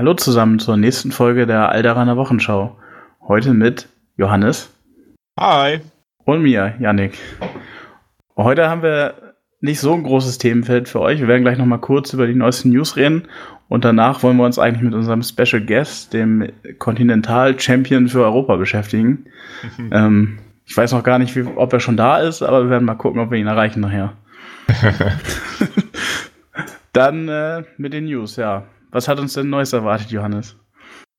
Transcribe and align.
hallo 0.00 0.14
zusammen 0.14 0.58
zur 0.58 0.78
nächsten 0.78 1.12
Folge 1.12 1.46
der 1.46 1.68
Alderaner 1.68 2.16
Wochenschau. 2.16 2.74
Heute 3.20 3.52
mit 3.52 3.86
Johannes. 4.16 4.72
Hi. 5.38 5.80
Und 6.24 6.40
mir, 6.40 6.72
Yannick. 6.78 7.18
Heute 8.34 8.70
haben 8.70 8.82
wir 8.82 9.34
nicht 9.60 9.78
so 9.78 9.92
ein 9.92 10.02
großes 10.02 10.38
Themenfeld 10.38 10.88
für 10.88 11.00
euch. 11.02 11.20
Wir 11.20 11.28
werden 11.28 11.42
gleich 11.42 11.58
nochmal 11.58 11.80
kurz 11.80 12.14
über 12.14 12.26
die 12.26 12.34
neuesten 12.34 12.70
News 12.70 12.96
reden 12.96 13.28
und 13.68 13.84
danach 13.84 14.22
wollen 14.22 14.38
wir 14.38 14.46
uns 14.46 14.58
eigentlich 14.58 14.80
mit 14.80 14.94
unserem 14.94 15.22
Special 15.22 15.60
Guest, 15.60 16.14
dem 16.14 16.50
Continental 16.78 17.60
Champion 17.60 18.08
für 18.08 18.24
Europa, 18.24 18.56
beschäftigen. 18.56 19.26
ähm, 19.92 20.38
ich 20.64 20.74
weiß 20.74 20.92
noch 20.92 21.04
gar 21.04 21.18
nicht, 21.18 21.36
wie, 21.36 21.42
ob 21.42 21.74
er 21.74 21.80
schon 21.80 21.98
da 21.98 22.20
ist, 22.20 22.40
aber 22.40 22.62
wir 22.62 22.70
werden 22.70 22.86
mal 22.86 22.94
gucken, 22.94 23.20
ob 23.20 23.30
wir 23.30 23.38
ihn 23.38 23.48
erreichen 23.48 23.80
nachher. 23.80 24.14
Dann 26.94 27.28
äh, 27.28 27.64
mit 27.76 27.92
den 27.92 28.06
News, 28.06 28.36
ja. 28.36 28.64
Was 28.90 29.08
hat 29.08 29.18
uns 29.18 29.34
denn 29.34 29.50
Neues 29.50 29.72
erwartet, 29.72 30.10
Johannes? 30.10 30.56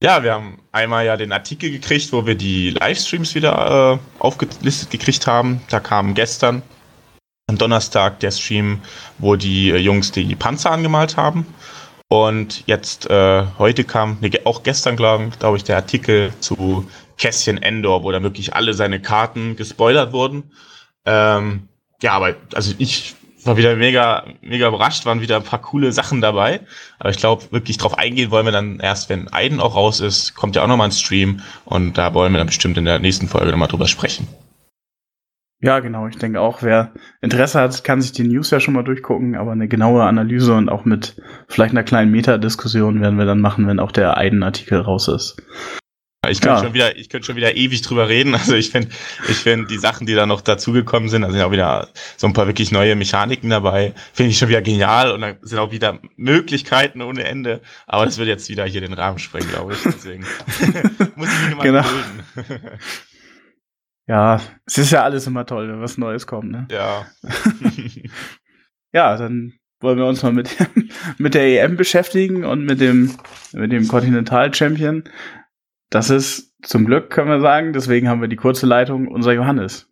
Ja, 0.04 0.24
wir 0.24 0.34
haben 0.34 0.60
einmal 0.72 1.06
ja 1.06 1.16
den 1.16 1.32
Artikel 1.32 1.70
gekriegt, 1.70 2.12
wo 2.12 2.26
wir 2.26 2.36
die 2.36 2.72
Livestreams 2.72 3.36
wieder 3.36 4.00
äh, 4.00 4.20
aufgelistet 4.20 4.90
gekriegt 4.90 5.28
haben. 5.28 5.62
Da 5.70 5.80
kam 5.80 6.16
gestern 6.16 6.64
am 7.48 7.58
Donnerstag 7.58 8.20
der 8.20 8.32
Stream, 8.32 8.82
wo 9.20 9.36
die 9.36 9.70
äh, 9.70 9.78
Jungs 9.78 10.12
die 10.12 10.36
Panzer 10.36 10.72
angemalt 10.72 11.18
haben. 11.18 11.46
Und 12.08 12.64
jetzt, 12.66 13.10
äh, 13.10 13.46
heute 13.58 13.84
kam, 13.84 14.18
nee, 14.22 14.32
auch 14.44 14.64
gestern, 14.64 14.98
glaube 14.98 15.30
glaub 15.40 15.56
ich, 15.56 15.64
der 15.64 15.78
Artikel 15.78 16.34
zu 16.40 16.90
Kästchen 17.18 17.62
Endor, 17.62 18.04
wo 18.04 18.12
dann 18.12 18.24
wirklich 18.24 18.56
alle 18.56 18.74
seine 18.74 19.02
Karten 19.02 19.56
gespoilert 19.56 20.12
wurden. 20.12 20.52
Ähm, 21.06 21.70
ja, 22.02 22.14
aber 22.14 22.36
also 22.54 22.74
ich 22.80 23.16
war 23.46 23.58
wieder 23.58 23.76
mega, 23.76 24.26
mega 24.42 24.68
überrascht, 24.68 25.06
waren 25.06 25.22
wieder 25.22 25.38
ein 25.38 25.44
paar 25.44 25.62
coole 25.62 25.92
Sachen 25.92 26.22
dabei. 26.22 26.62
Aber 27.00 27.10
ich 27.10 27.18
glaube, 27.18 27.52
wirklich 27.52 27.78
drauf 27.78 27.98
eingehen 27.98 28.32
wollen 28.32 28.46
wir 28.46 28.52
dann 28.52 28.80
erst, 28.80 29.10
wenn 29.10 29.32
Aiden 29.32 29.60
auch 29.60 29.76
raus 29.76 30.00
ist, 30.00 30.36
kommt 30.36 30.56
ja 30.56 30.64
auch 30.64 30.68
nochmal 30.68 30.90
ein 30.90 30.94
Stream 30.94 31.42
und 31.66 31.98
da 31.98 32.14
wollen 32.14 32.34
wir 32.34 32.38
dann 32.38 32.48
bestimmt 32.48 32.78
in 32.78 32.86
der 32.86 33.00
nächsten 33.00 33.28
Folge 33.28 33.52
nochmal 33.52 33.68
drüber 33.68 33.88
sprechen. 33.88 34.28
Ja, 35.64 35.80
genau. 35.80 36.08
Ich 36.08 36.18
denke 36.18 36.42
auch, 36.42 36.64
wer 36.64 36.92
Interesse 37.22 37.60
hat, 37.60 37.84
kann 37.84 38.02
sich 38.02 38.12
die 38.12 38.24
News 38.24 38.50
ja 38.50 38.60
schon 38.60 38.74
mal 38.74 38.84
durchgucken, 38.84 39.36
aber 39.36 39.52
eine 39.52 39.68
genaue 39.68 40.04
Analyse 40.04 40.56
und 40.56 40.70
auch 40.70 40.86
mit 40.86 41.22
vielleicht 41.48 41.74
einer 41.74 41.84
kleinen 41.84 42.12
Metadiskussion 42.12 43.00
werden 43.00 43.20
wir 43.20 43.26
dann 43.26 43.42
machen, 43.42 43.68
wenn 43.68 43.80
auch 43.80 43.92
der 43.92 44.18
Aiden-Artikel 44.18 44.80
raus 44.80 45.08
ist. 45.08 45.38
Ich 46.30 46.40
könnte 46.40 46.58
ja. 46.58 46.64
schon 46.64 46.74
wieder, 46.76 46.96
ich 46.98 47.10
könnte 47.10 47.26
schon 47.26 47.36
wieder 47.36 47.56
ewig 47.56 47.82
drüber 47.82 48.08
reden. 48.08 48.36
Also 48.36 48.54
ich 48.54 48.70
finde, 48.70 48.90
ich 49.28 49.38
finde 49.38 49.66
die 49.66 49.80
Sachen, 49.80 50.06
die 50.06 50.14
da 50.14 50.28
noch 50.28 50.42
dazugekommen 50.42 51.10
sind, 51.10 51.24
also 51.24 51.36
sind 51.36 51.44
auch 51.44 51.52
wieder 51.52 51.90
so 52.16 52.28
ein 52.28 52.34
paar 52.34 52.46
wirklich 52.46 52.72
neue 52.72 52.96
Mechaniken 52.96 53.50
dabei, 53.50 53.94
finde 54.14 54.30
ich 54.30 54.38
schon 54.38 54.50
wieder 54.50 54.62
genial 54.62 55.12
und 55.12 55.22
dann 55.22 55.38
sind 55.42 55.58
auch 55.58 55.72
wieder 55.72 55.98
Möglichkeiten 56.18 57.02
ohne 57.02 57.24
Ende. 57.24 57.62
Aber 57.88 58.06
das 58.06 58.20
wird 58.20 58.28
jetzt 58.28 58.50
wieder 58.50 58.66
hier 58.66 58.82
den 58.82 58.94
Rahmen 58.94 59.18
sprengen, 59.18 59.50
glaube 59.50 59.74
ich. 59.74 59.82
Deswegen 59.82 60.22
muss 61.16 61.30
ich 61.34 61.48
mich 61.48 61.56
mal 61.56 61.64
genau. 61.64 61.82
gedulden. 61.82 62.70
Ja, 64.08 64.42
es 64.66 64.78
ist 64.78 64.92
ja 64.92 65.04
alles 65.04 65.26
immer 65.28 65.46
toll, 65.46 65.70
wenn 65.70 65.80
was 65.80 65.98
Neues 65.98 66.28
kommt, 66.28 66.52
ne? 66.52 66.68
Ja. 66.70 67.06
ja, 68.92 69.16
dann 69.16 69.54
wollen 69.80 69.98
wir 69.98 70.06
uns 70.06 70.22
mal 70.22 70.34
mit, 70.34 70.50
mit 71.18 71.34
der 71.34 71.64
EM 71.64 71.78
beschäftigen 71.78 72.44
und 72.44 72.66
mit 72.66 72.82
dem, 72.82 73.16
mit 73.54 73.72
dem 73.72 73.88
Continental 73.88 74.54
Champion. 74.54 75.06
Das 75.92 76.10
ist 76.10 76.56
zum 76.64 76.86
Glück, 76.86 77.10
können 77.10 77.30
wir 77.30 77.42
sagen, 77.42 77.74
deswegen 77.74 78.08
haben 78.08 78.22
wir 78.22 78.30
die 78.30 78.38
kurze 78.38 78.66
Leitung, 78.66 79.10
unser 79.10 79.34
Johannes. 79.34 79.92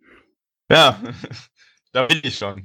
Ja, 0.72 0.98
da 1.92 2.06
bin 2.06 2.22
ich 2.24 2.38
schon. 2.38 2.64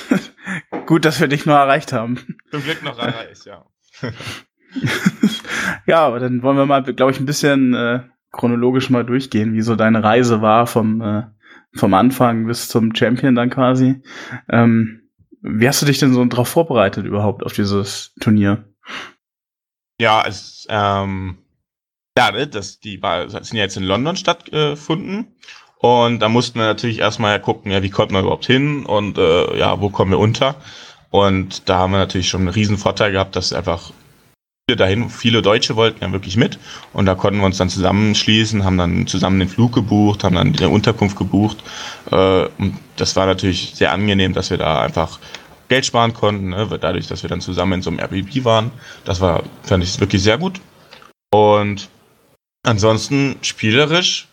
Gut, 0.86 1.04
dass 1.06 1.18
wir 1.18 1.28
dich 1.28 1.46
noch 1.46 1.54
erreicht 1.54 1.92
haben. 1.94 2.18
Zum 2.50 2.62
Glück 2.62 2.82
noch 2.82 2.98
erreicht, 2.98 3.46
ja. 3.46 3.64
ja, 5.86 6.06
aber 6.06 6.20
dann 6.20 6.42
wollen 6.42 6.58
wir 6.58 6.66
mal, 6.66 6.82
glaube 6.82 7.12
ich, 7.12 7.20
ein 7.20 7.26
bisschen 7.26 7.72
äh, 7.72 8.00
chronologisch 8.32 8.90
mal 8.90 9.04
durchgehen, 9.04 9.54
wie 9.54 9.62
so 9.62 9.74
deine 9.74 10.04
Reise 10.04 10.42
war 10.42 10.66
vom, 10.66 11.00
äh, 11.00 11.22
vom 11.74 11.94
Anfang 11.94 12.46
bis 12.46 12.68
zum 12.68 12.94
Champion 12.94 13.34
dann 13.34 13.48
quasi. 13.48 14.02
Ähm, 14.50 15.08
wie 15.40 15.66
hast 15.66 15.80
du 15.80 15.86
dich 15.86 15.98
denn 15.98 16.12
so 16.12 16.22
darauf 16.26 16.48
vorbereitet 16.48 17.06
überhaupt 17.06 17.44
auf 17.44 17.54
dieses 17.54 18.12
Turnier? 18.20 18.64
Ja, 19.98 20.24
es, 20.26 20.66
ähm, 20.68 21.38
ja, 22.16 22.30
ne, 22.30 22.46
das, 22.46 22.80
die 22.80 23.00
das 23.00 23.32
sind 23.32 23.56
ja 23.56 23.64
jetzt 23.64 23.76
in 23.76 23.84
London 23.84 24.16
stattgefunden. 24.16 25.34
Und 25.78 26.20
da 26.20 26.28
mussten 26.28 26.60
wir 26.60 26.66
natürlich 26.66 27.00
erstmal 27.00 27.40
gucken, 27.40 27.72
ja, 27.72 27.82
wie 27.82 27.90
kommt 27.90 28.12
man 28.12 28.22
überhaupt 28.22 28.46
hin 28.46 28.86
und 28.86 29.18
äh, 29.18 29.58
ja, 29.58 29.80
wo 29.80 29.90
kommen 29.90 30.12
wir 30.12 30.18
unter? 30.18 30.54
Und 31.10 31.68
da 31.68 31.78
haben 31.78 31.92
wir 31.92 31.98
natürlich 31.98 32.28
schon 32.28 32.42
einen 32.42 32.50
riesen 32.50 32.78
Vorteil 32.78 33.12
gehabt, 33.12 33.34
dass 33.34 33.52
einfach 33.52 33.90
viele 34.68 34.76
dahin, 34.76 35.10
viele 35.10 35.42
Deutsche 35.42 35.74
wollten 35.74 36.02
ja 36.02 36.12
wirklich 36.12 36.36
mit. 36.36 36.58
Und 36.92 37.06
da 37.06 37.16
konnten 37.16 37.40
wir 37.40 37.46
uns 37.46 37.58
dann 37.58 37.68
zusammenschließen, 37.68 38.64
haben 38.64 38.78
dann 38.78 39.08
zusammen 39.08 39.40
den 39.40 39.48
Flug 39.48 39.72
gebucht, 39.72 40.22
haben 40.22 40.36
dann 40.36 40.52
die 40.52 40.64
Unterkunft 40.64 41.16
gebucht. 41.18 41.58
Äh, 42.10 42.46
und 42.58 42.78
das 42.96 43.16
war 43.16 43.26
natürlich 43.26 43.72
sehr 43.74 43.92
angenehm, 43.92 44.34
dass 44.34 44.50
wir 44.50 44.58
da 44.58 44.80
einfach 44.82 45.18
Geld 45.68 45.84
sparen 45.84 46.14
konnten, 46.14 46.50
ne? 46.50 46.68
dadurch, 46.80 47.08
dass 47.08 47.22
wir 47.22 47.28
dann 47.28 47.40
zusammen 47.40 47.72
in 47.72 47.82
so 47.82 47.90
einem 47.90 47.98
Airbnb 47.98 48.44
waren. 48.44 48.70
Das 49.04 49.20
war, 49.20 49.42
fand 49.64 49.82
ich 49.82 49.98
wirklich 49.98 50.22
sehr 50.22 50.38
gut. 50.38 50.60
Und 51.32 51.88
Ansonsten 52.62 53.36
spielerisch 53.42 54.28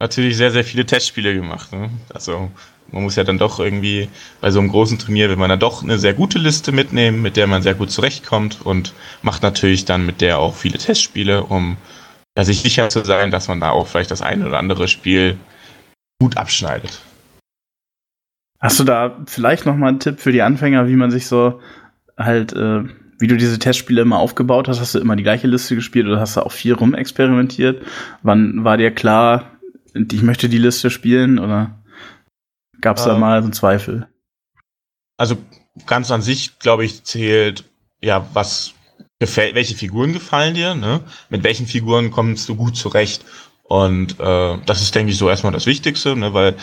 natürlich 0.00 0.36
sehr, 0.36 0.50
sehr 0.50 0.64
viele 0.64 0.86
Testspiele 0.86 1.34
gemacht. 1.34 1.72
Ne? 1.72 1.90
Also 2.12 2.50
man 2.92 3.02
muss 3.02 3.16
ja 3.16 3.24
dann 3.24 3.38
doch 3.38 3.58
irgendwie 3.58 4.08
bei 4.40 4.50
so 4.50 4.60
einem 4.60 4.68
großen 4.68 4.98
Turnier, 4.98 5.28
wenn 5.28 5.38
man 5.38 5.50
dann 5.50 5.60
doch 5.60 5.82
eine 5.82 5.98
sehr 5.98 6.14
gute 6.14 6.38
Liste 6.38 6.72
mitnehmen, 6.72 7.22
mit 7.22 7.36
der 7.36 7.46
man 7.46 7.62
sehr 7.62 7.74
gut 7.74 7.90
zurechtkommt 7.90 8.64
und 8.64 8.94
macht 9.22 9.42
natürlich 9.42 9.84
dann 9.84 10.06
mit 10.06 10.20
der 10.20 10.38
auch 10.38 10.54
viele 10.54 10.78
Testspiele, 10.78 11.44
um 11.44 11.76
ja, 12.36 12.44
sich 12.44 12.60
sicher 12.60 12.88
zu 12.88 13.04
sein, 13.04 13.30
dass 13.30 13.48
man 13.48 13.60
da 13.60 13.70
auch 13.70 13.86
vielleicht 13.86 14.10
das 14.10 14.22
eine 14.22 14.46
oder 14.46 14.58
andere 14.58 14.88
Spiel 14.88 15.38
gut 16.20 16.36
abschneidet. 16.36 17.00
Hast 18.60 18.80
du 18.80 18.84
da 18.84 19.16
vielleicht 19.26 19.66
noch 19.66 19.76
mal 19.76 19.88
einen 19.88 20.00
Tipp 20.00 20.20
für 20.20 20.32
die 20.32 20.42
Anfänger, 20.42 20.88
wie 20.88 20.96
man 20.96 21.10
sich 21.10 21.26
so 21.26 21.60
halt 22.16 22.52
äh, 22.52 22.84
wie 23.18 23.26
du 23.26 23.36
diese 23.36 23.58
Testspiele 23.58 24.02
immer 24.02 24.18
aufgebaut 24.18 24.68
hast, 24.68 24.80
hast 24.80 24.94
du 24.94 24.98
immer 24.98 25.16
die 25.16 25.22
gleiche 25.22 25.46
Liste 25.46 25.74
gespielt 25.74 26.06
oder 26.06 26.20
hast 26.20 26.36
du 26.36 26.44
auch 26.44 26.52
viel 26.52 26.74
rumexperimentiert? 26.74 27.84
Wann 28.22 28.64
war 28.64 28.76
dir 28.76 28.90
klar, 28.90 29.50
ich 29.94 30.22
möchte 30.22 30.48
die 30.48 30.58
Liste 30.58 30.90
spielen 30.90 31.38
oder 31.38 31.82
gab 32.80 32.98
es 32.98 33.04
da 33.04 33.14
ähm, 33.14 33.20
mal 33.20 33.40
so 33.40 33.46
einen 33.46 33.52
Zweifel? 33.52 34.08
Also 35.16 35.36
ganz 35.86 36.10
an 36.10 36.22
sich, 36.22 36.58
glaube 36.58 36.84
ich, 36.84 37.04
zählt 37.04 37.64
ja, 38.02 38.26
was 38.34 38.74
gefällt, 39.18 39.54
welche 39.54 39.74
Figuren 39.74 40.12
gefallen 40.12 40.54
dir, 40.54 40.74
ne? 40.74 41.00
Mit 41.30 41.42
welchen 41.42 41.66
Figuren 41.66 42.10
kommst 42.10 42.48
du 42.48 42.56
gut 42.56 42.76
zurecht? 42.76 43.24
Und 43.62 44.20
äh, 44.20 44.58
das 44.64 44.82
ist, 44.82 44.94
denke 44.94 45.10
ich, 45.10 45.18
so 45.18 45.28
erstmal 45.28 45.52
das 45.52 45.66
Wichtigste, 45.66 46.14
ne? 46.14 46.32
weil 46.34 46.54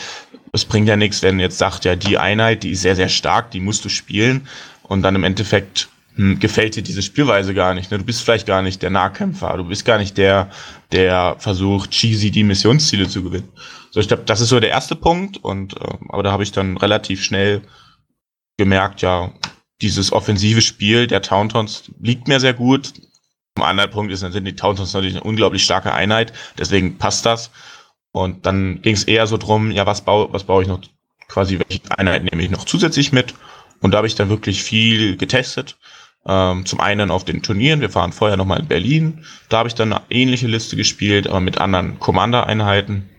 es 0.53 0.63
bringt 0.63 0.87
ja 0.87 0.95
nichts, 0.95 1.21
wenn 1.21 1.39
jetzt 1.39 1.57
sagt, 1.57 1.83
ja, 1.83 1.97
die 1.97 2.17
Einheit, 2.17 2.63
die 2.63 2.71
ist 2.71 2.81
sehr, 2.81 2.95
sehr 2.95 3.09
stark, 3.09 3.51
die 3.51 3.59
musst 3.59 3.83
du 3.83 3.89
spielen 3.89 4.47
und 4.83 5.01
dann 5.01 5.15
im 5.15 5.25
Endeffekt 5.25 5.89
gefällt 6.15 6.75
dir 6.75 6.83
diese 6.83 7.01
Spielweise 7.01 7.53
gar 7.53 7.73
nicht. 7.73 7.91
Ne? 7.91 7.97
Du 7.97 8.03
bist 8.03 8.21
vielleicht 8.21 8.45
gar 8.45 8.61
nicht 8.61 8.81
der 8.81 8.89
Nahkämpfer, 8.89 9.57
du 9.57 9.63
bist 9.63 9.85
gar 9.85 9.97
nicht 9.97 10.17
der, 10.17 10.49
der 10.91 11.35
versucht, 11.39 11.91
cheesy 11.91 12.29
die 12.29 12.43
Missionsziele 12.43 13.07
zu 13.07 13.23
gewinnen. 13.23 13.49
So, 13.89 13.99
ich 13.99 14.07
glaube, 14.07 14.23
das 14.25 14.41
ist 14.41 14.49
so 14.49 14.59
der 14.59 14.69
erste 14.69 14.95
Punkt. 14.95 15.37
Und 15.37 15.75
äh, 15.77 15.97
aber 16.09 16.23
da 16.23 16.31
habe 16.31 16.43
ich 16.43 16.51
dann 16.51 16.77
relativ 16.77 17.23
schnell 17.23 17.61
gemerkt, 18.57 19.01
ja, 19.01 19.31
dieses 19.81 20.11
offensive 20.11 20.61
Spiel 20.61 21.07
der 21.07 21.21
Tauntons 21.21 21.91
liegt 21.99 22.27
mir 22.27 22.39
sehr 22.39 22.53
gut. 22.53 22.93
Ein 23.55 23.63
anderer 23.63 23.87
Punkt 23.87 24.11
ist, 24.11 24.23
dann 24.23 24.31
sind 24.31 24.45
die 24.45 24.55
Tauntons 24.55 24.93
natürlich 24.93 25.15
eine 25.15 25.23
unglaublich 25.23 25.63
starke 25.63 25.93
Einheit, 25.93 26.33
deswegen 26.57 26.97
passt 26.97 27.25
das. 27.25 27.51
Und 28.11 28.45
dann 28.45 28.81
ging 28.81 28.93
es 28.93 29.03
eher 29.03 29.27
so 29.27 29.37
drum, 29.37 29.71
ja, 29.71 29.85
was 29.85 30.01
baue, 30.01 30.31
was 30.31 30.43
baue 30.43 30.61
ich 30.61 30.67
noch 30.67 30.81
quasi, 31.27 31.59
welche 31.59 31.81
Einheit 31.97 32.23
nehme 32.23 32.43
ich 32.43 32.51
noch 32.51 32.65
zusätzlich 32.65 33.11
mit? 33.11 33.33
Und 33.81 33.91
da 33.91 33.97
habe 33.97 34.07
ich 34.07 34.15
dann 34.15 34.29
wirklich 34.29 34.63
viel 34.63 35.17
getestet. 35.17 35.77
Ähm, 36.25 36.65
zum 36.65 36.79
einen 36.79 37.11
auf 37.11 37.25
den 37.25 37.41
Turnieren, 37.41 37.81
wir 37.81 37.93
waren 37.95 38.13
vorher 38.13 38.37
nochmal 38.37 38.61
in 38.61 38.67
Berlin, 38.67 39.25
da 39.49 39.57
habe 39.57 39.67
ich 39.67 39.75
dann 39.75 39.91
eine 39.91 40.03
ähnliche 40.09 40.47
Liste 40.47 40.77
gespielt, 40.77 41.27
aber 41.27 41.41
mit 41.41 41.57
anderen 41.57 41.99
Commander-Einheiten. 41.99 43.09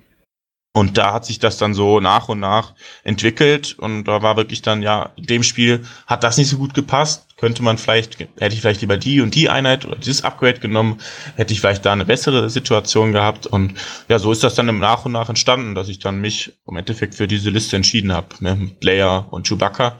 Und 0.76 0.98
da 0.98 1.12
hat 1.12 1.24
sich 1.24 1.38
das 1.38 1.56
dann 1.56 1.72
so 1.72 2.00
nach 2.00 2.28
und 2.28 2.40
nach 2.40 2.72
entwickelt 3.04 3.76
und 3.78 4.04
da 4.04 4.22
war 4.22 4.36
wirklich 4.36 4.60
dann, 4.60 4.82
ja, 4.82 5.12
in 5.14 5.26
dem 5.26 5.42
Spiel 5.44 5.84
hat 6.08 6.24
das 6.24 6.36
nicht 6.36 6.48
so 6.48 6.56
gut 6.56 6.74
gepasst. 6.74 7.36
Könnte 7.36 7.62
man 7.62 7.78
vielleicht, 7.78 8.18
hätte 8.18 8.54
ich 8.54 8.60
vielleicht 8.60 8.80
lieber 8.80 8.96
die 8.96 9.20
und 9.20 9.36
die 9.36 9.48
Einheit 9.48 9.84
oder 9.84 9.94
dieses 9.94 10.24
Upgrade 10.24 10.58
genommen, 10.58 10.98
hätte 11.36 11.52
ich 11.52 11.60
vielleicht 11.60 11.86
da 11.86 11.92
eine 11.92 12.04
bessere 12.04 12.50
Situation 12.50 13.12
gehabt. 13.12 13.46
Und 13.46 13.74
ja, 14.08 14.18
so 14.18 14.32
ist 14.32 14.42
das 14.42 14.56
dann 14.56 14.68
im 14.68 14.80
Nach 14.80 15.04
und 15.04 15.12
nach 15.12 15.28
entstanden, 15.28 15.76
dass 15.76 15.88
ich 15.88 16.00
dann 16.00 16.20
mich 16.20 16.52
im 16.66 16.76
Endeffekt 16.76 17.14
für 17.14 17.28
diese 17.28 17.50
Liste 17.50 17.76
entschieden 17.76 18.12
habe, 18.12 18.26
ne, 18.40 18.56
mit 18.56 18.82
Leia 18.82 19.18
und 19.30 19.46
Chewbacca 19.46 19.96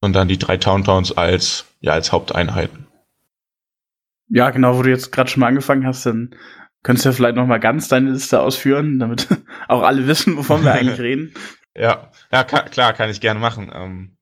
und 0.00 0.14
dann 0.14 0.28
die 0.28 0.38
drei 0.38 0.56
Towntowns 0.56 1.12
als 1.12 1.66
ja 1.86 1.92
als 1.92 2.12
Haupteinheiten. 2.12 2.86
Ja, 4.28 4.50
genau, 4.50 4.76
wo 4.76 4.82
du 4.82 4.90
jetzt 4.90 5.12
gerade 5.12 5.30
schon 5.30 5.40
mal 5.40 5.46
angefangen 5.46 5.86
hast, 5.86 6.04
dann 6.04 6.34
könntest 6.82 7.04
du 7.04 7.10
ja 7.10 7.12
vielleicht 7.14 7.36
noch 7.36 7.46
mal 7.46 7.60
ganz 7.60 7.88
deine 7.88 8.10
Liste 8.10 8.40
ausführen, 8.40 8.98
damit 8.98 9.28
auch 9.68 9.82
alle 9.82 10.06
wissen, 10.06 10.36
wovon 10.36 10.64
wir 10.64 10.72
eigentlich 10.72 11.00
reden. 11.00 11.32
Ja, 11.74 12.10
ja 12.32 12.44
kann, 12.44 12.70
klar, 12.70 12.92
kann 12.92 13.08
ich 13.08 13.20
gerne 13.20 13.40
machen. 13.40 13.70
Ähm, 13.72 14.16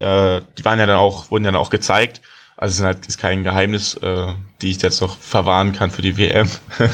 äh, 0.00 0.40
die 0.58 0.64
waren 0.64 0.78
ja 0.78 0.86
dann 0.86 0.96
auch, 0.96 1.30
wurden 1.30 1.44
ja 1.44 1.52
dann 1.52 1.60
auch 1.60 1.70
gezeigt. 1.70 2.22
Also 2.56 2.72
es 2.72 2.78
ist, 2.78 2.84
halt, 2.84 3.06
ist 3.06 3.18
kein 3.18 3.44
Geheimnis, 3.44 3.94
äh, 3.94 4.32
die 4.62 4.70
ich 4.70 4.80
jetzt 4.80 5.00
noch 5.00 5.18
verwahren 5.18 5.72
kann 5.72 5.90
für 5.90 6.02
die 6.02 6.16
WM. 6.16 6.48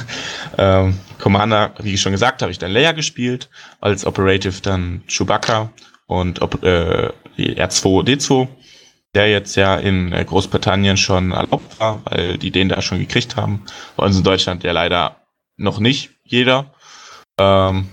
ähm, 0.59 0.99
Commander, 1.19 1.75
wie 1.81 1.95
ich 1.95 2.01
schon 2.01 2.13
gesagt, 2.13 2.43
habe 2.43 2.51
ich 2.51 2.59
dann 2.59 2.73
Leia 2.73 2.93
gespielt, 2.93 3.51
als 3.81 4.07
Operative 4.07 4.63
dann 4.63 5.03
Chewbacca 5.07 5.71
und 6.07 6.41
äh, 6.65 7.11
R2D2, 7.37 8.49
der 9.15 9.29
jetzt 9.29 9.57
ja 9.57 9.77
in 9.77 10.13
äh, 10.13 10.25
Großbritannien 10.25 10.97
schon 10.97 11.33
erlaubt 11.33 11.81
war, 11.81 12.03
weil 12.05 12.39
die 12.39 12.51
den 12.51 12.69
da 12.69 12.81
schon 12.83 12.99
gekriegt 12.99 13.37
haben. 13.37 13.65
Bei 13.97 14.07
uns 14.07 14.17
in 14.17 14.25
Deutschland 14.25 14.63
ja 14.65 14.73
leider 14.73 15.17
noch 15.57 15.79
nicht 15.81 16.11
jeder. 16.25 16.73
Ähm, 17.39 17.89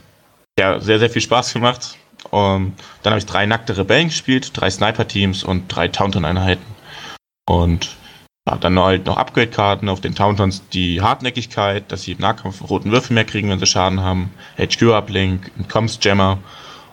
ja, 0.59 0.79
sehr, 0.79 0.99
sehr 0.99 1.09
viel 1.09 1.21
Spaß 1.21 1.53
gemacht. 1.53 1.97
Und 2.29 2.75
dann 3.03 3.11
habe 3.11 3.19
ich 3.19 3.25
drei 3.25 3.45
nackte 3.45 3.77
Rebellen 3.77 4.09
gespielt, 4.09 4.51
drei 4.53 4.69
Sniper-Teams 4.69 5.43
und 5.43 5.67
drei 5.67 5.87
Taunton-Einheiten. 5.87 6.65
Und 7.47 7.95
ja, 8.47 8.57
dann 8.57 8.79
halt 8.79 9.05
noch 9.05 9.17
Upgrade-Karten 9.17 9.89
auf 9.89 10.01
den 10.01 10.15
Tauntons, 10.15 10.67
die 10.69 11.01
Hartnäckigkeit, 11.01 11.91
dass 11.91 12.03
sie 12.03 12.13
im 12.13 12.19
Nahkampf 12.19 12.69
roten 12.69 12.91
Würfel 12.91 13.13
mehr 13.13 13.25
kriegen, 13.25 13.49
wenn 13.49 13.59
sie 13.59 13.65
Schaden 13.65 14.01
haben, 14.01 14.31
HQ-Uplink, 14.57 15.51
ein 15.57 15.67
Comms-Jammer 15.67 16.39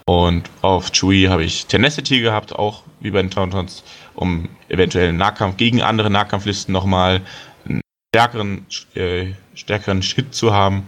und 0.06 0.50
auf 0.60 0.90
Chewie 0.92 1.28
habe 1.28 1.44
ich 1.44 1.66
Tenacity 1.66 2.20
gehabt, 2.20 2.54
auch 2.54 2.82
wie 3.00 3.10
bei 3.10 3.22
den 3.22 3.30
Tauntons, 3.30 3.84
um 4.14 4.48
eventuell 4.68 5.08
einen 5.08 5.18
Nahkampf 5.18 5.56
gegen 5.56 5.82
andere 5.82 6.10
Nahkampflisten 6.10 6.72
nochmal 6.72 7.20
einen 7.66 7.80
stärkeren, 8.14 8.66
äh, 8.94 9.32
stärkeren 9.54 10.02
Hit 10.02 10.34
zu 10.34 10.52
haben. 10.52 10.86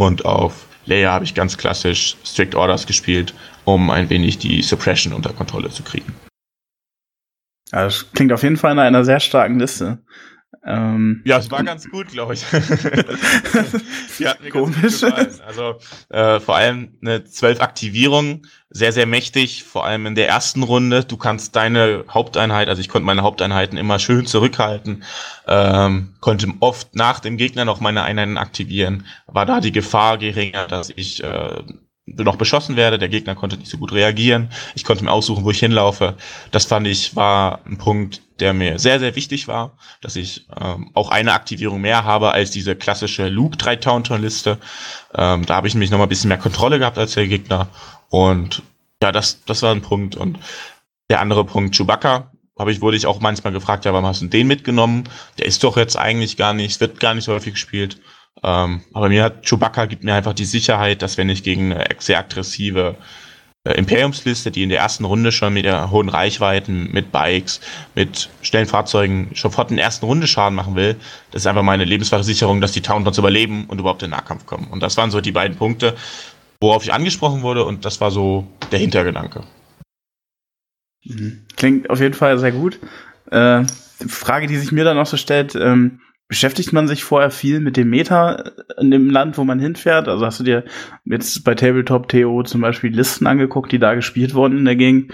Und 0.00 0.24
auf 0.24 0.66
Leia 0.86 1.12
habe 1.12 1.24
ich 1.24 1.34
ganz 1.34 1.58
klassisch 1.58 2.16
Strict 2.24 2.54
Orders 2.54 2.86
gespielt, 2.86 3.34
um 3.64 3.90
ein 3.90 4.08
wenig 4.10 4.38
die 4.38 4.62
Suppression 4.62 5.12
unter 5.12 5.32
Kontrolle 5.32 5.70
zu 5.70 5.82
kriegen. 5.82 6.14
Das 7.70 8.10
klingt 8.12 8.32
auf 8.32 8.42
jeden 8.42 8.56
Fall 8.56 8.74
nach 8.74 8.84
einer 8.84 9.04
sehr 9.04 9.20
starken 9.20 9.58
Liste. 9.58 9.98
Ähm, 10.64 11.22
ja, 11.24 11.38
es 11.38 11.50
war 11.50 11.62
ganz 11.62 11.88
gut, 11.88 12.08
glaube 12.08 12.34
ich. 12.34 12.44
Mir 14.18 14.50
Komisch. 14.50 15.02
Also 15.46 15.76
äh, 16.08 16.40
vor 16.40 16.56
allem 16.56 16.98
eine 17.00 17.24
12 17.24 17.60
Aktivierung, 17.60 18.46
sehr, 18.70 18.92
sehr 18.92 19.06
mächtig, 19.06 19.64
vor 19.64 19.84
allem 19.84 20.06
in 20.06 20.14
der 20.14 20.28
ersten 20.28 20.62
Runde. 20.62 21.04
Du 21.04 21.16
kannst 21.16 21.54
deine 21.54 22.04
Haupteinheit, 22.08 22.68
also 22.68 22.80
ich 22.80 22.88
konnte 22.88 23.06
meine 23.06 23.22
Haupteinheiten 23.22 23.78
immer 23.78 23.98
schön 23.98 24.26
zurückhalten, 24.26 25.04
ähm, 25.46 26.14
konnte 26.20 26.48
oft 26.60 26.94
nach 26.94 27.20
dem 27.20 27.36
Gegner 27.36 27.64
noch 27.64 27.80
meine 27.80 28.02
Einheiten 28.02 28.38
aktivieren, 28.38 29.06
war 29.26 29.46
da 29.46 29.60
die 29.60 29.72
Gefahr 29.72 30.18
geringer, 30.18 30.66
dass 30.66 30.90
ich 30.90 31.22
äh, 31.22 31.62
noch 32.06 32.36
beschossen 32.36 32.76
werde. 32.76 32.98
Der 32.98 33.08
Gegner 33.08 33.34
konnte 33.34 33.56
nicht 33.56 33.70
so 33.70 33.78
gut 33.78 33.92
reagieren. 33.92 34.50
Ich 34.74 34.84
konnte 34.84 35.04
mir 35.04 35.12
aussuchen, 35.12 35.44
wo 35.44 35.50
ich 35.50 35.60
hinlaufe. 35.60 36.16
Das 36.50 36.64
fand 36.64 36.86
ich 36.86 37.16
war 37.16 37.60
ein 37.66 37.78
Punkt, 37.78 38.22
der 38.40 38.54
mir 38.54 38.78
sehr, 38.78 39.00
sehr 39.00 39.16
wichtig 39.16 39.48
war, 39.48 39.76
dass 40.00 40.16
ich 40.16 40.46
ähm, 40.60 40.90
auch 40.94 41.10
eine 41.10 41.32
Aktivierung 41.32 41.80
mehr 41.80 42.04
habe 42.04 42.32
als 42.32 42.50
diese 42.50 42.76
klassische 42.76 43.28
Luke 43.28 43.56
3 43.56 43.76
Taunton 43.76 44.22
Liste. 44.22 44.58
Ähm, 45.14 45.44
da 45.46 45.56
habe 45.56 45.68
ich 45.68 45.74
mich 45.74 45.90
noch 45.90 45.98
mal 45.98 46.04
ein 46.04 46.08
bisschen 46.08 46.28
mehr 46.28 46.38
Kontrolle 46.38 46.78
gehabt 46.78 46.98
als 46.98 47.14
der 47.14 47.26
Gegner. 47.26 47.68
Und 48.08 48.62
ja, 49.02 49.12
das, 49.12 49.44
das 49.44 49.62
war 49.62 49.74
ein 49.74 49.82
Punkt. 49.82 50.16
Und 50.16 50.38
der 51.10 51.20
andere 51.20 51.44
Punkt, 51.44 51.76
Chewbacca, 51.76 52.30
habe 52.58 52.72
ich, 52.72 52.80
wurde 52.80 52.96
ich 52.96 53.06
auch 53.06 53.20
manchmal 53.20 53.52
gefragt, 53.52 53.84
ja, 53.84 53.92
warum 53.92 54.06
hast 54.06 54.22
du 54.22 54.26
den 54.26 54.48
mitgenommen? 54.48 55.04
Der 55.38 55.46
ist 55.46 55.62
doch 55.62 55.76
jetzt 55.76 55.96
eigentlich 55.96 56.36
gar 56.36 56.54
nicht, 56.54 56.80
wird 56.80 56.98
gar 56.98 57.14
nicht 57.14 57.24
so 57.24 57.32
häufig 57.32 57.54
gespielt. 57.54 58.00
Ähm, 58.42 58.82
aber 58.92 59.08
mir 59.08 59.24
hat 59.24 59.46
Chewbacca 59.46 59.86
gibt 59.86 60.04
mir 60.04 60.14
einfach 60.14 60.34
die 60.34 60.44
Sicherheit, 60.44 61.02
dass 61.02 61.16
wenn 61.16 61.28
ich 61.28 61.42
gegen 61.42 61.72
eine 61.72 61.86
sehr 61.98 62.18
aggressive 62.18 62.96
Imperiumsliste, 63.64 64.50
die 64.50 64.62
in 64.62 64.68
der 64.68 64.78
ersten 64.78 65.04
Runde 65.04 65.32
schon 65.32 65.52
mit 65.52 65.66
hohen 65.66 66.08
Reichweiten, 66.08 66.90
mit 66.92 67.12
Bikes, 67.12 67.60
mit 67.94 68.30
schnellen 68.40 68.66
Fahrzeugen 68.66 69.30
sofort 69.34 69.70
in 69.70 69.76
der 69.76 69.84
ersten 69.84 70.06
Runde 70.06 70.26
Schaden 70.26 70.54
machen 70.54 70.74
will, 70.74 70.96
das 71.32 71.42
ist 71.42 71.46
einfach 71.46 71.62
meine 71.62 71.84
Lebensversicherung, 71.84 72.60
dass 72.60 72.72
die 72.72 72.80
Tauntons 72.80 73.18
überleben 73.18 73.66
und 73.66 73.78
überhaupt 73.78 74.02
in 74.02 74.10
den 74.10 74.16
Nahkampf 74.16 74.46
kommen. 74.46 74.68
Und 74.68 74.82
das 74.82 74.96
waren 74.96 75.10
so 75.10 75.20
die 75.20 75.32
beiden 75.32 75.56
Punkte, 75.56 75.96
worauf 76.60 76.82
ich 76.84 76.92
angesprochen 76.92 77.42
wurde 77.42 77.64
und 77.64 77.84
das 77.84 78.00
war 78.00 78.10
so 78.10 78.46
der 78.72 78.78
Hintergedanke. 78.78 79.44
Mhm. 81.04 81.46
Klingt 81.56 81.90
auf 81.90 82.00
jeden 82.00 82.14
Fall 82.14 82.38
sehr 82.38 82.52
gut. 82.52 82.78
Äh, 83.30 83.64
Frage, 84.06 84.46
die 84.46 84.56
sich 84.56 84.72
mir 84.72 84.84
dann 84.84 84.96
noch 84.96 85.06
so 85.06 85.16
stellt, 85.16 85.54
ähm, 85.54 86.00
Beschäftigt 86.28 86.74
man 86.74 86.86
sich 86.86 87.04
vorher 87.04 87.30
viel 87.30 87.58
mit 87.60 87.76
dem 87.78 87.88
Meta 87.88 88.52
in 88.78 88.90
dem 88.90 89.08
Land, 89.08 89.38
wo 89.38 89.44
man 89.44 89.58
hinfährt? 89.58 90.08
Also 90.08 90.26
hast 90.26 90.38
du 90.40 90.44
dir 90.44 90.64
jetzt 91.06 91.42
bei 91.42 91.54
Tabletop 91.54 92.08
TO 92.08 92.42
zum 92.42 92.60
Beispiel 92.60 92.94
Listen 92.94 93.26
angeguckt, 93.26 93.72
die 93.72 93.78
da 93.78 93.94
gespielt 93.94 94.34
wurden 94.34 94.58
in 94.58 94.64
der 94.66 94.76
Gegend? 94.76 95.12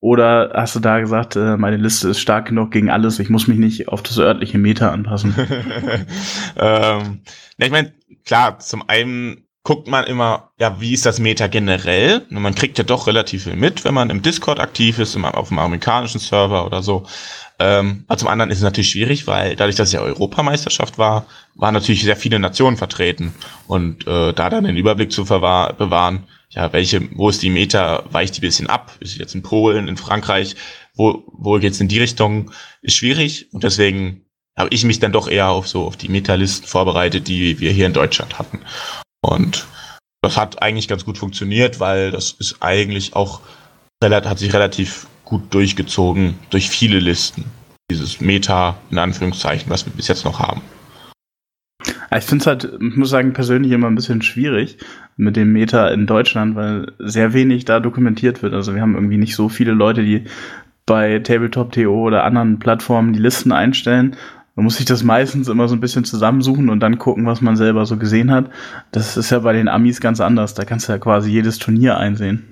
Oder 0.00 0.52
hast 0.54 0.76
du 0.76 0.80
da 0.80 1.00
gesagt, 1.00 1.36
äh, 1.36 1.56
meine 1.56 1.76
Liste 1.76 2.08
ist 2.08 2.20
stark 2.20 2.46
genug 2.46 2.70
gegen 2.70 2.90
alles, 2.90 3.18
ich 3.18 3.30
muss 3.30 3.48
mich 3.48 3.58
nicht 3.58 3.88
auf 3.88 4.02
das 4.02 4.18
örtliche 4.18 4.58
Meta 4.58 4.90
anpassen? 4.90 5.34
ähm, 6.56 7.20
ja, 7.58 7.66
ich 7.66 7.70
meine, 7.70 7.92
klar, 8.24 8.58
zum 8.60 8.88
einen 8.88 9.48
guckt 9.64 9.88
man 9.88 10.04
immer, 10.04 10.52
ja, 10.58 10.80
wie 10.80 10.94
ist 10.94 11.04
das 11.04 11.18
Meta 11.18 11.48
generell? 11.48 12.22
Man 12.30 12.54
kriegt 12.54 12.78
ja 12.78 12.84
doch 12.84 13.06
relativ 13.06 13.44
viel 13.44 13.56
mit, 13.56 13.84
wenn 13.84 13.92
man 13.92 14.08
im 14.10 14.22
Discord 14.22 14.60
aktiv 14.60 14.98
ist, 14.98 15.16
auf 15.16 15.48
dem 15.48 15.58
amerikanischen 15.58 16.20
Server 16.20 16.64
oder 16.64 16.82
so. 16.82 17.04
Ähm, 17.60 18.04
aber 18.06 18.18
zum 18.18 18.28
anderen 18.28 18.50
ist 18.50 18.58
es 18.58 18.64
natürlich 18.64 18.90
schwierig, 18.90 19.26
weil 19.26 19.56
dadurch, 19.56 19.76
dass 19.76 19.88
es 19.88 19.92
ja 19.92 20.00
Europameisterschaft 20.00 20.96
war, 20.96 21.26
waren 21.54 21.74
natürlich 21.74 22.04
sehr 22.04 22.16
viele 22.16 22.38
Nationen 22.38 22.76
vertreten. 22.76 23.34
Und 23.66 24.06
äh, 24.06 24.32
da 24.32 24.50
dann 24.50 24.64
den 24.64 24.76
Überblick 24.76 25.10
zu 25.10 25.24
bewahren, 25.24 26.24
ja, 26.50 26.72
welche, 26.72 27.08
wo 27.16 27.28
ist 27.28 27.42
die 27.42 27.50
Meta, 27.50 28.04
weicht 28.10 28.36
die 28.36 28.40
bisschen 28.40 28.68
ab? 28.68 28.96
Ist 29.00 29.18
jetzt 29.18 29.34
in 29.34 29.42
Polen, 29.42 29.88
in 29.88 29.96
Frankreich, 29.96 30.56
wo, 30.94 31.24
wo 31.32 31.58
geht's 31.58 31.80
in 31.80 31.88
die 31.88 31.98
Richtung, 31.98 32.52
ist 32.80 32.96
schwierig. 32.96 33.52
Und 33.52 33.64
deswegen 33.64 34.22
habe 34.56 34.70
ich 34.72 34.84
mich 34.84 35.00
dann 35.00 35.12
doch 35.12 35.28
eher 35.28 35.48
auf 35.48 35.68
so 35.68 35.84
auf 35.84 35.96
die 35.96 36.08
Metalisten 36.08 36.66
vorbereitet, 36.66 37.28
die 37.28 37.60
wir 37.60 37.72
hier 37.72 37.86
in 37.86 37.92
Deutschland 37.92 38.38
hatten. 38.38 38.60
Und 39.20 39.66
das 40.22 40.36
hat 40.36 40.62
eigentlich 40.62 40.88
ganz 40.88 41.04
gut 41.04 41.18
funktioniert, 41.18 41.80
weil 41.80 42.10
das 42.10 42.32
ist 42.32 42.56
eigentlich 42.60 43.14
auch 43.14 43.40
hat 44.02 44.38
sich 44.38 44.52
relativ 44.52 45.08
gut 45.28 45.52
durchgezogen 45.52 46.34
durch 46.50 46.70
viele 46.70 46.98
Listen. 46.98 47.44
Dieses 47.90 48.20
Meta, 48.20 48.78
in 48.90 48.98
Anführungszeichen, 48.98 49.70
was 49.70 49.84
wir 49.84 49.92
bis 49.92 50.08
jetzt 50.08 50.24
noch 50.24 50.40
haben. 50.40 50.62
Ich 52.16 52.24
finde 52.24 52.42
es 52.42 52.46
halt, 52.46 52.64
ich 52.64 52.96
muss 52.96 53.10
sagen, 53.10 53.34
persönlich 53.34 53.72
immer 53.72 53.86
ein 53.88 53.94
bisschen 53.94 54.22
schwierig 54.22 54.78
mit 55.16 55.36
dem 55.36 55.52
Meta 55.52 55.88
in 55.88 56.06
Deutschland, 56.06 56.56
weil 56.56 56.92
sehr 56.98 57.34
wenig 57.34 57.66
da 57.66 57.80
dokumentiert 57.80 58.42
wird. 58.42 58.54
Also 58.54 58.74
wir 58.74 58.80
haben 58.80 58.94
irgendwie 58.94 59.18
nicht 59.18 59.36
so 59.36 59.50
viele 59.50 59.72
Leute, 59.72 60.02
die 60.02 60.24
bei 60.86 61.18
Tabletop.to 61.18 61.90
oder 61.90 62.24
anderen 62.24 62.58
Plattformen 62.58 63.12
die 63.12 63.18
Listen 63.18 63.52
einstellen. 63.52 64.16
Man 64.54 64.64
muss 64.64 64.78
sich 64.78 64.86
das 64.86 65.04
meistens 65.04 65.48
immer 65.48 65.68
so 65.68 65.76
ein 65.76 65.80
bisschen 65.80 66.04
zusammensuchen 66.04 66.70
und 66.70 66.80
dann 66.80 66.98
gucken, 66.98 67.26
was 67.26 67.42
man 67.42 67.56
selber 67.56 67.84
so 67.84 67.98
gesehen 67.98 68.30
hat. 68.30 68.50
Das 68.90 69.18
ist 69.18 69.30
ja 69.30 69.40
bei 69.40 69.52
den 69.52 69.68
Amis 69.68 70.00
ganz 70.00 70.20
anders. 70.20 70.54
Da 70.54 70.64
kannst 70.64 70.88
du 70.88 70.92
ja 70.92 70.98
quasi 70.98 71.30
jedes 71.30 71.58
Turnier 71.58 71.98
einsehen. 71.98 72.44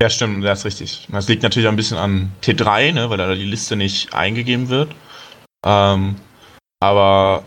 Ja, 0.00 0.08
stimmt, 0.08 0.42
das 0.44 0.60
ist 0.60 0.64
richtig. 0.64 1.08
Das 1.10 1.28
liegt 1.28 1.42
natürlich 1.42 1.68
auch 1.68 1.72
ein 1.72 1.76
bisschen 1.76 1.98
an 1.98 2.32
T3, 2.42 2.92
ne, 2.92 3.10
weil 3.10 3.18
da 3.18 3.34
die 3.34 3.44
Liste 3.44 3.76
nicht 3.76 4.14
eingegeben 4.14 4.70
wird. 4.70 4.94
Ähm, 5.66 6.16
aber 6.80 7.44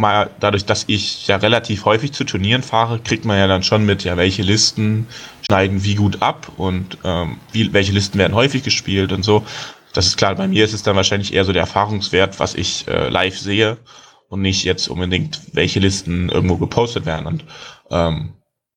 mal 0.00 0.30
dadurch, 0.40 0.64
dass 0.64 0.84
ich 0.88 1.28
ja 1.28 1.36
relativ 1.36 1.84
häufig 1.84 2.12
zu 2.12 2.24
Turnieren 2.24 2.62
fahre, 2.64 2.98
kriegt 2.98 3.24
man 3.24 3.38
ja 3.38 3.46
dann 3.46 3.62
schon 3.62 3.86
mit, 3.86 4.02
ja, 4.02 4.16
welche 4.16 4.42
Listen 4.42 5.06
schneiden 5.42 5.84
wie 5.84 5.94
gut 5.94 6.22
ab 6.22 6.50
und 6.56 6.98
ähm, 7.04 7.38
wie, 7.52 7.72
welche 7.72 7.92
Listen 7.92 8.18
werden 8.18 8.34
häufig 8.34 8.64
gespielt 8.64 9.12
und 9.12 9.22
so. 9.22 9.44
Das 9.92 10.06
ist 10.06 10.16
klar, 10.16 10.34
bei 10.34 10.48
mir 10.48 10.64
ist 10.64 10.74
es 10.74 10.82
dann 10.82 10.96
wahrscheinlich 10.96 11.32
eher 11.32 11.44
so 11.44 11.52
der 11.52 11.62
Erfahrungswert, 11.62 12.40
was 12.40 12.56
ich 12.56 12.86
äh, 12.88 13.08
live 13.10 13.38
sehe 13.38 13.78
und 14.28 14.42
nicht 14.42 14.64
jetzt 14.64 14.88
unbedingt, 14.88 15.40
welche 15.52 15.78
Listen 15.78 16.28
irgendwo 16.30 16.56
gepostet 16.56 17.06
werden. 17.06 17.26
Und 17.26 17.44
ähm, 17.90 18.34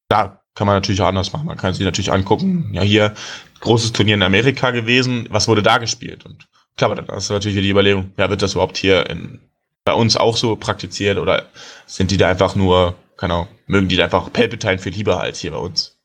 da 0.09 0.40
kann 0.55 0.67
man 0.67 0.75
natürlich 0.75 1.01
auch 1.01 1.07
anders 1.07 1.33
machen. 1.33 1.47
Man 1.47 1.57
kann 1.57 1.73
sich 1.73 1.85
natürlich 1.85 2.11
angucken, 2.11 2.71
ja, 2.73 2.81
hier 2.81 3.13
großes 3.61 3.93
Turnier 3.93 4.15
in 4.15 4.23
Amerika 4.23 4.71
gewesen, 4.71 5.27
was 5.29 5.47
wurde 5.47 5.63
da 5.63 5.77
gespielt? 5.77 6.25
Und 6.25 6.47
klar, 6.77 6.93
dann 6.95 7.05
ist 7.15 7.29
natürlich 7.29 7.57
die 7.57 7.69
Überlegung, 7.69 8.11
ja, 8.17 8.29
wird 8.29 8.41
das 8.41 8.53
überhaupt 8.53 8.77
hier 8.77 9.09
in, 9.09 9.39
bei 9.85 9.93
uns 9.93 10.17
auch 10.17 10.35
so 10.35 10.55
praktiziert 10.55 11.17
oder 11.17 11.47
sind 11.85 12.11
die 12.11 12.17
da 12.17 12.29
einfach 12.29 12.55
nur, 12.55 12.95
keine 13.17 13.33
Ahnung, 13.33 13.47
mögen 13.67 13.87
die 13.87 13.95
da 13.95 14.05
einfach 14.05 14.31
Palpatine 14.31 14.79
viel 14.79 14.93
lieber 14.93 15.21
als 15.21 15.39
hier 15.39 15.51
bei 15.51 15.57
uns? 15.57 15.97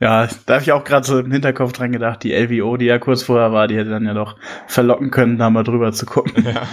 Ja, 0.00 0.28
da 0.46 0.54
habe 0.54 0.62
ich 0.62 0.72
auch 0.72 0.84
gerade 0.84 1.06
so 1.06 1.18
im 1.18 1.30
Hinterkopf 1.30 1.72
dran 1.72 1.92
gedacht, 1.92 2.24
die 2.24 2.32
LVO, 2.32 2.76
die 2.76 2.86
ja 2.86 2.98
kurz 2.98 3.22
vorher 3.22 3.52
war, 3.52 3.68
die 3.68 3.76
hätte 3.76 3.90
dann 3.90 4.04
ja 4.04 4.12
doch 4.12 4.36
verlocken 4.66 5.10
können, 5.10 5.38
da 5.38 5.50
mal 5.50 5.62
drüber 5.62 5.92
zu 5.92 6.04
gucken. 6.04 6.44
Ja, 6.44 6.66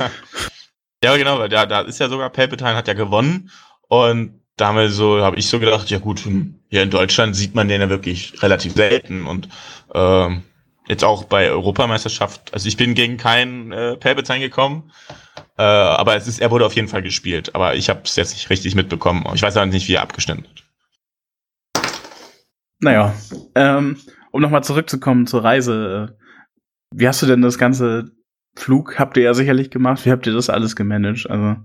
ja 1.04 1.18
genau, 1.18 1.38
weil 1.40 1.50
da, 1.50 1.66
da 1.66 1.82
ist 1.82 2.00
ja 2.00 2.10
sogar 2.10 2.30
Palpatine 2.30 2.76
hat 2.76 2.88
ja 2.88 2.94
gewonnen 2.94 3.52
und 3.88 4.41
da 4.62 4.68
haben 4.68 4.78
wir 4.78 4.90
so, 4.90 5.22
habe 5.24 5.38
ich 5.38 5.48
so 5.48 5.60
gedacht, 5.60 5.90
ja 5.90 5.98
gut, 5.98 6.20
hm, 6.20 6.54
hier 6.70 6.84
in 6.84 6.92
Deutschland 6.92 7.36
sieht 7.36 7.56
man 7.56 7.68
den 7.68 7.82
ja 7.82 7.90
wirklich 7.90 8.44
relativ 8.44 8.74
selten 8.74 9.26
und 9.26 9.50
ähm, 9.96 10.44
jetzt 10.88 11.04
auch 11.04 11.24
bei 11.24 11.50
Europameisterschaft, 11.50 12.54
also 12.54 12.68
ich 12.68 12.78
bin 12.78 12.94
gegen 12.94 13.18
keinen 13.18 13.72
äh, 13.72 13.98
Palpatine 13.98 14.40
gekommen, 14.40 14.92
äh, 15.58 15.64
aber 15.64 16.16
es 16.16 16.28
ist, 16.28 16.40
er 16.40 16.52
wurde 16.52 16.68
auf 16.68 16.76
jeden 16.76 16.88
Fall 16.88 17.02
gespielt, 17.02 17.56
aber 17.56 17.74
ich 17.74 17.90
habe 17.90 18.02
es 18.04 18.16
jetzt 18.16 18.34
nicht 18.34 18.52
richtig 18.52 18.76
mitbekommen. 18.76 19.26
Ich 19.34 19.42
weiß 19.42 19.58
auch 19.58 19.66
nicht, 19.66 19.88
wie 19.88 19.96
er 19.96 20.04
abgeschnitten 20.04 20.46
hat. 20.48 20.64
Naja, 22.80 23.16
ähm, 23.56 23.98
um 24.30 24.42
nochmal 24.42 24.64
zurückzukommen 24.64 25.26
zur 25.26 25.44
Reise. 25.44 26.18
wie 26.94 27.08
hast 27.08 27.24
du 27.24 27.26
denn 27.26 27.42
das 27.42 27.58
ganze 27.58 28.12
Flug 28.56 29.00
habt 29.00 29.18
ihr 29.18 29.24
ja 29.24 29.34
sicherlich 29.34 29.72
gemacht. 29.72 30.06
Wie 30.06 30.12
habt 30.12 30.28
ihr 30.28 30.34
das 30.34 30.50
alles 30.50 30.76
gemanagt? 30.76 31.28
Also, 31.30 31.56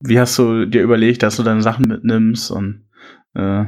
wie 0.00 0.18
hast 0.18 0.38
du 0.38 0.66
dir 0.66 0.82
überlegt, 0.82 1.22
dass 1.22 1.36
du 1.36 1.42
deine 1.42 1.62
Sachen 1.62 1.86
mitnimmst 1.86 2.50
und 2.50 2.86
äh, 3.34 3.64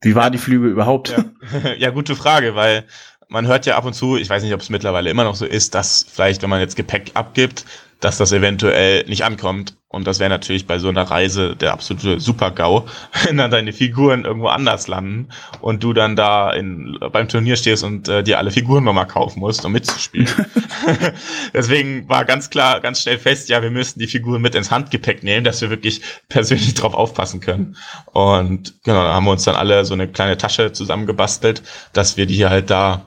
wie 0.00 0.14
war 0.14 0.30
die 0.30 0.38
Flüge 0.38 0.68
überhaupt? 0.68 1.10
Ja. 1.10 1.74
ja, 1.78 1.90
gute 1.90 2.14
Frage, 2.14 2.54
weil 2.54 2.84
man 3.28 3.46
hört 3.46 3.66
ja 3.66 3.76
ab 3.76 3.84
und 3.84 3.94
zu, 3.94 4.16
ich 4.16 4.28
weiß 4.28 4.42
nicht, 4.42 4.54
ob 4.54 4.60
es 4.60 4.70
mittlerweile 4.70 5.10
immer 5.10 5.24
noch 5.24 5.34
so 5.34 5.46
ist, 5.46 5.74
dass 5.74 6.06
vielleicht, 6.08 6.42
wenn 6.42 6.50
man 6.50 6.60
jetzt 6.60 6.76
Gepäck 6.76 7.12
abgibt, 7.14 7.64
dass 8.00 8.18
das 8.18 8.32
eventuell 8.32 9.04
nicht 9.06 9.24
ankommt. 9.24 9.76
Und 9.94 10.06
das 10.06 10.18
wäre 10.18 10.30
natürlich 10.30 10.66
bei 10.66 10.78
so 10.78 10.88
einer 10.88 11.02
Reise 11.02 11.56
der 11.56 11.72
absolute 11.72 12.20
Super-GAU, 12.20 12.86
wenn 13.24 13.36
dann 13.36 13.50
deine 13.50 13.72
Figuren 13.72 14.24
irgendwo 14.24 14.48
anders 14.48 14.88
landen 14.88 15.28
und 15.60 15.82
du 15.82 15.92
dann 15.92 16.16
da 16.16 16.52
in, 16.52 16.98
beim 17.12 17.28
Turnier 17.28 17.56
stehst 17.56 17.84
und 17.84 18.08
äh, 18.08 18.22
dir 18.22 18.38
alle 18.38 18.50
Figuren 18.50 18.84
nochmal 18.84 19.06
kaufen 19.06 19.40
musst, 19.40 19.64
um 19.64 19.72
mitzuspielen. 19.72 20.28
Deswegen 21.54 22.08
war 22.08 22.24
ganz 22.24 22.50
klar, 22.50 22.80
ganz 22.80 23.02
schnell 23.02 23.18
fest, 23.18 23.48
ja, 23.48 23.62
wir 23.62 23.70
müssen 23.70 23.98
die 23.98 24.06
Figuren 24.06 24.42
mit 24.42 24.54
ins 24.54 24.70
Handgepäck 24.70 25.22
nehmen, 25.22 25.44
dass 25.44 25.60
wir 25.60 25.70
wirklich 25.70 26.00
persönlich 26.28 26.74
drauf 26.74 26.94
aufpassen 26.94 27.40
können. 27.40 27.76
Und 28.12 28.74
genau, 28.84 29.02
da 29.02 29.14
haben 29.14 29.24
wir 29.24 29.32
uns 29.32 29.44
dann 29.44 29.56
alle 29.56 29.84
so 29.84 29.94
eine 29.94 30.08
kleine 30.08 30.36
Tasche 30.36 30.72
zusammengebastelt, 30.72 31.62
dass 31.92 32.16
wir 32.16 32.26
die 32.26 32.34
hier 32.34 32.50
halt 32.50 32.70
da 32.70 33.06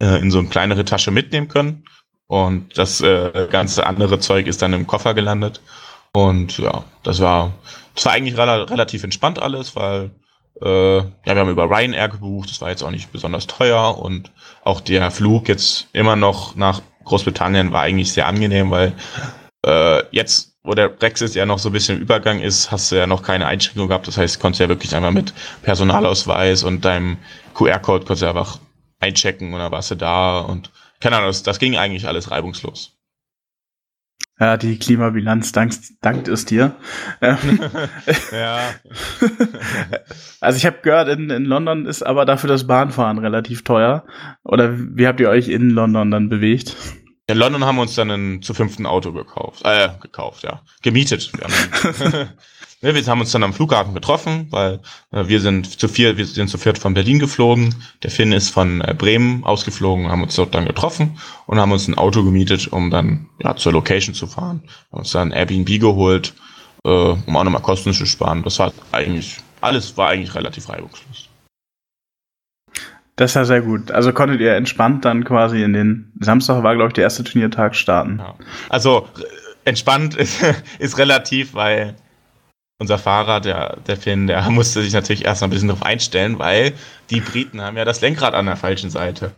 äh, 0.00 0.20
in 0.20 0.30
so 0.30 0.38
eine 0.38 0.48
kleinere 0.48 0.84
Tasche 0.84 1.10
mitnehmen 1.10 1.48
können 1.48 1.84
und 2.28 2.78
das 2.78 3.00
äh, 3.00 3.48
ganze 3.50 3.86
andere 3.86 4.20
Zeug 4.20 4.46
ist 4.46 4.62
dann 4.62 4.74
im 4.74 4.86
Koffer 4.86 5.14
gelandet. 5.14 5.60
Und 6.12 6.58
ja, 6.58 6.84
das 7.02 7.20
war, 7.20 7.52
das 7.94 8.04
war 8.04 8.12
eigentlich 8.12 8.36
re 8.36 8.70
relativ 8.70 9.02
entspannt 9.02 9.38
alles, 9.40 9.74
weil 9.74 10.10
äh, 10.62 10.96
ja, 10.98 11.04
wir 11.24 11.36
haben 11.36 11.50
über 11.50 11.70
Ryanair 11.70 12.08
gebucht, 12.08 12.50
das 12.50 12.60
war 12.60 12.70
jetzt 12.70 12.82
auch 12.82 12.90
nicht 12.90 13.12
besonders 13.12 13.46
teuer 13.46 13.98
und 13.98 14.30
auch 14.62 14.80
der 14.80 15.10
Flug 15.10 15.48
jetzt 15.48 15.88
immer 15.92 16.16
noch 16.16 16.54
nach 16.54 16.82
Großbritannien 17.04 17.72
war 17.72 17.82
eigentlich 17.82 18.12
sehr 18.12 18.26
angenehm, 18.26 18.70
weil 18.70 18.92
äh, 19.64 20.02
jetzt, 20.10 20.56
wo 20.62 20.74
der 20.74 20.88
Brexit 20.88 21.34
ja 21.34 21.46
noch 21.46 21.58
so 21.58 21.70
ein 21.70 21.72
bisschen 21.72 21.96
im 21.96 22.02
Übergang 22.02 22.40
ist, 22.40 22.70
hast 22.70 22.92
du 22.92 22.96
ja 22.96 23.06
noch 23.06 23.22
keine 23.22 23.46
Einschränkung 23.46 23.88
gehabt. 23.88 24.06
Das 24.06 24.18
heißt, 24.18 24.36
du 24.36 24.40
konntest 24.40 24.60
ja 24.60 24.68
wirklich 24.68 24.94
einmal 24.94 25.12
mit 25.12 25.32
Personalausweis 25.62 26.62
und 26.64 26.84
deinem 26.84 27.16
QR-Code 27.54 28.04
konntest 28.04 28.22
du 28.22 28.28
einfach 28.28 28.58
einchecken 29.00 29.54
und 29.54 29.60
dann 29.60 29.72
warst 29.72 29.90
du 29.90 29.94
da 29.94 30.40
und 30.40 30.70
keine 31.00 31.16
Ahnung, 31.16 31.28
das, 31.28 31.42
das 31.42 31.58
ging 31.58 31.76
eigentlich 31.76 32.06
alles 32.06 32.30
reibungslos. 32.30 32.98
Ja, 34.40 34.56
die 34.56 34.78
Klimabilanz 34.78 35.50
dankt, 35.50 35.80
dankt 36.00 36.28
es 36.28 36.44
dir. 36.44 36.76
Ähm, 37.20 37.60
ja. 38.32 38.60
also 40.40 40.56
ich 40.56 40.64
habe 40.64 40.78
gehört, 40.82 41.08
in, 41.08 41.28
in 41.30 41.44
London 41.44 41.86
ist 41.86 42.04
aber 42.04 42.24
dafür 42.24 42.48
das 42.48 42.66
Bahnfahren 42.66 43.18
relativ 43.18 43.64
teuer. 43.64 44.04
Oder 44.44 44.78
wie 44.78 45.08
habt 45.08 45.18
ihr 45.18 45.28
euch 45.28 45.48
in 45.48 45.70
London 45.70 46.12
dann 46.12 46.28
bewegt? 46.28 46.76
In 47.26 47.36
London 47.36 47.64
haben 47.64 47.76
wir 47.76 47.82
uns 47.82 47.96
dann 47.96 48.10
ein 48.10 48.42
zu 48.42 48.54
fünften 48.54 48.86
Auto 48.86 49.12
gekauft. 49.12 49.62
Äh, 49.64 49.90
gekauft, 50.00 50.44
ja. 50.44 50.62
Gemietet. 50.82 51.32
Wir 52.80 52.90
Ja, 52.90 52.94
wir 52.94 53.06
haben 53.06 53.20
uns 53.20 53.32
dann 53.32 53.42
am 53.42 53.52
Flughafen 53.52 53.92
getroffen, 53.92 54.46
weil 54.50 54.78
äh, 55.10 55.26
wir 55.26 55.40
sind 55.40 55.80
zu 55.80 55.88
viert, 55.88 56.16
wir 56.16 56.26
sind 56.26 56.48
zu 56.48 56.58
viert 56.58 56.78
von 56.78 56.94
Berlin 56.94 57.18
geflogen. 57.18 57.74
Der 58.04 58.10
Finn 58.10 58.30
ist 58.30 58.50
von 58.50 58.80
äh, 58.82 58.94
Bremen 58.96 59.42
ausgeflogen, 59.42 60.08
haben 60.08 60.22
uns 60.22 60.36
dort 60.36 60.54
dann 60.54 60.64
getroffen 60.64 61.18
und 61.46 61.58
haben 61.58 61.72
uns 61.72 61.88
ein 61.88 61.98
Auto 61.98 62.22
gemietet, 62.22 62.68
um 62.68 62.90
dann 62.90 63.26
ja 63.42 63.56
zur 63.56 63.72
Location 63.72 64.14
zu 64.14 64.28
fahren. 64.28 64.62
Haben 64.92 65.00
uns 65.00 65.10
dann 65.10 65.32
Airbnb 65.32 65.80
geholt, 65.80 66.34
äh, 66.84 66.88
um 66.88 67.36
auch 67.36 67.42
nochmal 67.42 67.62
Kosten 67.62 67.92
zu 67.92 68.06
sparen. 68.06 68.44
Das 68.44 68.60
war 68.60 68.72
eigentlich, 68.92 69.38
alles 69.60 69.96
war 69.96 70.10
eigentlich 70.10 70.36
relativ 70.36 70.68
reibungslos. 70.68 71.28
Das 73.16 73.34
ja 73.34 73.44
sehr 73.44 73.62
gut. 73.62 73.90
Also 73.90 74.12
konntet 74.12 74.40
ihr 74.40 74.54
entspannt 74.54 75.04
dann 75.04 75.24
quasi 75.24 75.64
in 75.64 75.72
den 75.72 76.12
Samstag 76.20 76.62
war, 76.62 76.76
glaube 76.76 76.90
ich, 76.90 76.94
der 76.94 77.02
erste 77.02 77.24
Turniertag 77.24 77.74
starten. 77.74 78.18
Ja. 78.20 78.36
Also 78.68 79.08
entspannt 79.64 80.14
ist, 80.14 80.44
ist 80.78 80.96
relativ, 80.96 81.54
weil 81.54 81.96
unser 82.78 82.98
Fahrer, 82.98 83.40
der, 83.40 83.76
der 83.86 83.96
Finn, 83.96 84.26
der 84.26 84.42
musste 84.50 84.82
sich 84.82 84.92
natürlich 84.92 85.24
erst 85.24 85.40
mal 85.40 85.48
ein 85.48 85.50
bisschen 85.50 85.68
drauf 85.68 85.82
einstellen, 85.82 86.38
weil 86.38 86.74
die 87.10 87.20
Briten 87.20 87.60
haben 87.60 87.76
ja 87.76 87.84
das 87.84 88.00
Lenkrad 88.00 88.34
an 88.34 88.46
der 88.46 88.56
falschen 88.56 88.90
Seite. 88.90 89.32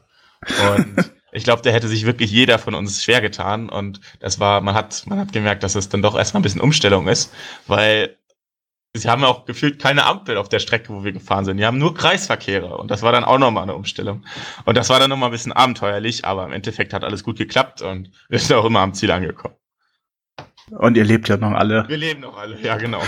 Und 0.75 1.11
ich 1.33 1.45
glaube, 1.45 1.63
der 1.63 1.73
hätte 1.73 1.89
sich 1.89 2.07
wirklich 2.07 2.31
jeder 2.31 2.59
von 2.59 2.75
uns 2.75 3.03
schwer 3.03 3.21
getan. 3.21 3.69
Und 3.69 4.01
das 4.21 4.39
war, 4.41 4.61
man 4.61 4.75
hat, 4.75 5.05
man 5.07 5.19
hat 5.19 5.33
gemerkt, 5.33 5.63
dass 5.63 5.75
es 5.75 5.89
dann 5.89 6.03
doch 6.03 6.17
erstmal 6.17 6.41
ein 6.41 6.45
bisschen 6.45 6.61
Umstellung 6.61 7.09
ist, 7.09 7.33
weil 7.67 8.17
sie 8.93 9.09
haben 9.09 9.23
ja 9.23 9.29
auch 9.29 9.45
gefühlt 9.45 9.81
keine 9.81 10.05
Ampel 10.05 10.37
auf 10.37 10.49
der 10.49 10.59
Strecke, 10.59 10.93
wo 10.93 11.05
wir 11.05 11.13
gefahren 11.13 11.45
sind. 11.45 11.57
Die 11.57 11.65
haben 11.65 11.79
nur 11.79 11.95
Kreisverkehre. 11.95 12.77
Und 12.77 12.91
das 12.91 13.03
war 13.03 13.13
dann 13.13 13.25
auch 13.25 13.39
nochmal 13.39 13.63
eine 13.63 13.75
Umstellung. 13.75 14.25
Und 14.65 14.77
das 14.77 14.89
war 14.91 14.99
dann 14.99 15.11
nochmal 15.11 15.31
ein 15.31 15.33
bisschen 15.33 15.53
abenteuerlich, 15.53 16.25
aber 16.25 16.45
im 16.45 16.53
Endeffekt 16.53 16.93
hat 16.93 17.05
alles 17.05 17.25
gut 17.25 17.39
geklappt 17.39 17.83
und 17.83 18.11
wir 18.29 18.39
sind 18.39 18.57
auch 18.57 18.65
immer 18.65 18.81
am 18.81 18.95
Ziel 18.95 19.11
angekommen. 19.11 19.55
Und 20.71 20.97
ihr 20.97 21.05
lebt 21.05 21.29
ja 21.29 21.37
noch 21.37 21.53
alle. 21.53 21.89
Wir 21.89 21.97
leben 21.97 22.21
noch 22.21 22.39
alle, 22.39 22.61
ja, 22.61 22.77
genau. 22.77 23.03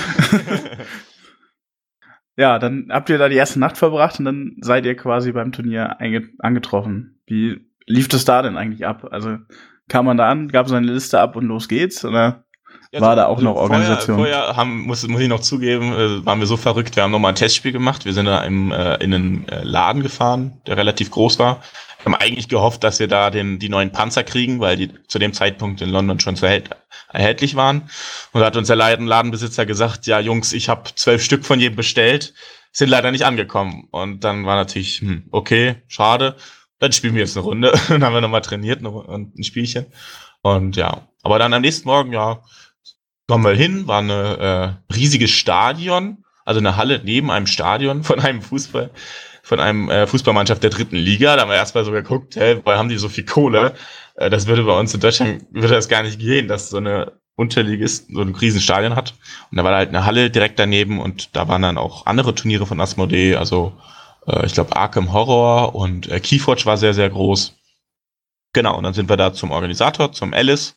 ja, 2.36 2.58
dann 2.58 2.88
habt 2.90 3.08
ihr 3.10 3.18
da 3.18 3.28
die 3.28 3.36
erste 3.36 3.60
Nacht 3.60 3.78
verbracht 3.78 4.18
und 4.18 4.24
dann 4.24 4.56
seid 4.60 4.84
ihr 4.84 4.96
quasi 4.96 5.32
beim 5.32 5.52
Turnier 5.52 5.96
angetroffen. 6.38 7.20
Wie 7.26 7.68
lief 7.86 8.08
das 8.08 8.24
da 8.24 8.42
denn 8.42 8.56
eigentlich 8.56 8.86
ab? 8.86 9.08
Also 9.10 9.38
kam 9.88 10.06
man 10.06 10.16
da 10.16 10.28
an, 10.28 10.48
gab 10.48 10.68
so 10.68 10.74
eine 10.74 10.86
Liste 10.86 11.20
ab 11.20 11.36
und 11.36 11.46
los 11.46 11.68
geht's? 11.68 12.04
Oder 12.04 12.44
ja, 12.92 13.00
war 13.00 13.16
da 13.16 13.26
auch 13.26 13.36
also 13.36 13.44
noch 13.44 13.56
Organisation? 13.56 14.16
Vorher, 14.16 14.36
vorher 14.36 14.56
haben, 14.56 14.82
muss, 14.82 15.06
muss 15.06 15.20
ich 15.20 15.28
noch 15.28 15.40
zugeben, 15.40 15.92
äh, 15.92 16.24
waren 16.26 16.40
wir 16.40 16.46
so 16.46 16.56
verrückt, 16.56 16.96
wir 16.96 17.02
haben 17.02 17.10
nochmal 17.10 17.32
ein 17.32 17.36
Testspiel 17.36 17.72
gemacht. 17.72 18.04
Wir 18.04 18.12
sind 18.12 18.26
da 18.26 18.42
im, 18.42 18.72
äh, 18.72 18.96
in 18.96 19.14
einen 19.14 19.48
äh, 19.48 19.62
Laden 19.62 20.02
gefahren, 20.02 20.60
der 20.66 20.76
relativ 20.76 21.10
groß 21.10 21.38
war. 21.38 21.62
Wir 22.02 22.12
haben 22.12 22.20
eigentlich 22.20 22.48
gehofft, 22.48 22.82
dass 22.82 22.98
wir 22.98 23.06
da 23.06 23.30
den, 23.30 23.60
die 23.60 23.68
neuen 23.68 23.92
Panzer 23.92 24.24
kriegen, 24.24 24.58
weil 24.58 24.76
die 24.76 24.90
zu 25.06 25.20
dem 25.20 25.32
Zeitpunkt 25.32 25.80
in 25.80 25.88
London 25.88 26.18
schon 26.18 26.36
erhältlich 27.12 27.54
waren. 27.54 27.88
Und 28.32 28.40
da 28.40 28.46
hat 28.46 28.56
uns 28.56 28.66
der 28.66 28.76
Ladenbesitzer 28.76 29.66
gesagt, 29.66 30.06
ja 30.06 30.18
Jungs, 30.18 30.52
ich 30.52 30.68
habe 30.68 30.90
zwölf 30.94 31.22
Stück 31.22 31.44
von 31.44 31.60
jedem 31.60 31.76
bestellt, 31.76 32.34
sind 32.72 32.88
leider 32.88 33.12
nicht 33.12 33.24
angekommen. 33.24 33.86
Und 33.92 34.24
dann 34.24 34.46
war 34.46 34.56
natürlich, 34.56 35.00
hm, 35.00 35.28
okay, 35.30 35.76
schade, 35.86 36.36
dann 36.80 36.90
spielen 36.90 37.14
wir 37.14 37.22
jetzt 37.22 37.36
eine 37.36 37.44
Runde. 37.44 37.72
dann 37.88 38.02
haben 38.02 38.14
wir 38.14 38.20
nochmal 38.20 38.40
trainiert 38.40 38.82
und 38.82 39.38
ein 39.38 39.44
Spielchen. 39.44 39.86
Und 40.40 40.74
ja, 40.74 41.06
aber 41.22 41.38
dann 41.38 41.54
am 41.54 41.62
nächsten 41.62 41.86
Morgen, 41.86 42.12
ja, 42.12 42.42
kommen 43.28 43.44
wir 43.44 43.54
hin, 43.54 43.86
war 43.86 44.00
eine 44.00 44.78
äh, 44.90 44.94
riesiges 44.94 45.30
Stadion, 45.30 46.24
also 46.44 46.58
eine 46.58 46.76
Halle 46.76 47.00
neben 47.04 47.30
einem 47.30 47.46
Stadion 47.46 48.02
von 48.02 48.18
einem 48.18 48.42
Fußball 48.42 48.90
von 49.52 49.60
einem 49.60 49.90
äh, 49.90 50.06
Fußballmannschaft 50.06 50.62
der 50.62 50.70
dritten 50.70 50.96
Liga. 50.96 51.36
Da 51.36 51.42
haben 51.42 51.50
wir 51.50 51.56
erstmal 51.56 51.84
so 51.84 51.90
geguckt, 51.92 52.36
hey, 52.36 52.58
woher 52.64 52.78
haben 52.78 52.88
die 52.88 52.96
so 52.96 53.10
viel 53.10 53.26
Kohle? 53.26 53.74
Äh, 54.14 54.30
das 54.30 54.46
würde 54.46 54.62
bei 54.62 54.72
uns 54.72 54.94
in 54.94 55.00
Deutschland 55.00 55.44
würde 55.50 55.68
das 55.68 55.90
gar 55.90 56.02
nicht 56.02 56.18
gehen, 56.18 56.48
dass 56.48 56.70
so 56.70 56.78
eine 56.78 57.12
Unterligist 57.36 58.06
so 58.10 58.22
ein 58.22 58.34
Riesenstadion 58.34 58.96
hat. 58.96 59.12
Und 59.50 59.58
da 59.58 59.64
war 59.64 59.76
halt 59.76 59.90
eine 59.90 60.06
Halle 60.06 60.30
direkt 60.30 60.58
daneben 60.58 61.00
und 61.00 61.36
da 61.36 61.48
waren 61.48 61.60
dann 61.60 61.76
auch 61.76 62.06
andere 62.06 62.34
Turniere 62.34 62.64
von 62.64 62.80
Asmodee, 62.80 63.36
also 63.36 63.74
äh, 64.26 64.46
ich 64.46 64.54
glaube 64.54 64.74
Arkham 64.74 65.12
Horror 65.12 65.74
und 65.74 66.08
äh, 66.08 66.18
Keyforge 66.18 66.64
war 66.64 66.78
sehr, 66.78 66.94
sehr 66.94 67.10
groß. 67.10 67.54
Genau, 68.54 68.78
und 68.78 68.84
dann 68.84 68.94
sind 68.94 69.10
wir 69.10 69.18
da 69.18 69.34
zum 69.34 69.50
Organisator, 69.50 70.12
zum 70.12 70.32
Alice, 70.32 70.76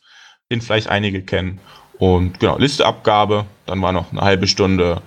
den 0.50 0.60
vielleicht 0.60 0.88
einige 0.88 1.22
kennen. 1.22 1.60
Und 1.98 2.40
genau, 2.40 2.58
Listeabgabe, 2.58 3.46
dann 3.64 3.80
war 3.80 3.92
noch 3.92 4.12
eine 4.12 4.20
halbe 4.20 4.46
Stunde 4.46 5.00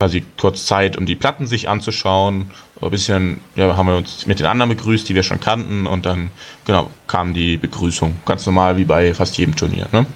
quasi 0.00 0.24
kurz 0.38 0.64
Zeit, 0.66 0.96
um 0.96 1.06
die 1.06 1.16
Platten 1.16 1.46
sich 1.46 1.68
anzuschauen. 1.68 2.52
Ein 2.80 2.90
bisschen, 2.90 3.40
ja, 3.56 3.76
haben 3.76 3.88
wir 3.88 3.96
uns 3.96 4.26
mit 4.26 4.38
den 4.38 4.46
anderen 4.46 4.68
begrüßt, 4.68 5.08
die 5.08 5.14
wir 5.14 5.24
schon 5.24 5.40
kannten, 5.40 5.88
und 5.88 6.06
dann, 6.06 6.30
genau, 6.64 6.90
kam 7.08 7.34
die 7.34 7.56
Begrüßung. 7.56 8.14
Ganz 8.24 8.46
normal 8.46 8.76
wie 8.76 8.84
bei 8.84 9.12
fast 9.12 9.36
jedem 9.38 9.56
Turnier, 9.56 9.88
ne? 9.92 10.06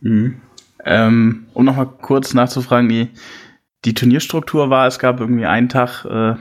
Mhm. 0.00 0.40
Ähm, 0.84 1.46
um 1.54 1.64
nochmal 1.64 1.86
kurz 1.86 2.34
nachzufragen, 2.34 2.88
die, 2.88 3.10
die 3.84 3.94
Turnierstruktur 3.94 4.68
war, 4.68 4.88
es 4.88 4.98
gab 4.98 5.20
irgendwie 5.20 5.46
einen 5.46 5.68
Tag 5.68 6.04
äh, 6.04 6.34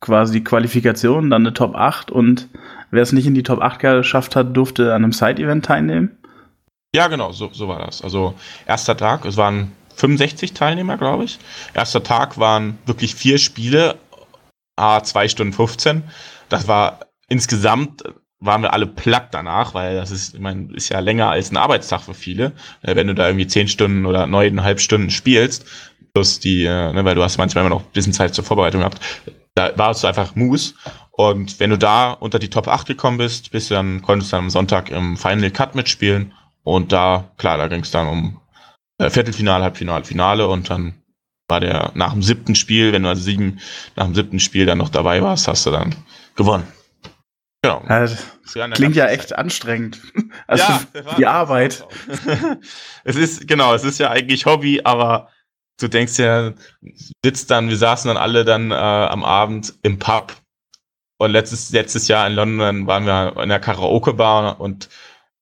quasi 0.00 0.32
die 0.34 0.44
Qualifikation, 0.44 1.30
dann 1.30 1.42
eine 1.42 1.54
Top 1.54 1.76
8 1.76 2.10
und 2.10 2.48
wer 2.90 3.02
es 3.02 3.12
nicht 3.12 3.26
in 3.26 3.34
die 3.34 3.42
Top 3.42 3.60
8 3.60 3.78
geschafft 3.78 4.34
hat, 4.34 4.56
durfte 4.56 4.94
an 4.94 5.04
einem 5.04 5.12
Side-Event 5.12 5.64
teilnehmen. 5.64 6.16
Ja, 6.94 7.06
genau, 7.06 7.30
so, 7.30 7.50
so 7.52 7.68
war 7.68 7.78
das. 7.78 8.02
Also 8.02 8.34
erster 8.66 8.96
Tag, 8.96 9.24
es 9.24 9.36
waren 9.36 9.72
65 10.00 10.54
Teilnehmer, 10.54 10.96
glaube 10.96 11.24
ich. 11.24 11.38
Erster 11.74 12.02
Tag 12.02 12.38
waren 12.38 12.78
wirklich 12.86 13.14
vier 13.14 13.38
Spiele, 13.38 13.96
a 14.76 15.02
2 15.02 15.28
Stunden 15.28 15.52
15. 15.52 16.04
Das 16.48 16.66
war 16.68 17.00
insgesamt 17.28 18.02
waren 18.40 18.62
wir 18.62 18.72
alle 18.72 18.86
platt 18.86 19.28
danach, 19.32 19.74
weil 19.74 19.96
das 19.96 20.10
ist, 20.10 20.34
ich 20.34 20.40
meine, 20.40 20.74
ist 20.74 20.88
ja 20.88 21.00
länger 21.00 21.28
als 21.28 21.50
ein 21.50 21.58
Arbeitstag 21.58 22.00
für 22.00 22.14
viele. 22.14 22.52
Äh, 22.82 22.96
wenn 22.96 23.06
du 23.06 23.14
da 23.14 23.26
irgendwie 23.26 23.46
zehn 23.46 23.68
Stunden 23.68 24.06
oder 24.06 24.26
neuneinhalb 24.26 24.80
Stunden 24.80 25.10
spielst, 25.10 25.66
plus 26.14 26.40
die, 26.40 26.64
äh, 26.64 26.92
ne, 26.92 27.04
weil 27.04 27.14
du 27.14 27.22
hast 27.22 27.36
manchmal 27.36 27.64
immer 27.64 27.74
noch 27.74 27.82
ein 27.82 27.92
bisschen 27.92 28.14
Zeit 28.14 28.34
zur 28.34 28.44
Vorbereitung 28.44 28.80
gehabt, 28.80 28.98
da 29.54 29.76
warst 29.76 30.02
du 30.02 30.08
einfach 30.08 30.34
Moose. 30.34 30.74
Und 31.12 31.60
wenn 31.60 31.68
du 31.68 31.76
da 31.76 32.12
unter 32.12 32.38
die 32.38 32.48
Top 32.48 32.66
8 32.66 32.86
gekommen 32.86 33.18
bist, 33.18 33.50
bist 33.50 33.70
du 33.70 33.74
dann, 33.74 34.00
konntest 34.00 34.32
du 34.32 34.36
dann 34.36 34.44
am 34.46 34.50
Sonntag 34.50 34.90
im 34.90 35.18
Final 35.18 35.50
Cut 35.50 35.74
mitspielen. 35.74 36.32
Und 36.62 36.92
da, 36.92 37.30
klar, 37.36 37.58
da 37.58 37.68
ging 37.68 37.82
es 37.82 37.90
dann 37.90 38.08
um 38.08 38.39
äh, 39.00 39.10
Viertelfinale, 39.10 39.64
Halbfinale, 39.64 40.04
Finale 40.04 40.48
und 40.48 40.70
dann 40.70 40.94
war 41.48 41.60
der 41.60 41.90
nach 41.94 42.12
dem 42.12 42.22
siebten 42.22 42.54
Spiel, 42.54 42.92
wenn 42.92 43.02
du 43.02 43.08
also 43.08 43.22
sieben 43.22 43.60
nach 43.96 44.04
dem 44.06 44.14
siebten 44.14 44.40
Spiel 44.40 44.66
dann 44.66 44.78
noch 44.78 44.88
dabei 44.88 45.22
warst, 45.22 45.48
hast 45.48 45.66
du 45.66 45.70
dann 45.70 45.94
gewonnen. 46.36 46.66
Genau. 47.62 47.82
Also, 47.88 48.16
klingt 48.72 48.96
ja 48.96 49.06
echt 49.06 49.36
anstrengend. 49.36 50.00
Also 50.46 50.64
ja, 50.64 50.80
die 51.18 51.26
Arbeit. 51.26 51.84
es 53.04 53.16
ist, 53.16 53.46
genau, 53.46 53.74
es 53.74 53.84
ist 53.84 53.98
ja 53.98 54.10
eigentlich 54.10 54.46
Hobby, 54.46 54.80
aber 54.82 55.28
du 55.78 55.88
denkst 55.88 56.18
ja, 56.18 56.52
sitzt 57.24 57.50
dann, 57.50 57.68
wir 57.68 57.76
saßen 57.76 58.08
dann 58.08 58.16
alle 58.16 58.44
dann 58.44 58.70
äh, 58.70 58.74
am 58.74 59.22
Abend 59.22 59.74
im 59.82 59.98
Pub 59.98 60.34
und 61.18 61.30
letztes, 61.30 61.70
letztes 61.70 62.08
Jahr 62.08 62.26
in 62.26 62.34
London 62.34 62.86
waren 62.86 63.06
wir 63.06 63.40
in 63.42 63.48
der 63.48 63.60
Karaoke-Bar 63.60 64.60
und 64.60 64.88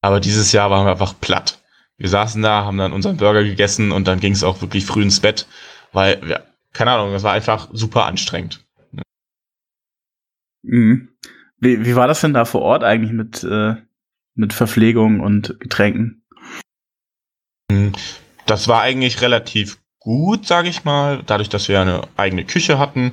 aber 0.03 0.21
dieses 0.21 0.53
Jahr 0.53 0.71
waren 0.71 0.87
wir 0.87 0.93
einfach 0.93 1.15
platt. 1.21 1.59
Wir 1.99 2.09
saßen 2.09 2.41
da, 2.43 2.65
haben 2.65 2.79
dann 2.79 2.93
unseren 2.93 3.17
Burger 3.17 3.43
gegessen 3.43 3.91
und 3.93 4.07
dann 4.07 4.21
ging 4.21 4.33
es 4.33 4.45
auch 4.45 4.61
wirklich 4.61 4.87
früh 4.87 5.03
ins 5.03 5.21
Bett, 5.21 5.47
weil, 5.93 6.21
ja, 6.29 6.41
keine 6.73 6.93
Ahnung, 6.93 7.13
es 7.13 7.25
war 7.25 7.33
einfach 7.33 7.69
super 7.73 8.07
anstrengend. 8.07 8.65
Mhm. 10.63 11.09
Wie, 11.59 11.85
wie 11.85 11.97
war 11.97 12.07
das 12.07 12.21
denn 12.21 12.35
da 12.35 12.45
vor 12.45 12.63
Ort 12.63 12.85
eigentlich 12.85 13.13
mit, 13.13 13.43
äh, 13.43 13.75
mit 14.35 14.53
Verpflegung 14.53 15.21
und 15.21 15.59
Getränken? 15.59 16.23
Hm, 17.71 17.93
das 18.47 18.69
war 18.69 18.81
eigentlich 18.81 19.21
relativ 19.21 19.79
gut, 19.99 20.47
sage 20.47 20.69
ich 20.69 20.85
mal. 20.85 21.23
Dadurch, 21.27 21.49
dass 21.49 21.69
wir 21.69 21.81
eine 21.81 22.03
eigene 22.17 22.45
Küche 22.45 22.79
hatten, 22.79 23.13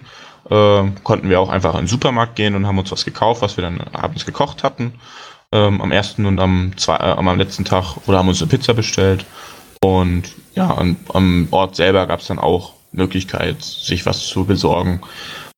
äh, 0.49 0.83
konnten 1.03 1.29
wir 1.29 1.39
auch 1.39 1.49
einfach 1.49 1.73
in 1.73 1.81
den 1.81 1.87
Supermarkt 1.87 2.35
gehen 2.35 2.53
und 2.53 2.67
haben 2.67 2.77
uns 2.77 2.91
was 2.91 3.03
gekauft, 3.03 3.41
was 3.41 3.57
wir 3.57 3.63
dann 3.63 3.81
abends 3.93 4.27
gekocht 4.27 4.63
hatten. 4.63 4.93
Ähm, 5.51 5.81
am 5.81 5.91
ersten 5.91 6.25
und 6.25 6.39
am, 6.39 6.73
zwei, 6.77 6.95
äh, 6.95 7.11
am 7.11 7.37
letzten 7.37 7.65
Tag 7.65 7.97
oder 8.07 8.17
haben 8.17 8.27
uns 8.27 8.41
eine 8.41 8.49
Pizza 8.49 8.73
bestellt. 8.73 9.25
Und 9.81 10.23
ja, 10.55 10.73
an, 10.73 10.97
am 11.13 11.47
Ort 11.51 11.75
selber 11.75 12.07
gab 12.07 12.19
es 12.19 12.27
dann 12.27 12.39
auch 12.39 12.73
Möglichkeit, 12.91 13.61
sich 13.61 14.05
was 14.05 14.25
zu 14.27 14.45
besorgen. 14.45 15.01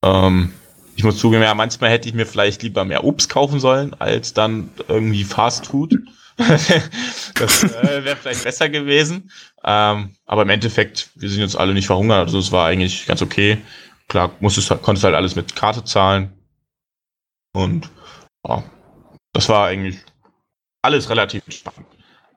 Ähm, 0.03 0.53
ich 0.95 1.03
muss 1.03 1.17
zugeben, 1.17 1.43
ja, 1.43 1.53
manchmal 1.53 1.91
hätte 1.91 2.09
ich 2.09 2.15
mir 2.15 2.25
vielleicht 2.25 2.63
lieber 2.63 2.83
mehr 2.83 3.03
Obst 3.03 3.29
kaufen 3.29 3.59
sollen, 3.59 3.93
als 3.99 4.33
dann 4.33 4.71
irgendwie 4.87 5.23
Fast 5.23 5.67
Food. 5.67 5.95
das 6.37 7.63
äh, 7.63 8.03
wäre 8.03 8.15
vielleicht 8.15 8.43
besser 8.43 8.69
gewesen. 8.69 9.31
Ähm, 9.63 10.15
aber 10.25 10.41
im 10.41 10.49
Endeffekt, 10.49 11.09
wir 11.15 11.29
sind 11.29 11.41
jetzt 11.41 11.57
alle 11.57 11.73
nicht 11.73 11.87
verhungert, 11.87 12.27
also 12.27 12.39
es 12.39 12.51
war 12.51 12.67
eigentlich 12.67 13.05
ganz 13.05 13.21
okay. 13.21 13.59
Klar, 14.07 14.31
musstest, 14.39 14.69
konntest 14.81 15.03
halt 15.03 15.15
alles 15.15 15.35
mit 15.35 15.55
Karte 15.55 15.83
zahlen. 15.83 16.33
Und 17.53 17.89
ja, 18.47 18.63
das 19.37 19.49
war 19.49 19.67
eigentlich 19.67 19.97
alles 20.81 21.09
relativ 21.11 21.43
entspannt. 21.45 21.85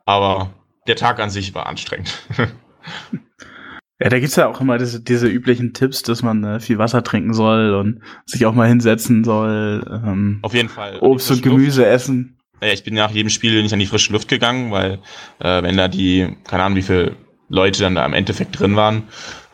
Aber 0.04 0.50
der 0.87 0.97
Tag 0.97 1.19
an 1.19 1.30
sich 1.30 1.54
war 1.54 1.66
anstrengend. 1.66 2.12
Ja, 4.02 4.09
da 4.09 4.19
gibt's 4.19 4.37
ja 4.37 4.49
auch 4.49 4.61
immer 4.62 4.78
diese, 4.78 5.02
diese 5.02 5.28
üblichen 5.28 5.75
Tipps, 5.75 6.02
dass 6.02 6.23
man 6.23 6.42
äh, 6.42 6.61
viel 6.61 6.78
Wasser 6.78 7.02
trinken 7.02 7.35
soll 7.35 7.75
und 7.75 8.00
sich 8.25 8.47
auch 8.47 8.54
mal 8.54 8.66
hinsetzen 8.66 9.25
soll. 9.25 9.85
Ähm, 9.90 10.38
Auf 10.40 10.54
jeden 10.54 10.71
Fall. 10.71 10.99
Obst 11.00 11.30
und 11.30 11.42
Gemüse 11.42 11.83
Luft. 11.83 11.92
essen. 11.92 12.38
Ja, 12.62 12.69
ich 12.69 12.83
bin 12.83 12.95
nach 12.95 13.11
jedem 13.11 13.28
Spiel 13.28 13.62
nicht 13.62 13.73
an 13.75 13.78
die 13.78 13.87
frische 13.87 14.12
Luft 14.12 14.28
gegangen, 14.28 14.71
weil 14.71 15.00
äh, 15.38 15.62
wenn 15.62 15.76
da 15.76 15.88
die, 15.88 16.35
keine 16.45 16.62
Ahnung, 16.62 16.76
wie 16.76 16.83
viele 16.83 17.16
Leute 17.50 17.83
dann 17.83 17.95
da 17.95 18.07
im 18.07 18.14
Endeffekt 18.14 18.59
drin 18.59 18.75
waren, 18.75 19.02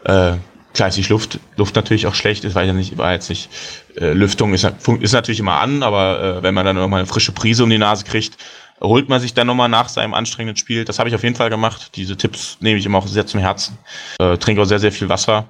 äh, 0.05 0.35
klar 0.77 0.89
ist 0.89 0.97
die 0.99 1.03
Luft, 1.03 1.41
Luft 1.57 1.75
natürlich 1.75 2.07
auch 2.07 2.15
schlecht, 2.15 2.45
ist, 2.45 2.55
weil 2.55 2.67
ja 2.67 2.73
nicht, 2.73 2.97
war 2.99 3.13
jetzt 3.13 3.29
nicht, 3.29 3.51
äh, 3.97 4.13
Lüftung 4.13 4.55
ist, 4.55 4.65
ist 5.01 5.13
natürlich 5.13 5.41
immer 5.41 5.61
an, 5.61 5.83
aber 5.83 6.39
äh, 6.39 6.43
wenn 6.43 6.55
man 6.55 6.65
dann 6.65 6.77
nochmal 6.77 7.01
eine 7.01 7.07
frische 7.07 7.33
Prise 7.33 7.65
um 7.65 7.71
die 7.71 7.79
Nase 7.79 8.05
kriegt, 8.05 8.37
holt 8.81 9.09
man 9.09 9.21
sich 9.21 9.35
dann 9.35 9.47
nochmal 9.47 9.69
nach 9.69 9.89
seinem 9.89 10.15
anstrengenden 10.15 10.57
Spiel. 10.57 10.85
Das 10.85 10.99
habe 10.99 11.09
ich 11.09 11.15
auf 11.15 11.23
jeden 11.23 11.35
Fall 11.35 11.51
gemacht. 11.51 11.97
Diese 11.97 12.17
Tipps 12.17 12.59
nehme 12.61 12.79
ich 12.79 12.87
immer 12.87 12.99
auch 12.99 13.07
sehr 13.07 13.27
zum 13.27 13.41
Herzen. 13.41 13.79
Äh, 14.19 14.37
trinke 14.37 14.63
auch 14.63 14.67
sehr, 14.67 14.79
sehr 14.79 14.93
viel 14.93 15.09
Wasser, 15.09 15.49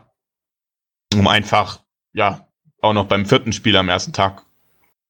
um 1.13 1.27
einfach, 1.27 1.81
ja, 2.13 2.47
auch 2.81 2.93
noch 2.93 3.07
beim 3.07 3.27
vierten 3.27 3.53
Spiel 3.53 3.77
am 3.77 3.89
ersten 3.89 4.13
Tag 4.13 4.45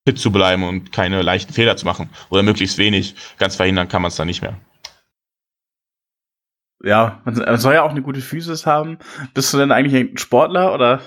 fit 0.07 0.19
zu 0.19 0.31
bleiben 0.31 0.63
und 0.63 0.93
keine 0.93 1.21
leichten 1.21 1.53
Fehler 1.53 1.77
zu 1.77 1.85
machen. 1.85 2.09
Oder 2.31 2.43
möglichst 2.43 2.79
wenig. 2.79 3.15
Ganz 3.39 3.57
verhindern 3.57 3.89
kann 3.89 4.03
man 4.03 4.11
es 4.11 4.17
dann 4.17 4.29
nicht 4.29 4.41
mehr. 4.41 4.59
Ja, 6.83 7.23
man 7.25 7.59
soll 7.59 7.75
ja 7.75 7.83
auch 7.83 7.91
eine 7.91 8.03
gute 8.03 8.21
Physis 8.21 8.67
haben. 8.67 8.99
Bist 9.35 9.53
du 9.53 9.59
denn 9.59 9.73
eigentlich 9.73 9.95
ein 9.95 10.19
Sportler 10.19 10.75
oder 10.75 11.01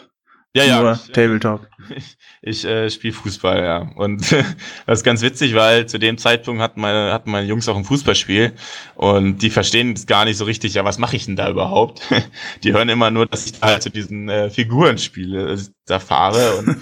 ja, 0.56 0.64
ja. 0.64 0.82
Nur 0.82 1.00
Tabletop. 1.14 1.68
Ich, 1.96 2.18
ich 2.42 2.66
äh, 2.66 2.90
spiele 2.90 3.14
Fußball, 3.14 3.64
ja. 3.64 3.92
Und 3.96 4.32
das 4.88 5.00
ist 5.00 5.04
ganz 5.04 5.22
witzig, 5.22 5.54
weil 5.54 5.86
zu 5.86 6.00
dem 6.00 6.18
Zeitpunkt 6.18 6.62
hatten 6.62 6.82
meine, 6.82 7.14
hatten 7.14 7.30
meine 7.30 7.46
Jungs 7.46 7.70
auch 7.70 7.78
ein 7.78 7.84
Fußballspiel 7.84 8.54
und 8.96 9.44
die 9.44 9.52
verstehen 9.52 9.94
es 9.94 10.08
gar 10.08 10.26
nicht 10.26 10.38
so 10.38 10.46
richtig, 10.46 10.74
ja, 10.74 10.84
was 10.84 10.98
mache 10.98 11.16
ich 11.16 11.26
denn 11.26 11.36
da 11.36 11.50
überhaupt? 11.50 12.02
Die 12.64 12.74
hören 12.74 12.90
immer 12.90 13.12
nur, 13.12 13.28
dass 13.28 13.46
ich 13.46 13.60
da 13.60 13.68
halt 13.68 13.84
zu 13.84 13.92
diesen 13.92 14.28
äh, 14.28 14.50
Figuren 14.50 14.98
spiele, 14.98 15.58
da 15.86 16.00
fahre 16.00 16.56
und 16.58 16.78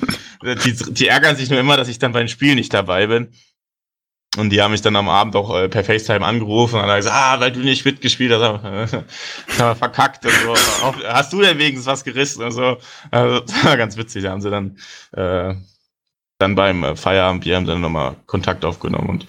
die, 0.65 0.93
die 0.93 1.07
ärgern 1.07 1.35
sich 1.35 1.49
nur 1.49 1.59
immer, 1.59 1.77
dass 1.77 1.87
ich 1.87 1.99
dann 1.99 2.11
beim 2.11 2.27
Spiel 2.27 2.55
nicht 2.55 2.73
dabei 2.73 3.07
bin. 3.07 3.33
Und 4.37 4.51
die 4.51 4.61
haben 4.61 4.71
mich 4.71 4.81
dann 4.81 4.95
am 4.95 5.09
Abend 5.09 5.35
auch 5.35 5.55
äh, 5.55 5.67
per 5.67 5.83
FaceTime 5.83 6.25
angerufen 6.25 6.75
und 6.75 6.83
haben 6.83 6.97
gesagt, 6.97 7.15
ah, 7.15 7.39
weil 7.39 7.51
du 7.51 7.59
nicht 7.59 7.85
mitgespielt 7.85 8.31
hast, 8.31 8.41
haben 8.41 9.05
wir 9.57 9.75
verkackt 9.75 10.25
und 10.25 10.31
so. 10.31 10.55
Hast 11.07 11.33
du 11.33 11.41
denn 11.41 11.57
wenigstens 11.57 11.87
was 11.87 12.03
gerissen 12.03 12.43
und 12.43 12.51
so? 12.51 12.77
Also, 13.11 13.39
das 13.45 13.65
war 13.65 13.77
ganz 13.77 13.97
witzig. 13.97 14.23
Da 14.23 14.31
haben 14.31 14.41
sie 14.41 14.51
dann, 14.51 14.77
äh, 15.13 15.55
dann 16.39 16.55
beim 16.55 16.83
äh, 16.83 16.95
Feierabend, 16.95 17.45
haben 17.47 17.65
dann 17.65 17.81
nochmal 17.81 18.15
Kontakt 18.27 18.63
aufgenommen 18.63 19.09
und, 19.09 19.27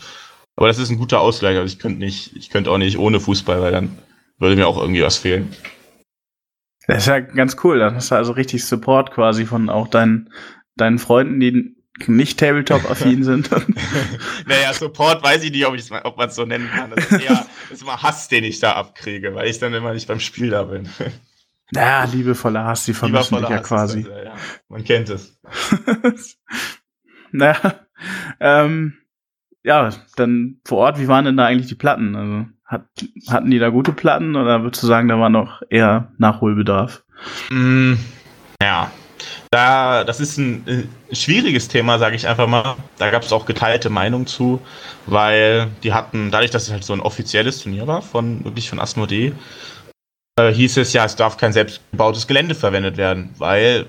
aber 0.56 0.66
das 0.66 0.78
ist 0.78 0.90
ein 0.90 0.98
guter 0.98 1.20
Ausgleich. 1.20 1.56
Also 1.56 1.72
ich 1.72 1.78
könnte 1.78 2.00
nicht, 2.00 2.36
ich 2.36 2.50
könnte 2.50 2.70
auch 2.70 2.78
nicht 2.78 2.98
ohne 2.98 3.20
Fußball, 3.20 3.62
weil 3.62 3.72
dann 3.72 3.96
würde 4.38 4.56
mir 4.56 4.66
auch 4.66 4.80
irgendwie 4.80 5.02
was 5.02 5.16
fehlen. 5.16 5.54
Das 6.86 6.98
ist 6.98 7.06
ja 7.06 7.20
ganz 7.20 7.56
cool. 7.62 7.78
Dann 7.78 7.94
hast 7.94 8.10
du 8.10 8.16
also 8.16 8.32
richtig 8.32 8.64
Support 8.64 9.12
quasi 9.12 9.46
von 9.46 9.68
auch 9.68 9.88
deinen, 9.88 10.32
deinen 10.76 10.98
Freunden, 10.98 11.38
die 11.38 11.77
nicht 12.06 12.38
Tabletop-affin 12.38 13.24
sind. 13.24 13.50
naja, 14.46 14.72
Support 14.72 15.22
weiß 15.22 15.42
ich 15.42 15.50
nicht, 15.50 15.66
ob, 15.66 15.74
ob 16.04 16.16
man 16.16 16.28
es 16.28 16.34
so 16.34 16.44
nennen 16.44 16.68
kann. 16.70 16.90
Das 16.90 17.10
ist 17.10 17.20
eher 17.20 17.46
ist 17.70 17.82
immer 17.82 18.02
Hass, 18.02 18.28
den 18.28 18.44
ich 18.44 18.60
da 18.60 18.72
abkriege, 18.72 19.34
weil 19.34 19.48
ich 19.48 19.58
dann 19.58 19.74
immer 19.74 19.92
nicht 19.92 20.08
beim 20.08 20.20
Spiel 20.20 20.50
da 20.50 20.64
bin. 20.64 20.88
Ja, 21.70 22.04
liebevoller 22.04 22.64
Hass, 22.64 22.86
die 22.86 22.94
vermischen 22.94 23.40
dich 23.40 23.48
ja 23.50 23.58
quasi. 23.58 24.02
Das, 24.02 24.24
ja, 24.24 24.34
man 24.70 24.84
kennt 24.84 25.10
es. 25.10 25.38
naja, 27.30 27.80
ähm, 28.40 28.94
ja, 29.62 29.90
dann 30.16 30.62
vor 30.64 30.78
Ort, 30.78 30.98
wie 30.98 31.08
waren 31.08 31.26
denn 31.26 31.36
da 31.36 31.44
eigentlich 31.44 31.66
die 31.66 31.74
Platten? 31.74 32.16
Also, 32.16 32.46
hat, 32.64 32.86
hatten 33.28 33.50
die 33.50 33.58
da 33.58 33.68
gute 33.68 33.92
Platten 33.92 34.34
oder 34.34 34.62
würdest 34.62 34.82
du 34.82 34.86
sagen, 34.86 35.08
da 35.08 35.18
war 35.18 35.28
noch 35.28 35.60
eher 35.68 36.10
Nachholbedarf? 36.16 37.04
Mm, 37.50 37.94
ja, 38.62 38.90
da, 39.50 40.04
das 40.04 40.20
ist 40.20 40.38
ein 40.38 40.66
äh, 41.10 41.14
schwieriges 41.14 41.68
Thema, 41.68 41.98
sage 41.98 42.16
ich 42.16 42.28
einfach 42.28 42.46
mal. 42.46 42.76
Da 42.98 43.10
gab 43.10 43.22
es 43.22 43.32
auch 43.32 43.46
geteilte 43.46 43.90
Meinungen 43.90 44.26
zu, 44.26 44.60
weil 45.06 45.68
die 45.82 45.92
hatten, 45.92 46.30
dadurch, 46.30 46.50
dass 46.50 46.64
es 46.64 46.70
halt 46.70 46.84
so 46.84 46.92
ein 46.92 47.00
offizielles 47.00 47.62
Turnier 47.62 47.86
war, 47.86 48.02
von 48.02 48.44
wirklich 48.44 48.68
von 48.68 48.80
Asmodee, 48.80 49.32
äh, 50.38 50.52
hieß 50.52 50.76
es 50.78 50.92
ja, 50.92 51.04
es 51.04 51.16
darf 51.16 51.36
kein 51.36 51.52
selbstgebautes 51.52 52.26
Gelände 52.26 52.54
verwendet 52.54 52.96
werden, 52.96 53.30
weil 53.38 53.86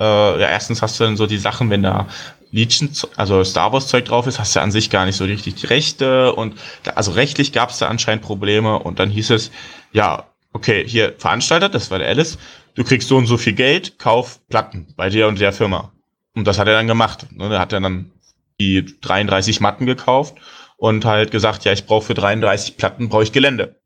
äh, 0.00 0.40
ja, 0.40 0.48
erstens 0.48 0.82
hast 0.82 0.98
du 0.98 1.04
dann 1.04 1.16
so 1.16 1.26
die 1.26 1.38
Sachen, 1.38 1.70
wenn 1.70 1.82
da 1.82 2.06
Legion, 2.52 2.90
also 3.16 3.44
Star 3.44 3.72
Wars 3.72 3.88
Zeug 3.88 4.06
drauf 4.06 4.26
ist, 4.26 4.38
hast 4.38 4.56
du 4.56 4.60
an 4.60 4.72
sich 4.72 4.90
gar 4.90 5.06
nicht 5.06 5.16
so 5.16 5.24
richtig 5.24 5.54
die 5.56 5.66
Rechte 5.66 6.34
und 6.34 6.58
da, 6.82 6.92
also 6.92 7.12
rechtlich 7.12 7.52
gab 7.52 7.70
es 7.70 7.78
da 7.78 7.88
anscheinend 7.88 8.24
Probleme 8.24 8.78
und 8.78 8.98
dann 8.98 9.10
hieß 9.10 9.30
es, 9.30 9.50
ja, 9.92 10.24
okay, 10.52 10.84
hier 10.86 11.14
Veranstalter, 11.18 11.68
das 11.68 11.90
war 11.90 11.98
der 11.98 12.08
Alice, 12.08 12.38
du 12.74 12.84
kriegst 12.84 13.08
so 13.08 13.16
und 13.16 13.26
so 13.26 13.36
viel 13.36 13.52
Geld, 13.52 13.98
kauf 13.98 14.40
Platten 14.48 14.92
bei 14.96 15.08
dir 15.08 15.28
und 15.28 15.40
der 15.40 15.52
Firma. 15.52 15.92
Und 16.34 16.46
das 16.46 16.58
hat 16.58 16.68
er 16.68 16.74
dann 16.74 16.86
gemacht. 16.86 17.26
Ne? 17.32 17.48
Da 17.48 17.58
hat 17.58 17.72
dann 17.72 18.12
die 18.60 18.84
33 19.00 19.60
Matten 19.60 19.86
gekauft 19.86 20.36
und 20.76 21.04
halt 21.04 21.30
gesagt, 21.30 21.64
ja, 21.64 21.72
ich 21.72 21.86
brauche 21.86 22.06
für 22.06 22.14
33 22.14 22.76
Platten, 22.76 23.08
brauche 23.08 23.22
ich 23.22 23.32
Gelände. 23.32 23.80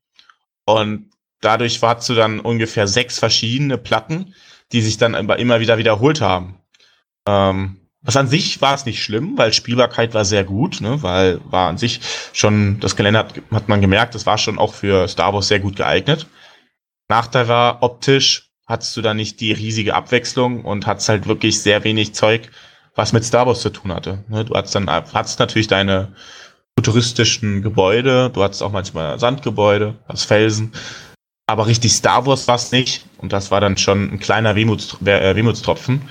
Und 0.64 1.11
dadurch 1.40 1.83
hattest 1.83 2.09
du 2.09 2.14
dann 2.14 2.40
ungefähr 2.40 2.87
sechs 2.87 3.18
verschiedene 3.18 3.79
Platten, 3.79 4.35
die 4.73 4.83
sich 4.83 4.97
dann 4.97 5.14
immer 5.14 5.61
wieder 5.61 5.79
wiederholt 5.79 6.20
haben. 6.20 6.59
Ähm, 7.27 7.81
was 8.03 8.16
an 8.16 8.29
sich 8.29 8.61
war 8.61 8.75
es 8.75 8.85
nicht 8.85 9.03
schlimm, 9.03 9.38
weil 9.38 9.53
Spielbarkeit 9.55 10.12
war 10.12 10.27
sehr 10.27 10.44
gut, 10.44 10.83
ne? 10.83 11.03
weil 11.03 11.40
war 11.44 11.70
an 11.70 11.79
sich 11.79 12.01
schon, 12.35 12.79
das 12.81 12.97
Gelände 12.97 13.18
hat, 13.18 13.35
hat 13.51 13.68
man 13.68 13.81
gemerkt, 13.81 14.14
das 14.14 14.27
war 14.27 14.37
schon 14.37 14.59
auch 14.59 14.75
für 14.75 15.09
Star 15.09 15.33
Wars 15.33 15.49
sehr 15.49 15.61
gut 15.61 15.77
geeignet. 15.77 16.27
Nachteil 17.09 17.49
war 17.49 17.83
optisch, 17.83 18.51
hattest 18.66 18.96
du 18.96 19.03
da 19.03 19.14
nicht 19.14 19.40
die 19.40 19.53
riesige 19.53 19.94
Abwechslung 19.94 20.64
und 20.64 20.87
hattest 20.87 21.09
halt 21.09 21.27
wirklich 21.27 21.61
sehr 21.61 21.85
wenig 21.85 22.14
Zeug, 22.14 22.50
was 22.94 23.12
mit 23.12 23.24
Star 23.24 23.46
Wars 23.46 23.61
zu 23.61 23.70
tun 23.70 23.92
hatte. 23.92 24.24
Ne, 24.29 24.44
du 24.44 24.55
hattest 24.55 24.74
dann 24.74 24.88
hattest 24.88 25.38
natürlich 25.38 25.68
deine 25.68 26.14
futuristischen 26.79 27.62
Gebäude, 27.62 28.31
du 28.31 28.42
hattest 28.42 28.62
auch 28.62 28.72
manchmal 28.72 29.18
Sandgebäude, 29.18 29.94
was 30.07 30.24
Felsen, 30.24 30.72
aber 31.46 31.66
richtig 31.66 31.92
Star 31.92 32.27
Wars 32.27 32.48
war 32.48 32.57
es 32.57 32.72
nicht 32.72 33.07
und 33.18 33.33
das 33.33 33.50
war 33.50 33.61
dann 33.61 33.77
schon 33.77 34.14
ein 34.14 34.18
kleiner 34.18 34.57
Wehmuts, 34.57 34.96
äh, 35.05 35.37
Wehmutstropfen. 35.37 36.03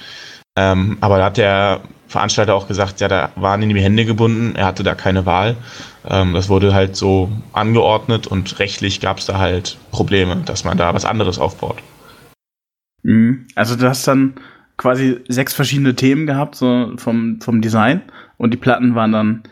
Ähm, 0.55 0.97
aber 1.01 1.17
da 1.17 1.25
hat 1.25 1.37
der 1.37 1.81
Veranstalter 2.07 2.53
auch 2.53 2.67
gesagt, 2.67 3.01
ja, 3.01 3.07
da 3.07 3.31
waren 3.35 3.63
ihm 3.63 3.73
die 3.73 3.81
Hände 3.81 4.05
gebunden, 4.05 4.55
er 4.55 4.67
hatte 4.67 4.83
da 4.83 4.93
keine 4.93 5.25
Wahl. 5.25 5.57
Ähm, 6.07 6.33
das 6.33 6.47
wurde 6.47 6.73
halt 6.73 6.95
so 6.95 7.31
angeordnet 7.53 8.27
und 8.27 8.59
rechtlich 8.59 9.01
gab 9.01 9.17
es 9.17 9.25
da 9.25 9.39
halt 9.39 9.77
Probleme, 9.89 10.35
dass 10.45 10.63
man 10.63 10.77
da 10.77 10.93
was 10.93 11.05
anderes 11.05 11.39
aufbaut. 11.39 11.77
Mhm. 13.03 13.47
Also 13.55 13.75
du 13.75 13.87
hast 13.87 14.07
dann 14.07 14.35
quasi 14.77 15.19
sechs 15.27 15.53
verschiedene 15.53 15.95
Themen 15.95 16.25
gehabt, 16.25 16.55
so 16.55 16.93
vom, 16.97 17.39
vom 17.41 17.61
Design. 17.61 18.01
Und 18.37 18.51
die 18.51 18.57
Platten 18.57 18.95
waren 18.95 19.11
dann 19.11 19.43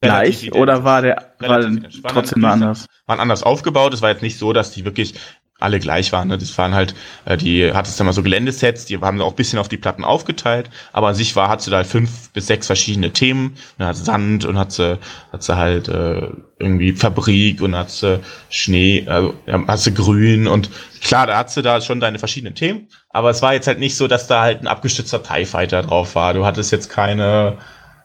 gleich 0.00 0.52
oder 0.54 0.84
war 0.84 1.02
der 1.02 1.34
war 1.38 1.60
trotzdem 2.08 2.44
anders? 2.44 2.86
waren 3.06 3.20
anders 3.20 3.42
aufgebaut. 3.42 3.94
Es 3.94 4.02
war 4.02 4.10
jetzt 4.10 4.22
nicht 4.22 4.38
so, 4.38 4.52
dass 4.52 4.72
die 4.72 4.84
wirklich 4.84 5.14
alle 5.62 5.78
gleich 5.78 6.12
waren. 6.12 6.28
Ne? 6.28 6.38
Das 6.38 6.56
waren 6.58 6.74
halt, 6.74 6.94
äh, 7.24 7.36
die 7.36 7.72
hattest 7.72 7.98
dann 7.98 8.06
mal 8.06 8.12
so 8.12 8.22
Geländesets, 8.22 8.84
die 8.84 8.98
haben 8.98 9.20
auch 9.20 9.34
bisschen 9.34 9.58
auf 9.58 9.68
die 9.68 9.76
Platten 9.76 10.04
aufgeteilt, 10.04 10.70
aber 10.92 11.08
an 11.08 11.14
sich 11.14 11.34
war, 11.36 11.48
hat 11.48 11.62
sie 11.62 11.70
da 11.70 11.78
halt 11.78 11.86
fünf 11.86 12.30
bis 12.32 12.46
sechs 12.46 12.66
verschiedene 12.66 13.12
Themen. 13.12 13.56
Dann 13.78 13.88
hat 13.88 13.96
sie 13.96 14.04
Sand 14.04 14.44
und 14.44 14.58
hat 14.58 14.72
sie, 14.72 14.98
hat 15.32 15.42
sie 15.42 15.56
halt 15.56 15.88
äh, 15.88 16.28
irgendwie 16.58 16.92
Fabrik 16.92 17.60
und 17.60 17.74
hat 17.74 17.90
sie 17.90 18.20
Schnee, 18.50 19.04
also 19.06 19.34
hat 19.46 19.78
sie 19.78 19.94
Grün 19.94 20.46
und 20.46 20.70
klar, 21.00 21.26
da 21.26 21.38
hat 21.38 21.50
sie 21.50 21.62
da 21.62 21.80
schon 21.80 22.00
deine 22.00 22.18
verschiedenen 22.18 22.54
Themen, 22.54 22.88
aber 23.10 23.30
es 23.30 23.42
war 23.42 23.54
jetzt 23.54 23.66
halt 23.66 23.78
nicht 23.78 23.96
so, 23.96 24.08
dass 24.08 24.26
da 24.26 24.42
halt 24.42 24.60
ein 24.60 24.66
abgestützter 24.66 25.22
TIE 25.22 25.44
Fighter 25.44 25.82
drauf 25.82 26.14
war. 26.14 26.34
Du 26.34 26.44
hattest 26.44 26.72
jetzt 26.72 26.88
keine 26.88 27.58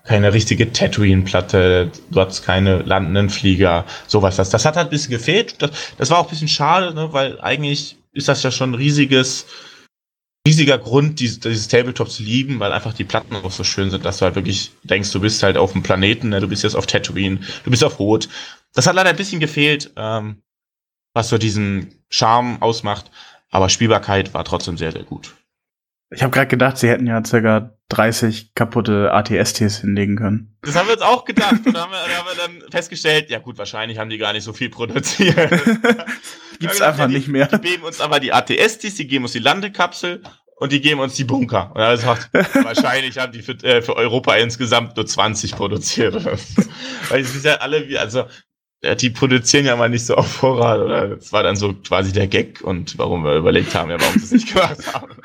keine 0.08 0.34
richtige 0.34 0.72
Tatooine-Platte, 0.72 1.92
du 2.10 2.20
hattest 2.20 2.44
keine 2.44 2.80
landenden 2.80 3.30
Flieger, 3.30 3.86
sowas. 4.08 4.38
Das, 4.38 4.50
das 4.50 4.66
hat 4.66 4.78
halt 4.78 4.88
ein 4.88 4.90
bisschen 4.90 5.12
gefehlt. 5.12 5.62
Das, 5.62 5.72
das 5.98 6.10
war 6.10 6.20
auch 6.20 6.28
ein 6.28 6.30
bisschen 6.30 6.48
schade, 6.48 6.94
ne, 6.94 7.12
weil 7.12 7.40
eigentlich 7.42 7.98
ist 8.14 8.30
das 8.30 8.42
ja 8.42 8.50
schon 8.50 8.72
ein 8.72 8.76
riesiges, 8.76 9.46
riesiger 10.48 10.78
Grund, 10.78 11.20
dieses, 11.20 11.42
dieses 11.42 11.68
Tabletop 11.68 12.10
zu 12.10 12.24
lieben, 12.24 12.60
weil 12.60 12.72
einfach 12.72 12.94
die 12.94 13.04
Platten 13.04 13.36
auch 13.36 13.52
so 13.52 13.66
schön 13.66 13.92
sind, 13.92 14.06
dass 14.06 14.20
du 14.20 14.26
halt 14.26 14.36
wirklich 14.36 14.72
denkst, 14.84 15.12
du 15.12 15.20
bist 15.20 15.44
halt 15.44 15.58
auf 15.58 15.74
dem 15.74 15.84
Planeten, 15.84 16.30
ne, 16.30 16.40
du 16.40 16.48
bist 16.48 16.64
jetzt 16.64 16.76
auf 16.76 16.88
Tatooine, 16.88 17.42
du 17.66 17.70
bist 17.70 17.84
auf 17.84 18.00
Rot. 18.00 18.30
Das 18.74 18.88
hat 18.88 18.96
leider 18.96 19.10
ein 19.10 19.18
bisschen 19.18 19.42
gefehlt, 19.42 19.92
ähm, 19.98 20.42
was 21.14 21.30
so 21.30 21.38
diesen 21.38 21.96
Charme 22.10 22.62
ausmacht, 22.62 23.12
aber 23.52 23.68
Spielbarkeit 23.68 24.34
war 24.34 24.46
trotzdem 24.46 24.78
sehr, 24.78 24.94
sehr 24.94 25.04
gut. 25.04 25.36
Ich 26.12 26.24
habe 26.24 26.32
gerade 26.32 26.48
gedacht, 26.48 26.78
sie 26.78 26.88
hätten 26.88 27.08
ja 27.08 27.22
circa 27.26 27.77
30 27.90 28.54
kaputte 28.54 29.14
ATSTs 29.14 29.80
hinlegen 29.80 30.18
können. 30.18 30.58
Das 30.62 30.76
haben 30.76 30.88
wir 30.88 30.94
uns 30.94 31.02
auch 31.02 31.24
gedacht 31.24 31.66
und 31.66 31.74
da 31.74 31.82
haben 31.82 31.92
wir, 31.92 32.00
haben 32.00 32.28
wir 32.28 32.62
dann 32.62 32.72
festgestellt, 32.72 33.30
ja 33.30 33.40
gut, 33.40 33.58
wahrscheinlich 33.58 33.98
haben 33.98 34.10
die 34.10 34.18
gar 34.18 34.34
nicht 34.34 34.44
so 34.44 34.52
viel 34.52 34.70
produziert. 34.70 35.36
Gibt's 36.60 36.80
Ja, 36.80 36.90
einfach 36.90 37.08
die, 37.08 37.14
nicht 37.14 37.28
mehr. 37.30 37.48
Die 37.48 37.60
geben 37.60 37.84
uns 37.84 38.02
aber 38.02 38.20
die 38.20 38.34
ATSTs, 38.34 38.96
die 38.96 39.08
geben 39.08 39.24
uns 39.24 39.32
die 39.32 39.40
Landekapsel 39.40 40.22
und 40.58 40.72
die 40.74 40.82
geben 40.82 41.00
uns 41.00 41.14
die 41.14 41.24
Bunker. 41.24 41.72
Und 41.74 41.82
er 41.82 41.96
gesagt, 41.96 42.30
wahrscheinlich 42.34 43.18
haben 43.20 43.32
die 43.32 43.42
für, 43.42 43.54
äh, 43.64 43.82
für 43.82 43.96
Europa 43.96 44.36
insgesamt 44.36 44.98
nur 44.98 45.06
20 45.06 45.56
produziert. 45.56 46.16
Weil 47.10 47.22
es 47.22 47.36
ist 47.36 47.46
ja 47.46 47.56
alle, 47.56 47.88
wie, 47.88 47.98
also 47.98 48.26
die 49.00 49.10
produzieren 49.10 49.66
ja 49.66 49.76
mal 49.76 49.90
nicht 49.90 50.06
so 50.06 50.16
auf 50.16 50.28
Vorrat. 50.28 50.80
Oder 50.80 51.16
das 51.16 51.32
war 51.32 51.44
dann 51.44 51.56
so 51.56 51.74
quasi 51.74 52.12
der 52.12 52.28
Gag 52.28 52.62
und 52.62 52.98
warum 52.98 53.24
wir 53.24 53.36
überlegt 53.36 53.74
haben, 53.76 53.90
ja, 53.90 54.00
warum 54.00 54.14
sie 54.20 54.26
es 54.26 54.32
nicht 54.32 54.54
gemacht 54.54 54.94
haben. 54.94 55.16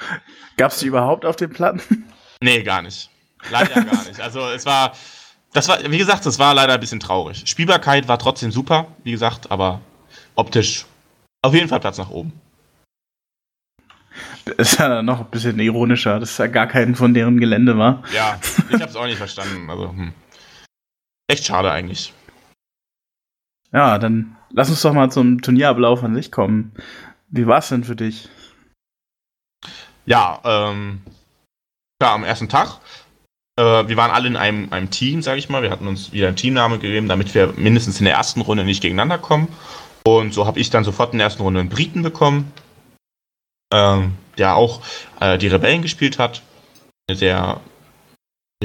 Gab's 0.56 0.78
die 0.78 0.86
überhaupt 0.86 1.24
auf 1.24 1.36
den 1.36 1.50
Platten? 1.50 2.04
Nee, 2.42 2.62
gar 2.62 2.82
nicht. 2.82 3.08
Leider 3.50 3.82
gar 3.82 4.04
nicht. 4.04 4.20
Also 4.20 4.40
es 4.48 4.66
war, 4.66 4.92
das 5.52 5.68
war, 5.68 5.78
wie 5.90 5.98
gesagt, 5.98 6.26
das 6.26 6.38
war 6.38 6.54
leider 6.54 6.74
ein 6.74 6.80
bisschen 6.80 7.00
traurig. 7.00 7.44
Spielbarkeit 7.46 8.08
war 8.08 8.18
trotzdem 8.18 8.50
super, 8.50 8.88
wie 9.04 9.12
gesagt, 9.12 9.50
aber 9.50 9.80
optisch 10.34 10.86
auf 11.42 11.54
jeden 11.54 11.68
Fall 11.68 11.80
Platz 11.80 11.98
nach 11.98 12.10
oben. 12.10 12.32
Ist 14.56 14.78
ja 14.78 15.02
noch 15.02 15.20
ein 15.20 15.30
bisschen 15.30 15.58
ironischer, 15.60 16.18
dass 16.18 16.38
ja 16.38 16.48
gar 16.48 16.66
kein 16.66 16.96
von 16.96 17.14
deren 17.14 17.38
Gelände 17.38 17.78
war. 17.78 18.02
Ja, 18.12 18.38
ich 18.68 18.74
habe 18.74 18.90
es 18.90 18.96
auch 18.96 19.06
nicht 19.06 19.18
verstanden. 19.18 19.70
Also 19.70 19.90
hm. 19.90 20.12
echt 21.28 21.46
schade 21.46 21.70
eigentlich. 21.70 22.12
Ja, 23.72 23.98
dann 23.98 24.36
lass 24.50 24.68
uns 24.68 24.82
doch 24.82 24.92
mal 24.92 25.10
zum 25.10 25.40
Turnierablauf 25.42 26.02
an 26.02 26.14
sich 26.14 26.32
kommen. 26.32 26.72
Wie 27.28 27.46
war's 27.46 27.68
denn 27.68 27.84
für 27.84 27.96
dich? 27.96 28.28
Ja, 30.04 30.40
ähm, 30.44 31.02
klar, 32.02 32.14
am 32.14 32.24
ersten 32.24 32.48
Tag. 32.48 32.78
Äh, 33.56 33.62
wir 33.62 33.96
waren 33.96 34.10
alle 34.10 34.26
in 34.26 34.36
einem, 34.36 34.72
einem 34.72 34.90
Team, 34.90 35.22
sage 35.22 35.38
ich 35.38 35.48
mal. 35.48 35.62
Wir 35.62 35.70
hatten 35.70 35.86
uns 35.86 36.12
wieder 36.12 36.26
einen 36.26 36.36
Teamname 36.36 36.80
gegeben, 36.80 37.06
damit 37.06 37.32
wir 37.32 37.54
mindestens 37.56 38.00
in 38.00 38.06
der 38.06 38.14
ersten 38.14 38.40
Runde 38.40 38.64
nicht 38.64 38.82
gegeneinander 38.82 39.18
kommen. 39.18 39.46
Und 40.04 40.34
so 40.34 40.44
habe 40.44 40.58
ich 40.58 40.70
dann 40.70 40.82
sofort 40.82 41.12
in 41.12 41.18
der 41.18 41.26
ersten 41.26 41.42
Runde 41.42 41.60
einen 41.60 41.68
Briten 41.68 42.02
bekommen, 42.02 42.52
ähm, 43.72 44.16
der 44.36 44.56
auch 44.56 44.80
äh, 45.20 45.38
die 45.38 45.46
Rebellen 45.46 45.82
gespielt 45.82 46.18
hat. 46.18 46.42
Sehr, 47.08 47.60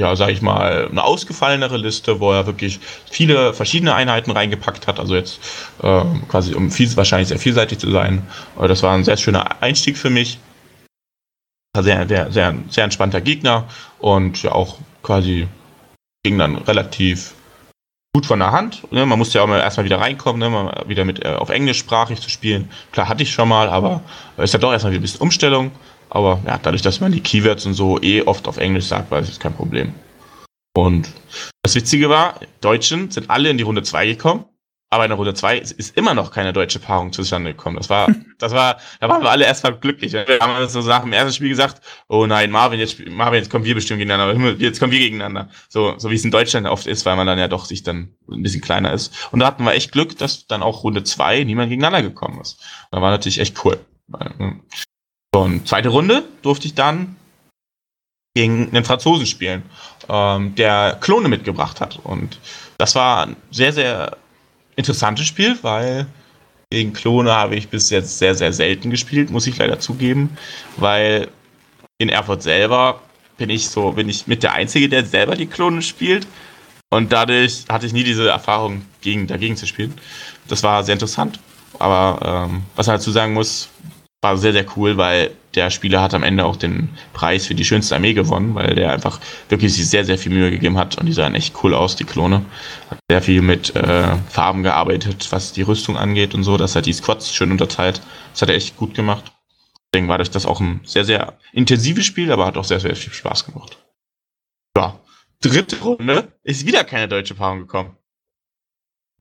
ja, 0.00 0.16
sage 0.16 0.32
ich 0.32 0.42
mal, 0.42 0.88
eine 0.90 1.04
ausgefallenere 1.04 1.76
Liste, 1.76 2.18
wo 2.18 2.32
er 2.32 2.46
wirklich 2.46 2.80
viele 3.08 3.54
verschiedene 3.54 3.94
Einheiten 3.94 4.32
reingepackt 4.32 4.88
hat. 4.88 4.98
Also 4.98 5.14
jetzt 5.14 5.38
ähm, 5.80 6.26
quasi, 6.26 6.54
um 6.54 6.72
viel, 6.72 6.96
wahrscheinlich 6.96 7.28
sehr 7.28 7.38
vielseitig 7.38 7.78
zu 7.78 7.92
sein. 7.92 8.26
Aber 8.56 8.66
das 8.66 8.82
war 8.82 8.96
ein 8.96 9.04
sehr 9.04 9.16
schöner 9.16 9.62
Einstieg 9.62 9.96
für 9.96 10.10
mich 10.10 10.40
sehr, 11.82 12.06
sehr, 12.08 12.30
sehr, 12.30 12.54
sehr 12.68 12.84
entspannter 12.84 13.20
Gegner 13.20 13.64
und 13.98 14.42
ja 14.42 14.52
auch 14.52 14.78
quasi 15.02 15.48
ging 16.22 16.38
dann 16.38 16.56
relativ 16.56 17.34
gut 18.14 18.26
von 18.26 18.38
der 18.38 18.52
Hand. 18.52 18.90
Ne? 18.92 19.06
Man 19.06 19.18
musste 19.18 19.38
ja 19.38 19.44
auch 19.44 19.48
mal 19.48 19.60
erstmal 19.60 19.84
wieder 19.84 20.00
reinkommen, 20.00 20.40
ne? 20.40 20.50
mal 20.50 20.84
wieder 20.86 21.04
mit 21.04 21.24
äh, 21.24 21.28
auf 21.28 21.50
englischsprachig 21.50 22.20
zu 22.20 22.30
spielen. 22.30 22.70
Klar 22.92 23.08
hatte 23.08 23.22
ich 23.22 23.32
schon 23.32 23.48
mal, 23.48 23.68
aber 23.68 24.02
es 24.36 24.44
ist 24.44 24.54
ja 24.54 24.58
doch 24.58 24.72
erstmal 24.72 24.92
ein 24.92 25.00
bisschen 25.00 25.20
Umstellung. 25.20 25.70
Aber 26.10 26.40
ja, 26.46 26.58
dadurch, 26.60 26.82
dass 26.82 27.00
man 27.00 27.12
die 27.12 27.20
Keywords 27.20 27.66
und 27.66 27.74
so 27.74 28.00
eh 28.00 28.22
oft 28.22 28.48
auf 28.48 28.56
Englisch 28.56 28.86
sagt, 28.86 29.10
war 29.10 29.20
das 29.20 29.28
jetzt 29.28 29.40
kein 29.40 29.54
Problem. 29.54 29.94
Und 30.74 31.08
das 31.62 31.74
Witzige 31.74 32.08
war, 32.08 32.40
Deutschen 32.60 33.10
sind 33.10 33.30
alle 33.30 33.50
in 33.50 33.58
die 33.58 33.64
Runde 33.64 33.82
2 33.82 34.06
gekommen, 34.06 34.44
aber 34.90 35.04
in 35.04 35.10
der 35.10 35.18
Runde 35.18 35.34
2 35.34 35.58
ist, 35.58 35.72
ist 35.72 35.96
immer 35.96 36.14
noch 36.14 36.30
keine 36.30 36.52
deutsche 36.52 36.78
Paarung 36.78 37.12
zustande 37.12 37.52
gekommen. 37.52 37.76
Das 37.76 37.90
war, 37.90 38.08
das 38.38 38.52
war, 38.52 38.78
da 39.00 39.08
waren 39.08 39.22
wir 39.22 39.30
alle 39.30 39.44
erstmal 39.44 39.76
glücklich. 39.76 40.12
Wir 40.12 40.38
haben 40.40 40.62
uns 40.62 40.72
so 40.72 40.80
nach 40.80 41.02
dem 41.02 41.12
ersten 41.12 41.34
Spiel 41.34 41.50
gesagt, 41.50 41.82
oh 42.08 42.26
nein, 42.26 42.50
Marvin, 42.50 42.80
jetzt, 42.80 42.98
Marvin, 43.06 43.40
jetzt 43.40 43.50
kommen 43.50 43.64
wir 43.64 43.74
bestimmt 43.74 43.98
gegeneinander, 43.98 44.54
jetzt 44.58 44.78
kommen 44.78 44.92
wir 44.92 44.98
gegeneinander. 44.98 45.50
So, 45.68 45.98
so 45.98 46.10
wie 46.10 46.14
es 46.14 46.24
in 46.24 46.30
Deutschland 46.30 46.66
oft 46.66 46.86
ist, 46.86 47.04
weil 47.04 47.16
man 47.16 47.26
dann 47.26 47.38
ja 47.38 47.48
doch 47.48 47.66
sich 47.66 47.82
dann 47.82 48.14
ein 48.30 48.42
bisschen 48.42 48.62
kleiner 48.62 48.92
ist. 48.92 49.28
Und 49.30 49.40
da 49.40 49.46
hatten 49.46 49.64
wir 49.64 49.72
echt 49.72 49.92
Glück, 49.92 50.16
dass 50.16 50.46
dann 50.46 50.62
auch 50.62 50.84
Runde 50.84 51.04
2 51.04 51.44
niemand 51.44 51.68
gegeneinander 51.68 52.02
gekommen 52.02 52.40
ist. 52.40 52.58
Da 52.90 53.02
war 53.02 53.10
natürlich 53.10 53.40
echt 53.40 53.62
cool. 53.64 53.78
Ne? 54.08 54.60
Und 55.34 55.68
zweite 55.68 55.90
Runde 55.90 56.24
durfte 56.40 56.66
ich 56.66 56.74
dann 56.74 57.16
gegen 58.34 58.68
einen 58.68 58.84
Franzosen 58.84 59.26
spielen, 59.26 59.62
ähm, 60.08 60.54
der 60.54 60.96
Klone 61.00 61.28
mitgebracht 61.28 61.80
hat. 61.80 61.98
Und 62.02 62.38
das 62.78 62.94
war 62.94 63.28
sehr, 63.50 63.72
sehr 63.72 64.16
interessantes 64.78 65.26
Spiel, 65.26 65.58
weil 65.62 66.06
gegen 66.70 66.92
Klone 66.92 67.32
habe 67.32 67.56
ich 67.56 67.68
bis 67.68 67.90
jetzt 67.90 68.18
sehr, 68.18 68.34
sehr 68.34 68.52
selten 68.52 68.90
gespielt, 68.90 69.30
muss 69.30 69.46
ich 69.46 69.58
leider 69.58 69.80
zugeben, 69.80 70.36
weil 70.76 71.28
in 71.98 72.08
Erfurt 72.08 72.42
selber 72.42 73.00
bin 73.38 73.50
ich 73.50 73.68
so, 73.68 73.92
bin 73.92 74.08
ich 74.08 74.26
mit 74.26 74.42
der 74.42 74.52
Einzige, 74.52 74.88
der 74.88 75.04
selber 75.04 75.34
die 75.34 75.46
Klone 75.46 75.82
spielt. 75.82 76.26
Und 76.90 77.12
dadurch 77.12 77.64
hatte 77.68 77.86
ich 77.86 77.92
nie 77.92 78.04
diese 78.04 78.28
Erfahrung, 78.28 78.82
gegen, 79.00 79.26
dagegen 79.26 79.56
zu 79.56 79.66
spielen. 79.66 79.94
Das 80.46 80.62
war 80.62 80.82
sehr 80.84 80.94
interessant. 80.94 81.38
Aber 81.78 82.48
ähm, 82.48 82.62
was 82.76 82.86
man 82.86 82.96
dazu 82.96 83.10
sagen 83.10 83.34
muss, 83.34 83.68
war 84.20 84.36
sehr, 84.36 84.52
sehr 84.52 84.66
cool, 84.76 84.96
weil 84.96 85.30
der 85.54 85.70
Spieler 85.70 86.02
hat 86.02 86.14
am 86.14 86.22
Ende 86.22 86.44
auch 86.44 86.56
den 86.56 86.88
Preis 87.12 87.46
für 87.46 87.54
die 87.54 87.64
schönste 87.64 87.94
Armee 87.94 88.14
gewonnen, 88.14 88.54
weil 88.54 88.74
der 88.74 88.92
einfach 88.92 89.20
wirklich 89.48 89.74
sich 89.74 89.88
sehr, 89.88 90.04
sehr 90.04 90.18
viel 90.18 90.32
Mühe 90.32 90.50
gegeben 90.50 90.76
hat 90.76 90.98
und 90.98 91.06
die 91.06 91.12
sahen 91.12 91.34
echt 91.34 91.54
cool 91.62 91.74
aus, 91.74 91.96
die 91.96 92.04
Klone. 92.04 92.44
Hat 92.90 92.98
sehr 93.10 93.22
viel 93.22 93.42
mit 93.42 93.74
äh, 93.76 94.16
Farben 94.28 94.62
gearbeitet, 94.62 95.28
was 95.30 95.52
die 95.52 95.62
Rüstung 95.62 95.96
angeht 95.96 96.34
und 96.34 96.42
so, 96.42 96.56
dass 96.56 96.74
er 96.74 96.82
die 96.82 96.92
Squads 96.92 97.32
schön 97.32 97.52
unterteilt. 97.52 98.00
Das 98.32 98.42
hat 98.42 98.48
er 98.48 98.56
echt 98.56 98.76
gut 98.76 98.94
gemacht. 98.94 99.32
Deswegen 99.92 100.08
war 100.08 100.18
das 100.18 100.46
auch 100.46 100.60
ein 100.60 100.80
sehr, 100.84 101.04
sehr 101.04 101.38
intensives 101.52 102.04
Spiel, 102.04 102.30
aber 102.32 102.44
hat 102.44 102.56
auch 102.56 102.64
sehr, 102.64 102.80
sehr 102.80 102.96
viel 102.96 103.12
Spaß 103.12 103.46
gemacht. 103.46 103.78
Ja, 104.76 104.98
dritte 105.40 105.76
Runde 105.80 106.32
ist 106.42 106.66
wieder 106.66 106.84
keine 106.84 107.08
deutsche 107.08 107.34
Paarung 107.34 107.60
gekommen. 107.60 107.96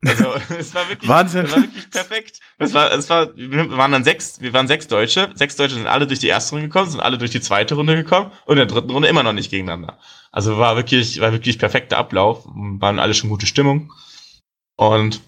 Also, 0.05 0.33
es 0.57 0.75
war 0.75 0.89
wirklich, 0.89 1.09
Wahnsinn. 1.09 1.45
Es 1.45 1.51
war 1.51 1.61
wirklich 1.61 1.89
perfekt. 1.89 2.39
Es 2.59 2.73
war, 2.73 2.91
es 2.91 3.09
war, 3.09 3.35
wir 3.35 3.77
waren 3.77 3.91
dann 3.91 4.03
sechs, 4.03 4.41
wir 4.41 4.53
waren 4.53 4.67
sechs 4.67 4.87
Deutsche. 4.87 5.29
Sechs 5.33 5.55
Deutsche 5.55 5.75
sind 5.75 5.87
alle 5.87 6.07
durch 6.07 6.19
die 6.19 6.27
erste 6.27 6.55
Runde 6.55 6.67
gekommen, 6.67 6.89
sind 6.89 6.99
alle 6.99 7.17
durch 7.17 7.31
die 7.31 7.41
zweite 7.41 7.75
Runde 7.75 7.95
gekommen 7.95 8.31
und 8.45 8.53
in 8.53 8.57
der 8.57 8.65
dritten 8.67 8.91
Runde 8.91 9.07
immer 9.07 9.23
noch 9.23 9.33
nicht 9.33 9.49
gegeneinander. 9.49 9.97
Also 10.31 10.57
war 10.57 10.75
wirklich, 10.75 11.19
war 11.19 11.31
wirklich 11.31 11.57
perfekter 11.57 11.97
Ablauf. 11.97 12.45
Waren 12.45 12.99
alle 12.99 13.13
schon 13.13 13.29
gute 13.29 13.47
Stimmung. 13.47 13.91
Und 14.75 15.21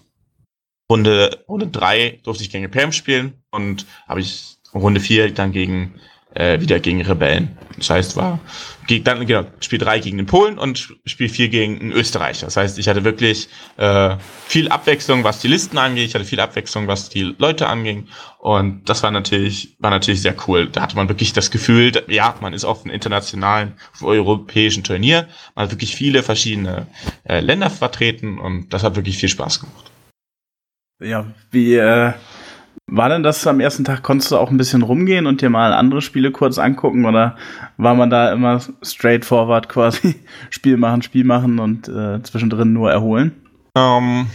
Runde, 0.90 1.44
Runde 1.48 1.68
drei 1.68 2.20
durfte 2.22 2.42
ich 2.42 2.50
gegen 2.50 2.70
Pam 2.70 2.92
spielen 2.92 3.42
und 3.50 3.86
habe 4.06 4.20
ich 4.20 4.56
Runde 4.74 5.00
vier 5.00 5.32
dann 5.32 5.52
gegen 5.52 6.00
äh, 6.34 6.60
wieder 6.60 6.80
gegen 6.80 7.02
Rebellen. 7.02 7.56
Das 7.76 7.90
heißt, 7.90 8.16
war 8.16 8.38
geg- 8.86 9.04
dann 9.04 9.24
genau 9.26 9.46
Spiel 9.60 9.78
drei 9.78 10.00
gegen 10.00 10.18
den 10.18 10.26
Polen 10.26 10.58
und 10.58 10.94
Spiel 11.06 11.28
vier 11.28 11.48
gegen 11.48 11.80
einen 11.80 11.92
Österreicher. 11.92 12.46
Das 12.46 12.56
heißt, 12.56 12.78
ich 12.78 12.88
hatte 12.88 13.04
wirklich 13.04 13.48
äh, 13.78 14.16
viel 14.46 14.68
Abwechslung, 14.68 15.24
was 15.24 15.40
die 15.40 15.48
Listen 15.48 15.78
angeht. 15.78 16.08
Ich 16.08 16.14
hatte 16.14 16.26
viel 16.26 16.40
Abwechslung, 16.40 16.88
was 16.88 17.08
die 17.08 17.34
Leute 17.38 17.68
anging. 17.68 18.08
Und 18.38 18.88
das 18.88 19.02
war 19.02 19.10
natürlich 19.10 19.76
war 19.78 19.90
natürlich 19.90 20.20
sehr 20.20 20.34
cool. 20.46 20.68
Da 20.68 20.82
hatte 20.82 20.96
man 20.96 21.08
wirklich 21.08 21.32
das 21.32 21.50
Gefühl, 21.50 21.92
ja, 22.08 22.34
man 22.40 22.52
ist 22.52 22.64
auf 22.64 22.84
einem 22.84 22.94
internationalen, 22.94 23.74
auf 23.94 24.02
einem 24.02 24.10
europäischen 24.10 24.84
Turnier. 24.84 25.26
Man 25.54 25.64
hat 25.64 25.72
wirklich 25.72 25.96
viele 25.96 26.22
verschiedene 26.22 26.86
äh, 27.24 27.40
Länder 27.40 27.70
vertreten 27.70 28.38
und 28.38 28.72
das 28.74 28.82
hat 28.82 28.96
wirklich 28.96 29.16
viel 29.16 29.28
Spaß 29.30 29.60
gemacht. 29.60 29.90
Ja, 31.02 31.26
wie, 31.50 31.76
äh, 31.76 32.12
War 32.92 33.08
denn 33.08 33.22
das 33.22 33.46
am 33.46 33.60
ersten 33.60 33.84
Tag, 33.84 34.02
konntest 34.02 34.32
du 34.32 34.36
auch 34.36 34.50
ein 34.50 34.56
bisschen 34.56 34.82
rumgehen 34.82 35.26
und 35.26 35.40
dir 35.40 35.50
mal 35.50 35.72
andere 35.72 36.02
Spiele 36.02 36.32
kurz 36.32 36.58
angucken 36.58 37.04
oder 37.04 37.36
war 37.76 37.94
man 37.94 38.10
da 38.10 38.32
immer 38.32 38.60
straightforward 38.82 39.68
quasi 39.68 40.16
Spiel 40.50 40.76
machen, 40.76 41.02
Spiel 41.02 41.24
machen 41.24 41.60
und 41.60 41.88
äh, 41.88 42.20
zwischendrin 42.22 42.72
nur 42.72 42.90
erholen? 42.90 43.32
Ähm, 43.76 44.26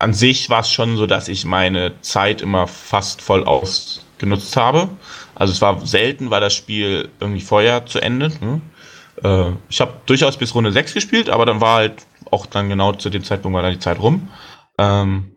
an 0.00 0.12
sich 0.12 0.50
war 0.50 0.60
es 0.60 0.70
schon 0.70 0.96
so, 0.96 1.06
dass 1.06 1.28
ich 1.28 1.44
meine 1.44 2.00
Zeit 2.00 2.42
immer 2.42 2.66
fast 2.66 3.22
voll 3.22 3.44
ausgenutzt 3.44 4.56
habe. 4.56 4.88
Also 5.36 5.52
es 5.52 5.62
war 5.62 5.86
selten, 5.86 6.30
war 6.30 6.40
das 6.40 6.54
Spiel 6.54 7.08
irgendwie 7.20 7.40
vorher 7.40 7.86
zu 7.86 8.00
Ende. 8.00 8.32
Ne? 8.40 8.60
Äh, 9.22 9.52
ich 9.68 9.80
habe 9.80 9.94
durchaus 10.06 10.36
bis 10.36 10.54
Runde 10.54 10.72
6 10.72 10.94
gespielt, 10.94 11.30
aber 11.30 11.46
dann 11.46 11.60
war 11.60 11.76
halt 11.76 12.06
auch 12.32 12.46
dann 12.46 12.68
genau 12.68 12.92
zu 12.92 13.10
dem 13.10 13.22
Zeitpunkt 13.22 13.54
war 13.54 13.62
dann 13.62 13.72
die 13.72 13.78
Zeit 13.78 14.00
rum. 14.00 14.28
Ähm, 14.76 15.33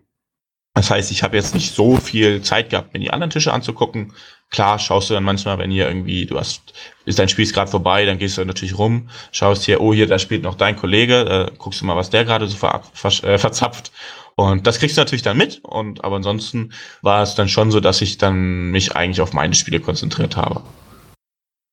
das 0.77 0.91
heißt, 0.91 1.11
ich 1.11 1.23
habe 1.23 1.35
jetzt 1.35 1.55
nicht 1.55 1.73
so 1.73 1.97
viel 1.97 2.41
Zeit 2.43 2.69
gehabt, 2.69 2.93
mir 2.93 2.99
die 2.99 3.09
anderen 3.09 3.31
Tische 3.31 3.51
anzugucken. 3.51 4.13
Klar, 4.51 4.77
schaust 4.77 5.09
du 5.09 5.15
dann 5.15 5.23
manchmal, 5.23 5.57
wenn 5.57 5.71
hier 5.71 5.87
irgendwie, 5.87 6.25
du 6.27 6.37
hast, 6.37 6.73
ist 7.05 7.17
dein 7.17 7.29
Spiel 7.29 7.51
gerade 7.51 7.69
vorbei, 7.71 8.05
dann 8.05 8.19
gehst 8.19 8.37
du 8.37 8.45
natürlich 8.45 8.77
rum, 8.77 9.09
schaust 9.31 9.63
hier, 9.63 9.81
oh, 9.81 9.91
hier, 9.91 10.05
da 10.05 10.19
spielt 10.19 10.43
noch 10.43 10.55
dein 10.55 10.75
Kollege, 10.75 11.49
äh, 11.51 11.57
guckst 11.57 11.81
du 11.81 11.85
mal, 11.85 11.95
was 11.95 12.11
der 12.11 12.25
gerade 12.25 12.47
so 12.47 12.55
ver, 12.55 12.83
ver, 12.93 13.23
äh, 13.23 13.37
verzapft. 13.39 13.91
Und 14.35 14.67
das 14.67 14.77
kriegst 14.77 14.97
du 14.97 15.01
natürlich 15.01 15.23
dann 15.23 15.37
mit. 15.37 15.61
Und 15.63 16.03
aber 16.03 16.17
ansonsten 16.17 16.71
war 17.01 17.23
es 17.23 17.33
dann 17.33 17.49
schon 17.49 17.71
so, 17.71 17.79
dass 17.79 18.01
ich 18.01 18.19
dann 18.19 18.69
mich 18.69 18.95
eigentlich 18.95 19.21
auf 19.21 19.33
meine 19.33 19.55
Spiele 19.55 19.79
konzentriert 19.79 20.37
habe. 20.37 20.61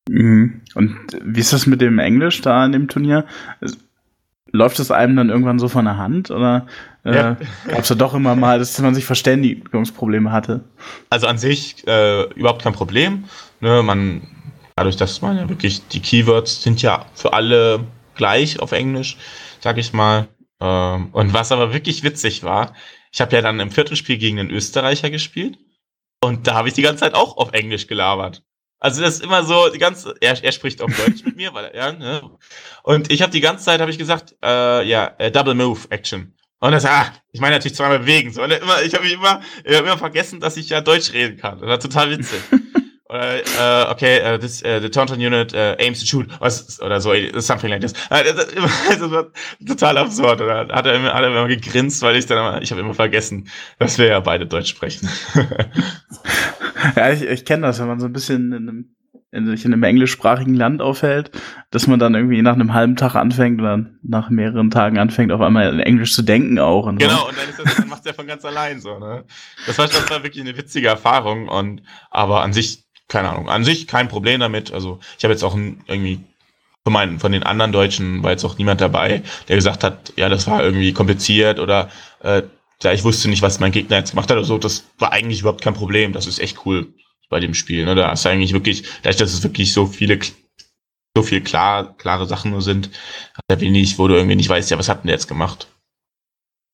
Mhm. 0.09 0.61
Und 0.73 0.97
wie 1.23 1.39
ist 1.39 1.53
das 1.53 1.67
mit 1.67 1.79
dem 1.79 1.99
Englisch 1.99 2.41
da 2.41 2.65
in 2.65 2.71
dem 2.71 2.87
Turnier? 2.87 3.25
Läuft 4.51 4.79
es 4.79 4.91
einem 4.91 5.15
dann 5.15 5.29
irgendwann 5.29 5.59
so 5.59 5.67
von 5.67 5.85
der 5.85 5.97
Hand 5.97 6.31
oder 6.31 6.67
äh, 7.03 7.15
ja. 7.15 7.37
gab 7.67 7.79
es 7.79 7.89
ja 7.89 7.95
doch 7.95 8.13
immer 8.13 8.35
mal, 8.35 8.59
dass 8.59 8.79
man 8.79 8.95
sich 8.95 9.05
Verständigungsprobleme 9.05 10.31
hatte? 10.31 10.63
Also 11.09 11.27
an 11.27 11.37
sich 11.37 11.85
äh, 11.87 12.23
überhaupt 12.33 12.63
kein 12.63 12.73
Problem. 12.73 13.25
Ne, 13.59 13.83
man, 13.83 14.21
dadurch, 14.75 14.97
dass 14.97 15.21
man 15.21 15.37
ja 15.37 15.49
wirklich 15.49 15.87
die 15.87 16.01
Keywords 16.01 16.61
sind 16.63 16.81
ja 16.81 17.05
für 17.13 17.33
alle 17.33 17.81
gleich 18.15 18.59
auf 18.59 18.71
Englisch, 18.71 19.17
sag 19.59 19.77
ich 19.77 19.93
mal. 19.93 20.27
Ähm, 20.61 21.09
und 21.11 21.33
was 21.33 21.51
aber 21.51 21.73
wirklich 21.73 22.03
witzig 22.03 22.43
war, 22.43 22.73
ich 23.11 23.21
habe 23.21 23.35
ja 23.35 23.41
dann 23.41 23.59
im 23.59 23.71
vierten 23.71 23.95
Spiel 23.95 24.17
gegen 24.17 24.37
den 24.37 24.49
Österreicher 24.49 25.09
gespielt 25.09 25.57
und 26.23 26.47
da 26.47 26.55
habe 26.55 26.67
ich 26.67 26.73
die 26.73 26.81
ganze 26.81 27.01
Zeit 27.01 27.13
auch 27.13 27.37
auf 27.37 27.53
Englisch 27.53 27.87
gelabert. 27.87 28.43
Also 28.85 29.01
das 29.01 29.15
ist 29.15 29.23
immer 29.23 29.43
so, 29.43 29.69
die 29.69 29.79
ganze, 29.79 30.13
er, 30.21 30.37
er 30.43 30.51
spricht 30.51 30.79
auf 30.79 30.95
Deutsch 30.95 31.25
mit 31.25 31.35
mir, 31.35 31.51
weil 31.55 31.65
er, 31.65 31.75
ja, 31.75 31.91
ne? 31.91 32.21
Und 32.83 33.11
ich 33.11 33.23
habe 33.23 33.31
die 33.31 33.41
ganze 33.41 33.65
Zeit, 33.65 33.81
habe 33.81 33.89
ich 33.89 33.97
gesagt, 33.97 34.35
äh, 34.43 34.87
ja, 34.87 35.11
äh, 35.17 35.31
Double 35.31 35.55
Move 35.55 35.79
Action. 35.89 36.35
Und 36.59 36.71
er 36.71 36.79
sagt, 36.79 36.93
ah, 36.93 37.19
ich 37.31 37.41
meine 37.41 37.55
natürlich 37.55 37.75
zweimal 37.75 37.97
bewegen. 37.97 38.31
So, 38.31 38.43
und 38.43 38.51
immer, 38.51 38.83
ich 38.83 38.93
habe 38.93 39.03
mich 39.03 39.13
immer, 39.13 39.41
ich 39.63 39.75
hab 39.75 39.85
immer 39.85 39.97
vergessen, 39.97 40.39
dass 40.39 40.55
ich 40.55 40.69
ja 40.69 40.81
Deutsch 40.81 41.13
reden 41.13 41.35
kann. 41.35 41.59
Das 41.61 41.67
war 41.67 41.79
total 41.79 42.11
witzig. 42.11 42.39
Oder, 43.09 43.37
äh, 43.37 43.91
okay, 43.91 44.33
uh, 44.33 44.37
this, 44.37 44.63
uh, 44.63 44.79
the 44.79 44.89
Taunton 44.89 45.19
Unit 45.19 45.53
uh, 45.53 45.75
aims 45.79 45.99
to 45.99 46.05
shoot, 46.07 46.27
was, 46.39 46.79
oder 46.81 46.99
so, 46.99 47.13
something 47.39 47.69
like 47.69 47.81
this. 47.81 47.93
das 48.09 49.11
war 49.11 49.27
total 49.65 49.97
absurd. 49.99 50.41
Oder 50.41 50.67
hat 50.69 50.85
er 50.87 50.95
immer, 50.95 51.13
hat 51.13 51.21
er 51.21 51.27
immer 51.27 51.47
gegrinst, 51.47 52.01
weil 52.01 52.15
ich 52.15 52.25
dann 52.25 52.39
immer, 52.39 52.61
ich 52.63 52.71
habe 52.71 52.81
immer 52.81 52.95
vergessen, 52.95 53.49
dass 53.77 53.99
wir 53.99 54.07
ja 54.07 54.19
beide 54.19 54.47
Deutsch 54.47 54.69
sprechen. 54.69 55.07
ja, 56.95 57.11
ich, 57.11 57.23
ich 57.23 57.45
kenne 57.45 57.67
das, 57.67 57.79
wenn 57.79 57.87
man 57.87 57.99
so 57.99 58.05
ein 58.05 58.13
bisschen 58.13 58.51
in 58.51 58.69
einem, 58.69 58.95
in, 59.31 59.45
sich 59.47 59.65
in 59.65 59.73
einem 59.73 59.83
englischsprachigen 59.83 60.55
Land 60.55 60.81
aufhält, 60.81 61.31
dass 61.71 61.87
man 61.87 61.99
dann 61.99 62.15
irgendwie 62.15 62.41
nach 62.41 62.53
einem 62.53 62.73
halben 62.73 62.95
Tag 62.95 63.15
anfängt 63.15 63.59
oder 63.59 63.85
nach 64.01 64.29
mehreren 64.29 64.71
Tagen 64.71 64.97
anfängt, 64.97 65.31
auf 65.31 65.41
einmal 65.41 65.73
in 65.73 65.79
Englisch 65.79 66.13
zu 66.13 66.21
denken 66.21 66.59
auch. 66.59 66.85
Und 66.85 66.99
genau, 66.99 67.17
so. 67.17 67.27
und 67.29 67.37
dann, 67.37 67.49
ist 67.49 67.59
das, 67.59 67.75
dann 67.75 67.89
macht 67.89 68.05
er 68.05 68.13
von 68.13 68.27
ganz 68.27 68.45
allein 68.45 68.79
so, 68.79 68.99
ne? 68.99 69.25
Das 69.67 69.77
war, 69.77 69.87
das 69.87 70.09
war 70.09 70.23
wirklich 70.23 70.43
eine 70.43 70.57
witzige 70.57 70.87
Erfahrung 70.87 71.47
und, 71.47 71.81
aber 72.11 72.41
an 72.41 72.53
sich 72.53 72.85
keine 73.07 73.29
Ahnung, 73.29 73.49
an 73.49 73.63
sich 73.63 73.87
kein 73.87 74.07
Problem 74.07 74.39
damit. 74.39 74.71
Also 74.73 74.99
ich 75.17 75.23
habe 75.23 75.33
jetzt 75.33 75.43
auch 75.43 75.55
irgendwie 75.55 76.21
von, 76.83 76.93
meinen, 76.93 77.19
von 77.19 77.31
den 77.31 77.43
anderen 77.43 77.71
Deutschen 77.71 78.23
war 78.23 78.31
jetzt 78.31 78.43
auch 78.43 78.57
niemand 78.57 78.81
dabei, 78.81 79.21
der 79.47 79.55
gesagt 79.55 79.83
hat, 79.83 80.13
ja, 80.15 80.29
das 80.29 80.47
war 80.47 80.63
irgendwie 80.63 80.93
kompliziert 80.93 81.59
oder 81.59 81.89
äh, 82.21 82.43
ja, 82.85 82.93
ich 82.93 83.03
wusste 83.03 83.29
nicht, 83.29 83.41
was 83.41 83.59
mein 83.59 83.71
Gegner 83.71 83.97
jetzt 83.97 84.11
gemacht 84.11 84.29
hat 84.29 84.37
oder 84.37 84.45
so. 84.45 84.57
Das 84.57 84.85
war 84.97 85.11
eigentlich 85.11 85.41
überhaupt 85.41 85.61
kein 85.61 85.73
Problem. 85.73 86.13
Das 86.13 86.27
ist 86.27 86.39
echt 86.39 86.65
cool 86.65 86.93
bei 87.29 87.39
dem 87.39 87.53
Spiel. 87.53 87.85
Ne? 87.85 87.95
Da 87.95 88.11
ist 88.11 88.25
eigentlich 88.25 88.53
wirklich, 88.53 88.83
dadurch, 89.01 89.17
dass 89.17 89.33
es 89.33 89.43
wirklich 89.43 89.73
so 89.73 89.85
viele 89.85 90.19
so 91.17 91.23
viel 91.23 91.41
klar, 91.41 91.95
klare 91.97 92.25
Sachen 92.25 92.51
nur 92.51 92.61
sind, 92.61 92.89
hat 93.33 93.45
er 93.47 93.61
wenig, 93.61 93.97
wo 93.97 94.07
du 94.07 94.15
irgendwie 94.15 94.35
nicht 94.35 94.49
weißt, 94.49 94.69
ja, 94.69 94.77
was 94.77 94.89
hat 94.89 95.03
denn 95.03 95.07
der 95.07 95.15
jetzt 95.15 95.27
gemacht? 95.27 95.67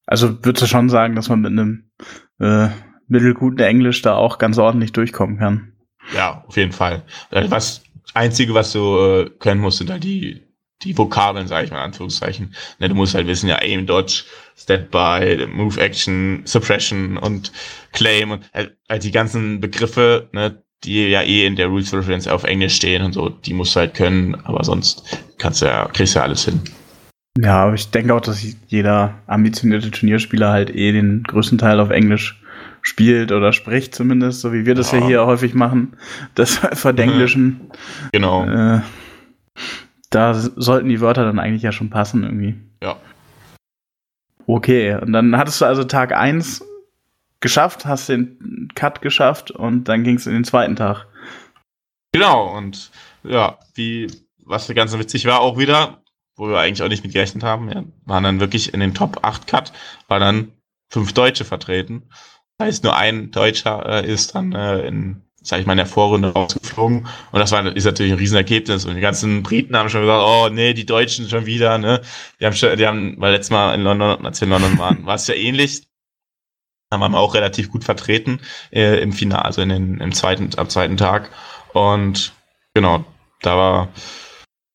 Also 0.08 0.44
würdest 0.44 0.64
du 0.64 0.68
schon 0.68 0.90
sagen, 0.90 1.16
dass 1.16 1.30
man 1.30 1.42
mit 1.42 1.52
einem 1.52 1.92
äh, 2.40 2.70
mittelguten 3.08 3.60
Englisch 3.60 4.02
da 4.02 4.16
auch 4.16 4.40
ganz 4.40 4.58
ordentlich 4.58 4.94
durchkommen 4.94 5.38
kann? 5.38 5.74
Ja, 6.16 6.44
auf 6.48 6.58
jeden 6.58 6.72
Fall. 6.72 7.04
Äh, 7.30 7.50
was 7.50 7.84
Einzige, 8.14 8.54
was 8.54 8.72
du 8.72 8.98
äh, 8.98 9.30
können 9.40 9.62
musst, 9.62 9.78
sind 9.78 9.92
halt 9.92 10.04
die, 10.04 10.42
die 10.84 10.98
Vokabeln, 10.98 11.48
sage 11.48 11.66
ich 11.66 11.72
mal 11.72 11.78
in 11.78 11.86
Anführungszeichen. 11.86 12.56
Ne, 12.80 12.90
du 12.90 12.96
musst 12.96 13.16
halt 13.16 13.28
wissen, 13.28 13.48
ja, 13.48 13.62
Aim, 13.62 13.86
Dodge, 13.86 14.24
Standby, 14.58 15.48
Move 15.48 15.80
Action, 15.80 16.42
Suppression 16.46 17.18
und 17.18 17.52
Claim 17.94 18.32
und 18.32 18.44
halt, 18.54 18.76
halt 18.90 19.04
die 19.04 19.12
ganzen 19.12 19.60
Begriffe, 19.62 20.30
ne, 20.32 20.62
die 20.84 21.08
ja 21.10 21.22
eh 21.22 21.46
in 21.46 21.56
der 21.56 21.68
Rules 21.68 21.94
Reference 21.94 22.28
auf 22.28 22.44
Englisch 22.44 22.76
stehen 22.76 23.04
und 23.04 23.14
so, 23.14 23.30
die 23.30 23.54
musst 23.54 23.76
du 23.76 23.82
halt 23.82 23.94
können, 23.94 24.36
aber 24.44 24.64
sonst 24.64 25.04
kannst 25.38 25.62
du 25.62 25.66
ja, 25.66 25.88
kriegst 25.94 26.16
du 26.16 26.20
ja 26.20 26.26
alles 26.26 26.46
hin. 26.46 26.62
Ja, 27.38 27.64
aber 27.64 27.76
ich 27.76 27.90
denke 27.92 28.14
auch, 28.14 28.22
dass 28.22 28.46
jeder 28.68 29.16
ambitionierte 29.28 29.92
Turnierspieler 29.92 30.52
halt 30.52 30.76
eh 30.76 30.92
den 30.92 31.24
größten 31.24 31.58
Teil 31.58 31.80
auf 31.80 31.90
Englisch 31.90 32.42
spielt 32.82 33.32
oder 33.32 33.54
spricht 33.54 33.96
zumindest, 33.96 34.42
so 34.42 34.52
wie 34.54 34.66
wir 34.66 34.76
das 34.76 34.92
ja, 34.92 35.00
ja 35.00 35.06
hier 35.06 35.26
häufig 35.26 35.54
machen, 35.54 35.96
das 36.36 36.56
Verdenglischen. 36.74 37.72
Genau. 38.12 38.46
Äh, 38.46 38.82
da 40.12 40.34
sollten 40.34 40.90
die 40.90 41.02
Wörter 41.02 41.26
dann 41.26 41.40
eigentlich 41.40 41.64
ja 41.64 41.72
schon 41.72 41.90
passen 41.90 42.24
irgendwie. 42.24 42.56
Ja. 42.84 42.98
Okay, 44.46 44.96
und 44.96 45.14
dann 45.14 45.36
hattest 45.38 45.60
du 45.62 45.66
also 45.66 45.84
Tag 45.84 46.14
1 46.14 46.64
geschafft, 47.40 47.86
hast 47.86 48.10
den 48.10 48.70
Cut 48.76 49.02
geschafft 49.02 49.50
und 49.52 49.86
dann 49.86 50.04
ging 50.04 50.18
es 50.18 50.28
in 50.28 50.34
den 50.34 50.44
zweiten 50.44 50.76
Tag. 50.76 51.08
Genau, 52.12 52.56
und 52.56 52.92
ja, 53.24 53.58
wie, 53.74 54.08
was 54.46 54.68
ganz 54.76 54.98
witzig 54.98 55.26
war 55.26 55.40
auch 55.40 55.58
wieder, 55.58 56.04
wo 56.36 56.50
wir 56.50 56.60
eigentlich 56.60 56.84
auch 56.84 56.90
nicht 56.90 57.04
mit 57.04 57.14
gerechnet 57.14 57.44
haben, 57.44 57.72
ja, 57.72 57.84
waren 58.06 58.24
dann 58.24 58.40
wirklich 58.40 58.74
in 58.74 58.80
den 58.80 58.94
Top 58.94 59.24
8 59.24 59.48
Cut, 59.48 59.74
waren 60.08 60.22
dann 60.22 60.52
fünf 60.90 61.14
Deutsche 61.14 61.46
vertreten 61.46 62.10
heißt, 62.62 62.84
nur 62.84 62.96
ein 62.96 63.32
Deutscher 63.32 63.86
äh, 63.86 64.08
ist 64.12 64.36
dann 64.36 64.54
äh, 64.54 64.88
in, 64.88 65.24
sag 65.42 65.60
ich 65.60 65.66
mal, 65.66 65.74
in 65.74 65.78
der 65.78 65.86
Vorrunde 65.86 66.30
rausgeflogen. 66.30 67.08
Und 67.32 67.40
das 67.40 67.52
war, 67.52 67.66
ist 67.76 67.86
natürlich 67.86 68.12
ein 68.12 68.20
Riesenergebnis. 68.20 68.86
Und 68.86 68.96
die 68.96 69.02
ganzen 69.02 69.44
Briten 69.44 69.76
haben 69.76 69.90
schon 69.90 70.02
gesagt, 70.02 70.24
oh 70.26 70.50
nee, 70.50 70.74
die 70.74 70.86
Deutschen 70.86 71.28
schon 71.30 71.46
wieder, 71.46 71.78
ne? 71.78 72.02
Die 72.40 72.46
haben 72.46 72.54
schon, 72.54 72.78
die 72.78 72.86
haben, 72.86 73.16
weil 73.18 73.34
letztes 73.34 73.52
Mal 73.52 73.74
in 73.74 73.82
London, 73.82 74.26
als 74.26 74.40
wir 74.40 74.46
in 74.46 74.52
London 74.52 74.78
waren, 74.78 75.06
war 75.06 75.16
es 75.16 75.28
ja 75.28 75.34
ähnlich. 75.34 75.84
Haben 76.92 77.12
wir 77.12 77.20
auch 77.20 77.34
relativ 77.34 77.72
gut 77.72 77.84
vertreten 77.84 78.42
äh, 78.72 79.02
im 79.02 79.14
Finale, 79.14 79.46
also 79.46 79.62
in 79.62 79.70
den, 79.70 80.02
im 80.02 80.12
zweiten, 80.12 80.50
am 80.58 80.70
zweiten 80.70 80.98
Tag. 80.98 81.32
Und 81.74 82.34
genau, 82.74 83.06
da 83.42 83.58
war, 83.58 83.90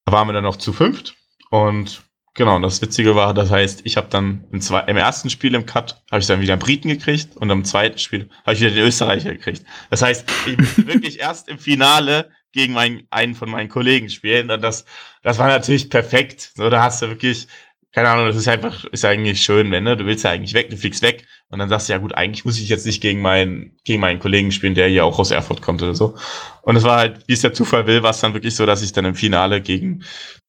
da 0.07 0.13
waren 0.13 0.27
wir 0.29 0.33
dann 0.33 0.45
noch 0.45 0.57
zu 0.57 0.73
fünft. 0.73 1.15
Und 1.51 2.06
Genau, 2.37 2.59
das 2.59 2.83
Witzige 2.83 3.17
war, 3.17 3.33
das 3.33 3.51
heißt, 3.51 3.81
ich 3.85 3.97
habe 3.97 4.09
dann 4.11 4.45
im, 4.53 4.61
zwei, 4.61 4.81
im 4.81 4.99
ersten 4.99 5.31
Spiel 5.31 5.55
im 5.55 5.65
Cut 5.65 6.03
habe 6.11 6.21
ich 6.21 6.27
dann 6.27 6.43
wieder 6.43 6.53
einen 6.53 6.61
Briten 6.61 6.91
gekriegt 6.91 7.35
und 7.35 7.49
im 7.49 7.65
zweiten 7.65 7.99
Spiel 7.99 8.29
habe 8.45 8.53
ich 8.53 8.61
wieder 8.61 8.73
den 8.73 8.85
Österreicher 8.85 9.33
gekriegt. 9.33 9.65
Das 9.89 10.03
heißt, 10.03 10.29
ich 10.47 10.57
bin 10.59 10.69
wirklich 10.87 11.19
erst 11.19 11.49
im 11.49 11.59
Finale 11.59 12.31
gegen 12.53 12.75
meinen, 12.75 13.07
einen 13.09 13.35
von 13.35 13.49
meinen 13.49 13.71
Kollegen 13.71 14.11
spielen 14.11 14.51
und 14.51 14.61
das, 14.61 14.85
das 15.23 15.39
war 15.39 15.49
natürlich 15.49 15.89
perfekt. 15.89 16.53
So, 16.55 16.69
da 16.69 16.83
hast 16.83 17.01
du 17.01 17.09
wirklich, 17.09 17.47
keine 17.93 18.11
Ahnung, 18.11 18.27
das 18.27 18.37
ist 18.37 18.49
einfach, 18.49 18.85
ist 18.85 19.07
eigentlich 19.07 19.41
schön, 19.41 19.71
wenn 19.71 19.85
ne, 19.85 19.97
du 19.97 20.05
willst 20.05 20.25
ja 20.25 20.31
eigentlich 20.31 20.53
weg, 20.53 20.69
du 20.69 20.77
fliegst 20.77 21.01
weg 21.01 21.27
und 21.49 21.59
dann 21.59 21.71
sagst 21.71 21.89
du 21.89 21.95
ja 21.95 21.99
gut, 21.99 22.15
eigentlich 22.15 22.45
muss 22.45 22.59
ich 22.59 22.69
jetzt 22.69 22.85
nicht 22.85 23.01
gegen 23.01 23.23
meinen, 23.23 23.79
gegen 23.85 24.03
meinen 24.03 24.19
Kollegen 24.19 24.53
spielen, 24.53 24.75
der 24.75 24.89
hier 24.89 25.07
auch 25.07 25.19
aus 25.19 25.31
Erfurt 25.31 25.63
kommt 25.63 25.81
oder 25.83 25.95
so. 25.95 26.17
Und 26.61 26.77
es 26.77 26.83
war 26.83 26.99
halt, 26.99 27.27
wie 27.29 27.33
es 27.33 27.41
der 27.41 27.55
Zufall 27.55 27.87
will, 27.87 28.03
war 28.03 28.11
es 28.11 28.21
dann 28.21 28.35
wirklich 28.35 28.55
so, 28.55 28.67
dass 28.67 28.83
ich 28.83 28.93
dann 28.93 29.07
im 29.07 29.15
Finale 29.15 29.63
gegen 29.63 30.05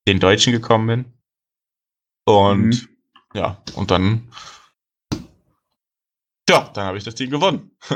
den 0.06 0.20
Deutschen 0.20 0.52
gekommen 0.52 0.86
bin 0.86 1.17
und 2.28 2.66
mhm. 2.66 2.88
ja, 3.32 3.56
und 3.74 3.90
dann, 3.90 4.28
ja, 6.46 6.68
dann 6.74 6.84
habe 6.84 6.98
ich 6.98 7.04
das 7.04 7.14
Ding 7.14 7.30
gewonnen. 7.30 7.70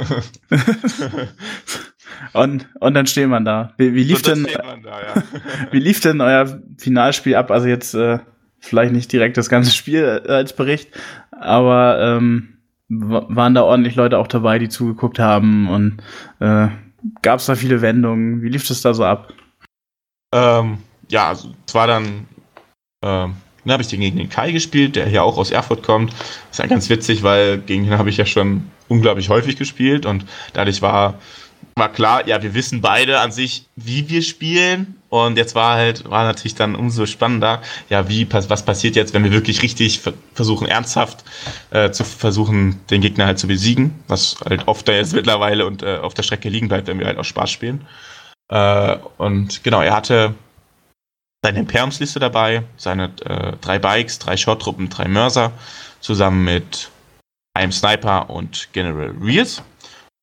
und, 2.32 2.66
und 2.80 2.94
dann 2.94 3.06
steht 3.06 3.28
man 3.28 3.44
da. 3.44 3.74
Wie, 3.76 3.94
wie 3.94 4.04
lief 4.04 4.22
denn, 4.22 4.44
da, 4.44 5.02
ja. 5.02 5.22
wie 5.70 5.80
lief 5.80 6.00
denn 6.00 6.22
euer 6.22 6.62
Finalspiel 6.78 7.34
ab? 7.34 7.50
Also 7.50 7.68
jetzt 7.68 7.92
äh, 7.92 8.20
vielleicht 8.58 8.94
nicht 8.94 9.12
direkt 9.12 9.36
das 9.36 9.50
ganze 9.50 9.72
Spiel 9.72 10.22
äh, 10.24 10.32
als 10.32 10.56
Bericht, 10.56 10.88
aber 11.30 12.00
ähm, 12.00 12.56
waren 12.88 13.54
da 13.54 13.64
ordentlich 13.64 13.96
Leute 13.96 14.16
auch 14.16 14.28
dabei, 14.28 14.58
die 14.58 14.70
zugeguckt 14.70 15.18
haben 15.18 15.68
und 15.68 16.02
äh, 16.40 16.68
gab 17.20 17.40
es 17.40 17.46
da 17.46 17.54
viele 17.54 17.82
Wendungen? 17.82 18.40
Wie 18.40 18.48
lief 18.48 18.66
das 18.66 18.80
da 18.80 18.94
so 18.94 19.04
ab? 19.04 19.34
Ähm, 20.32 20.78
ja, 21.10 21.28
also 21.28 21.54
es 21.66 21.74
war 21.74 21.86
dann 21.86 22.26
ähm, 23.02 23.34
Dann 23.64 23.72
habe 23.72 23.82
ich 23.82 23.88
gegen 23.88 24.16
den 24.16 24.28
Kai 24.28 24.50
gespielt, 24.52 24.96
der 24.96 25.06
hier 25.06 25.22
auch 25.22 25.38
aus 25.38 25.50
Erfurt 25.50 25.82
kommt. 25.82 26.12
Ist 26.50 26.58
ja 26.58 26.66
ganz 26.66 26.88
witzig, 26.88 27.22
weil 27.22 27.58
gegen 27.58 27.84
ihn 27.84 27.98
habe 27.98 28.10
ich 28.10 28.16
ja 28.16 28.26
schon 28.26 28.70
unglaublich 28.88 29.28
häufig 29.28 29.56
gespielt 29.56 30.04
und 30.04 30.24
dadurch 30.52 30.82
war, 30.82 31.14
war 31.76 31.90
klar, 31.90 32.26
ja, 32.28 32.42
wir 32.42 32.54
wissen 32.54 32.80
beide 32.80 33.20
an 33.20 33.32
sich, 33.32 33.66
wie 33.76 34.08
wir 34.08 34.22
spielen. 34.22 34.96
Und 35.08 35.36
jetzt 35.36 35.54
war 35.54 35.76
halt, 35.76 36.08
war 36.10 36.24
natürlich 36.24 36.54
dann 36.54 36.74
umso 36.74 37.04
spannender, 37.06 37.60
ja, 37.90 38.08
wie, 38.08 38.26
was 38.30 38.64
passiert 38.64 38.96
jetzt, 38.96 39.12
wenn 39.12 39.24
wir 39.24 39.32
wirklich 39.32 39.62
richtig 39.62 40.00
versuchen, 40.34 40.66
ernsthaft 40.66 41.24
äh, 41.70 41.90
zu 41.90 42.04
versuchen, 42.04 42.80
den 42.90 43.02
Gegner 43.02 43.26
halt 43.26 43.38
zu 43.38 43.46
besiegen, 43.46 43.94
was 44.08 44.36
halt 44.44 44.68
oft 44.68 44.88
da 44.88 44.92
jetzt 44.92 45.14
mittlerweile 45.14 45.66
und 45.66 45.82
äh, 45.82 45.98
auf 45.98 46.14
der 46.14 46.22
Strecke 46.22 46.48
liegen 46.48 46.68
bleibt, 46.68 46.88
wenn 46.88 46.98
wir 46.98 47.06
halt 47.06 47.18
auch 47.18 47.24
Spaß 47.24 47.50
spielen. 47.50 47.86
Äh, 48.48 48.96
und 49.18 49.62
genau, 49.62 49.82
er 49.82 49.94
hatte 49.94 50.34
seine 51.44 51.58
Imperiumsliste 51.58 52.20
dabei, 52.20 52.62
seine 52.76 53.12
äh, 53.24 53.52
drei 53.60 53.78
Bikes, 53.78 54.18
drei 54.18 54.36
Short-Truppen, 54.36 54.88
drei 54.88 55.08
Mörser, 55.08 55.52
zusammen 56.00 56.44
mit 56.44 56.90
einem 57.54 57.72
Sniper 57.72 58.30
und 58.30 58.68
General 58.72 59.12
Rears. 59.20 59.62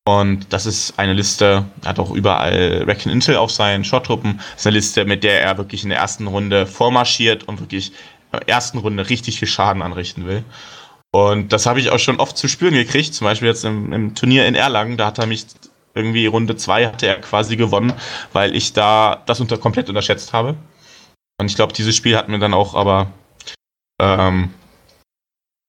Und 0.06 0.52
das 0.52 0.64
ist 0.64 0.98
eine 0.98 1.12
Liste, 1.12 1.66
er 1.82 1.88
hat 1.90 1.98
auch 1.98 2.10
überall 2.10 2.84
Reckon 2.86 3.12
Intel 3.12 3.36
auf 3.36 3.50
seinen 3.50 3.84
Short-Truppen. 3.84 4.38
Das 4.38 4.60
ist 4.60 4.66
eine 4.66 4.76
Liste, 4.76 5.04
mit 5.04 5.22
der 5.22 5.42
er 5.42 5.58
wirklich 5.58 5.82
in 5.82 5.90
der 5.90 5.98
ersten 5.98 6.26
Runde 6.26 6.66
vormarschiert 6.66 7.46
und 7.46 7.60
wirklich 7.60 7.90
in 8.32 8.38
der 8.38 8.48
ersten 8.48 8.78
Runde 8.78 9.08
richtig 9.08 9.38
viel 9.38 9.48
Schaden 9.48 9.82
anrichten 9.82 10.26
will. 10.26 10.42
Und 11.12 11.52
das 11.52 11.66
habe 11.66 11.80
ich 11.80 11.90
auch 11.90 11.98
schon 11.98 12.18
oft 12.18 12.36
zu 12.38 12.48
spüren 12.48 12.74
gekriegt, 12.74 13.14
zum 13.14 13.26
Beispiel 13.26 13.48
jetzt 13.48 13.64
im, 13.64 13.92
im 13.92 14.14
Turnier 14.14 14.46
in 14.46 14.54
Erlangen, 14.54 14.96
da 14.96 15.06
hat 15.06 15.18
er 15.18 15.26
mich 15.26 15.46
irgendwie 15.94 16.26
Runde 16.26 16.56
2 16.56 16.86
hatte 16.86 17.06
er 17.08 17.20
quasi 17.20 17.56
gewonnen, 17.56 17.92
weil 18.32 18.54
ich 18.54 18.72
da 18.72 19.22
das 19.26 19.40
unter, 19.40 19.58
komplett 19.58 19.88
unterschätzt 19.88 20.32
habe. 20.32 20.54
Und 21.40 21.46
ich 21.46 21.56
glaube, 21.56 21.72
dieses 21.72 21.96
Spiel 21.96 22.18
hat 22.18 22.28
mir 22.28 22.38
dann 22.38 22.52
auch 22.52 22.74
aber 22.74 23.10
ähm, 23.98 24.50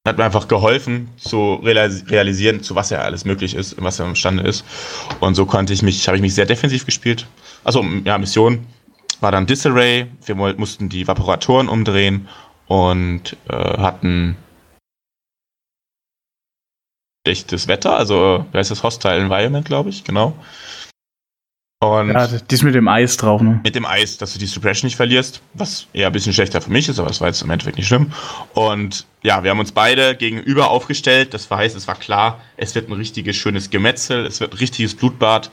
hat 0.06 0.18
mir 0.18 0.26
einfach 0.26 0.50
geholfen 0.50 1.10
zu 1.18 1.56
realisieren, 1.64 2.62
zu 2.62 2.76
was 2.76 2.92
er 2.92 3.06
alles 3.06 3.24
möglich 3.24 3.56
ist, 3.56 3.82
was 3.82 3.98
er 4.00 4.06
imstande 4.06 4.44
ist. 4.44 4.66
Und 5.22 5.36
so 5.36 5.46
konnte 5.46 5.72
ich 5.72 5.82
mich, 5.82 6.08
habe 6.08 6.18
ich 6.18 6.22
mich 6.22 6.36
sehr 6.36 6.46
defensiv 6.46 6.86
gespielt. 6.86 7.26
Also 7.64 7.86
ja, 8.04 8.18
Mission 8.18 8.66
war 9.22 9.32
dann 9.32 9.46
Disarray. 9.46 10.08
Wir 10.26 10.36
mussten 10.36 10.90
die 10.90 11.08
Vaporatoren 11.08 11.70
umdrehen 11.70 12.28
und 12.68 13.38
äh, 13.48 13.56
hatten 13.56 14.36
schlechtes 17.26 17.68
Wetter, 17.70 17.96
also 17.96 18.46
wer 18.52 18.62
ist 18.62 18.72
das 18.72 18.84
Hostile 18.84 19.18
Environment, 19.18 19.66
glaube 19.66 19.90
ich, 19.90 20.04
genau. 20.04 20.34
Und 21.84 22.14
ja, 22.14 22.28
dies 22.28 22.62
mit 22.62 22.76
dem 22.76 22.88
Eis 22.88 23.18
drauf, 23.18 23.42
ne? 23.42 23.60
Mit 23.64 23.74
dem 23.74 23.88
Eis, 23.88 24.16
dass 24.16 24.34
du 24.34 24.40
die 24.40 24.46
Suppression 24.46 24.86
nicht 24.86 24.98
verlierst, 24.98 25.42
was 25.56 25.88
eher 25.94 26.06
ein 26.06 26.14
bisschen 26.14 26.32
schlechter 26.32 26.62
für 26.62 26.70
mich 26.70 26.88
ist, 26.88 27.00
aber 27.00 27.08
das 27.08 27.22
war 27.22 27.28
jetzt 27.28 27.42
im 27.42 27.50
Endeffekt 27.50 27.78
nicht 27.78 27.88
schlimm. 27.88 28.12
Und 28.54 29.08
ja, 29.24 29.44
wir 29.44 29.50
haben 29.50 29.60
uns 29.60 29.72
beide 29.72 30.16
gegenüber 30.16 30.70
aufgestellt. 30.70 31.34
Das 31.34 31.50
heißt, 31.50 31.76
es 31.76 31.88
war 31.88 31.96
klar, 31.96 32.40
es 32.56 32.76
wird 32.76 32.88
ein 32.88 32.94
richtiges, 32.94 33.36
schönes 33.36 33.72
Gemetzel, 33.72 34.28
es 34.28 34.40
wird 34.40 34.54
ein 34.54 34.60
richtiges 34.60 34.94
Blutbad. 34.94 35.50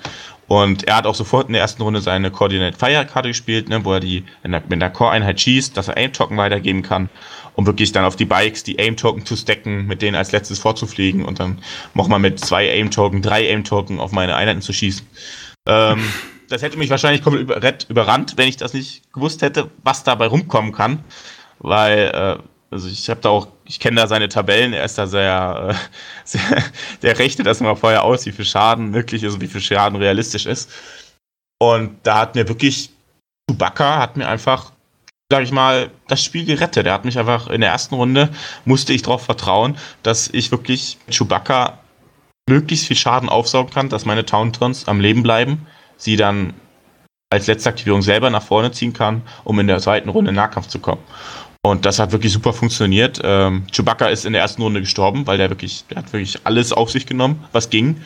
Und 0.49 0.85
er 0.85 0.97
hat 0.97 1.07
auch 1.07 1.15
sofort 1.15 1.47
in 1.47 1.55
der 1.55 1.63
ersten 1.63 1.81
Runde 1.81 2.03
seine 2.03 2.31
Coordinate 2.31 2.77
Fire 2.77 3.07
Karte 3.07 3.31
gespielt, 3.31 3.71
ne, 3.71 3.83
wo 3.87 3.95
er 3.95 4.01
die 4.01 4.25
in 4.43 4.53
der, 4.53 4.63
mit 4.69 4.83
der 4.83 4.91
Core-Einheit 4.91 5.41
schießt, 5.41 5.79
dass 5.79 5.89
er 5.89 5.97
Aim-Token 5.97 6.37
weitergeben 6.37 6.83
kann, 6.83 7.09
um 7.55 7.65
wirklich 7.65 7.93
dann 7.93 8.05
auf 8.05 8.17
die 8.17 8.27
Bikes 8.27 8.65
die 8.65 8.79
Aim-Token 8.79 9.25
zu 9.25 9.35
stacken, 9.35 9.87
mit 9.87 10.03
denen 10.03 10.15
als 10.15 10.33
letztes 10.33 10.59
vorzufliegen 10.59 11.25
und 11.25 11.41
dann 11.41 11.59
nochmal 11.95 12.19
mit 12.19 12.39
zwei 12.39 12.69
Aim-Token, 12.71 13.23
drei 13.23 13.51
Aim-Token 13.51 13.99
auf 13.99 14.13
meine 14.13 14.37
Einheiten 14.37 14.61
zu 14.61 14.75
schießen. 14.75 15.07
Ähm, 15.69 16.03
das 16.49 16.63
hätte 16.63 16.79
mich 16.79 16.91
wahrscheinlich 16.91 17.23
komplett 17.23 17.87
überrannt, 17.89 18.35
wenn 18.37 18.49
ich 18.49 18.57
das 18.57 18.73
nicht 18.73 19.13
gewusst 19.13 19.43
hätte, 19.43 19.71
was 19.85 20.03
dabei 20.03 20.27
rumkommen 20.27 20.73
kann. 20.73 21.05
Weil, 21.59 22.11
äh, 22.15 22.43
also 22.71 22.89
ich 22.89 23.09
habe 23.11 23.21
da 23.21 23.29
auch, 23.29 23.49
ich 23.65 23.79
kenne 23.79 24.01
da 24.01 24.07
seine 24.07 24.29
Tabellen, 24.29 24.73
er 24.73 24.85
ist 24.85 24.97
da 24.97 25.07
sehr, 25.07 25.71
äh, 25.71 25.75
sehr, 26.25 26.65
der 27.03 27.19
rechnet 27.19 27.47
das 27.47 27.61
immer 27.61 27.77
vorher 27.77 28.03
aus, 28.03 28.27
wie 28.27 28.33
viel 28.33 28.47
Schaden 28.47 28.91
möglich 28.91 29.23
ist 29.23 29.35
und 29.35 29.41
wie 29.41 29.47
viel 29.47 29.61
Schaden 29.61 29.99
realistisch 29.99 30.47
ist. 30.47 30.71
Und 31.61 31.99
da 32.03 32.21
hat 32.21 32.35
mir 32.35 32.49
wirklich, 32.49 32.91
Chewbacca 33.51 33.99
hat 33.99 34.17
mir 34.17 34.29
einfach, 34.29 34.73
sag 35.31 35.43
ich 35.43 35.53
mal, 35.53 35.91
das 36.07 36.23
Spiel 36.23 36.47
gerettet. 36.47 36.87
Er 36.87 36.95
hat 36.95 37.05
mich 37.05 37.19
einfach 37.19 37.49
in 37.49 37.61
der 37.61 37.71
ersten 37.71 37.95
Runde, 37.95 38.31
musste 38.65 38.93
ich 38.93 39.03
darauf 39.03 39.25
vertrauen, 39.25 39.77
dass 40.03 40.29
ich 40.29 40.51
wirklich 40.51 40.99
Chewbacca 41.11 41.79
möglichst 42.49 42.87
viel 42.87 42.97
Schaden 42.97 43.29
aufsaugen 43.29 43.73
kann, 43.73 43.89
dass 43.89 44.05
meine 44.05 44.25
Tauntons 44.25 44.89
am 44.89 45.01
Leben 45.01 45.23
bleiben, 45.23 45.67
sie 45.97 46.17
dann 46.17 46.55
als 47.31 47.47
letzte 47.47 47.69
Aktivierung 47.69 48.03
selber 48.03 48.31
nach 48.31 48.43
vorne 48.43 48.73
ziehen 48.73 48.93
kann, 48.93 49.23
um 49.45 49.59
in 49.61 49.67
der 49.67 49.79
zweiten 49.79 50.09
Runde 50.09 50.31
in 50.31 50.37
Nahkampf 50.37 50.69
zu 50.69 50.79
kommen. 50.79 51.03
Und 51.63 51.85
das 51.85 51.99
hat 51.99 52.13
wirklich 52.13 52.33
super 52.33 52.53
funktioniert. 52.53 53.21
Ähm, 53.23 53.67
Chewbacca 53.73 54.07
ist 54.07 54.25
in 54.25 54.33
der 54.33 54.43
ersten 54.43 54.63
Runde 54.63 54.81
gestorben, 54.81 55.27
weil 55.27 55.39
der 55.39 55.51
wirklich, 55.51 55.85
der 55.91 55.99
hat 55.99 56.13
wirklich 56.13 56.39
alles 56.45 56.73
auf 56.73 56.91
sich 56.91 57.05
genommen, 57.05 57.45
was 57.53 57.69
ging. 57.69 58.01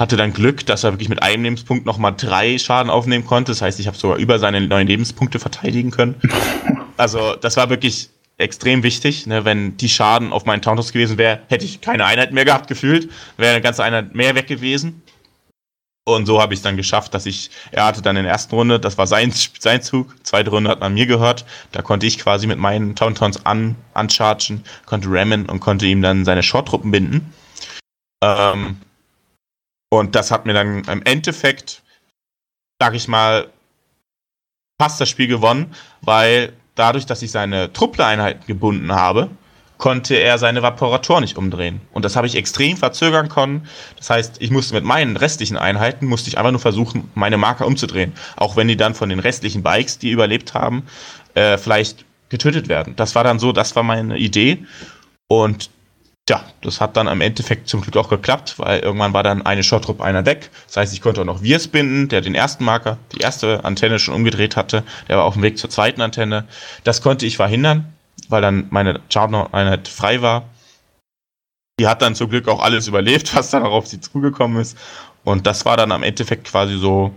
Hatte 0.00 0.16
dann 0.16 0.32
Glück, 0.32 0.66
dass 0.66 0.84
er 0.84 0.92
wirklich 0.92 1.08
mit 1.08 1.22
einem 1.22 1.44
Lebenspunkt 1.44 1.86
nochmal 1.86 2.14
drei 2.16 2.58
Schaden 2.58 2.90
aufnehmen 2.90 3.24
konnte. 3.24 3.52
Das 3.52 3.62
heißt, 3.62 3.78
ich 3.78 3.86
habe 3.86 3.96
sogar 3.96 4.18
über 4.18 4.38
seine 4.38 4.60
neun 4.60 4.86
Lebenspunkte 4.86 5.38
verteidigen 5.38 5.90
können. 5.90 6.16
Also, 7.00 7.36
das 7.36 7.56
war 7.56 7.70
wirklich 7.70 8.10
extrem 8.38 8.82
wichtig. 8.82 9.26
Ne? 9.26 9.44
Wenn 9.44 9.76
die 9.76 9.88
Schaden 9.88 10.32
auf 10.32 10.46
meinen 10.46 10.62
Tauntons 10.62 10.92
gewesen 10.92 11.18
wäre, 11.18 11.40
hätte 11.48 11.64
ich 11.64 11.80
keine 11.80 12.06
Einheit 12.06 12.32
mehr 12.32 12.44
gehabt 12.44 12.68
gefühlt. 12.68 13.10
Wäre 13.36 13.52
eine 13.52 13.62
ganze 13.62 13.84
Einheit 13.84 14.14
mehr 14.14 14.34
weg 14.34 14.46
gewesen. 14.46 15.02
Und 16.06 16.24
so 16.24 16.40
habe 16.40 16.54
ich 16.54 16.60
es 16.60 16.62
dann 16.62 16.78
geschafft, 16.78 17.12
dass 17.12 17.26
ich, 17.26 17.50
er 17.70 17.84
hatte 17.84 18.00
dann 18.00 18.16
in 18.16 18.22
der 18.22 18.32
ersten 18.32 18.54
Runde, 18.54 18.80
das 18.80 18.96
war 18.96 19.06
sein, 19.06 19.30
sein 19.58 19.82
Zug, 19.82 20.14
zweite 20.24 20.48
Runde 20.48 20.70
hat 20.70 20.80
man 20.80 20.94
mir 20.94 21.04
gehört, 21.04 21.44
da 21.72 21.82
konnte 21.82 22.06
ich 22.06 22.18
quasi 22.18 22.46
mit 22.46 22.58
meinen 22.58 22.96
Tauntons 22.96 23.44
an, 23.44 23.76
anchargen, 23.92 24.64
konnte 24.86 25.08
rammen 25.10 25.44
und 25.44 25.60
konnte 25.60 25.84
ihm 25.84 26.00
dann 26.00 26.24
seine 26.24 26.42
Short-Truppen 26.42 26.90
binden. 26.90 27.34
Ähm, 28.24 28.78
und 29.90 30.14
das 30.14 30.30
hat 30.30 30.46
mir 30.46 30.54
dann 30.54 30.84
im 30.84 31.02
Endeffekt, 31.02 31.82
sag 32.80 32.94
ich 32.94 33.06
mal, 33.06 33.50
fast 34.80 35.00
das 35.02 35.10
Spiel 35.10 35.26
gewonnen, 35.26 35.74
weil 36.00 36.54
dadurch, 36.78 37.06
dass 37.06 37.22
ich 37.22 37.30
seine 37.30 37.72
Truppler-Einheiten 37.72 38.46
gebunden 38.46 38.92
habe, 38.92 39.30
konnte 39.78 40.16
er 40.16 40.38
seine 40.38 40.62
Vaporator 40.62 41.20
nicht 41.20 41.38
umdrehen. 41.38 41.80
Und 41.92 42.04
das 42.04 42.16
habe 42.16 42.26
ich 42.26 42.34
extrem 42.34 42.76
verzögern 42.76 43.28
können. 43.28 43.66
Das 43.96 44.10
heißt, 44.10 44.36
ich 44.40 44.50
musste 44.50 44.74
mit 44.74 44.84
meinen 44.84 45.16
restlichen 45.16 45.56
Einheiten, 45.56 46.06
musste 46.06 46.28
ich 46.28 46.36
einfach 46.36 46.50
nur 46.50 46.60
versuchen, 46.60 47.10
meine 47.14 47.38
Marker 47.38 47.66
umzudrehen. 47.66 48.12
Auch 48.36 48.56
wenn 48.56 48.68
die 48.68 48.76
dann 48.76 48.94
von 48.94 49.08
den 49.08 49.20
restlichen 49.20 49.62
Bikes, 49.62 49.98
die 49.98 50.10
überlebt 50.10 50.54
haben, 50.54 50.82
äh, 51.34 51.56
vielleicht 51.58 52.04
getötet 52.28 52.68
werden. 52.68 52.94
Das 52.96 53.14
war 53.14 53.24
dann 53.24 53.38
so, 53.38 53.52
das 53.52 53.74
war 53.76 53.84
meine 53.84 54.18
Idee. 54.18 54.64
Und 55.28 55.70
ja, 56.28 56.44
das 56.60 56.80
hat 56.80 56.96
dann 56.96 57.08
am 57.08 57.20
Endeffekt 57.20 57.68
zum 57.68 57.80
Glück 57.80 57.96
auch 57.96 58.08
geklappt, 58.08 58.54
weil 58.58 58.80
irgendwann 58.80 59.12
war 59.12 59.22
dann 59.22 59.44
eine 59.44 59.62
Shot-Trupp 59.62 60.00
einer 60.00 60.26
weg. 60.26 60.50
Das 60.66 60.76
heißt, 60.76 60.92
ich 60.92 61.00
konnte 61.00 61.20
auch 61.20 61.26
noch 61.26 61.42
Wirs 61.42 61.68
binden, 61.68 62.08
der 62.08 62.20
den 62.20 62.34
ersten 62.34 62.64
Marker, 62.64 62.98
die 63.12 63.20
erste 63.20 63.64
Antenne 63.64 63.98
schon 63.98 64.14
umgedreht 64.14 64.56
hatte. 64.56 64.84
Der 65.08 65.16
war 65.16 65.24
auf 65.24 65.34
dem 65.34 65.42
Weg 65.42 65.58
zur 65.58 65.70
zweiten 65.70 66.00
Antenne. 66.00 66.44
Das 66.84 67.02
konnte 67.02 67.26
ich 67.26 67.36
verhindern, 67.36 67.92
weil 68.28 68.42
dann 68.42 68.66
meine 68.70 69.00
Charter-Einheit 69.10 69.88
frei 69.88 70.22
war. 70.22 70.44
Die 71.80 71.86
hat 71.86 72.02
dann 72.02 72.14
zum 72.14 72.28
Glück 72.28 72.48
auch 72.48 72.62
alles 72.62 72.88
überlebt, 72.88 73.34
was 73.34 73.50
dann 73.50 73.62
auch 73.62 73.72
auf 73.72 73.86
sie 73.86 74.00
zugekommen 74.00 74.60
ist. 74.60 74.76
Und 75.24 75.46
das 75.46 75.64
war 75.64 75.76
dann 75.76 75.92
am 75.92 76.02
Endeffekt 76.02 76.48
quasi 76.48 76.76
so 76.78 77.12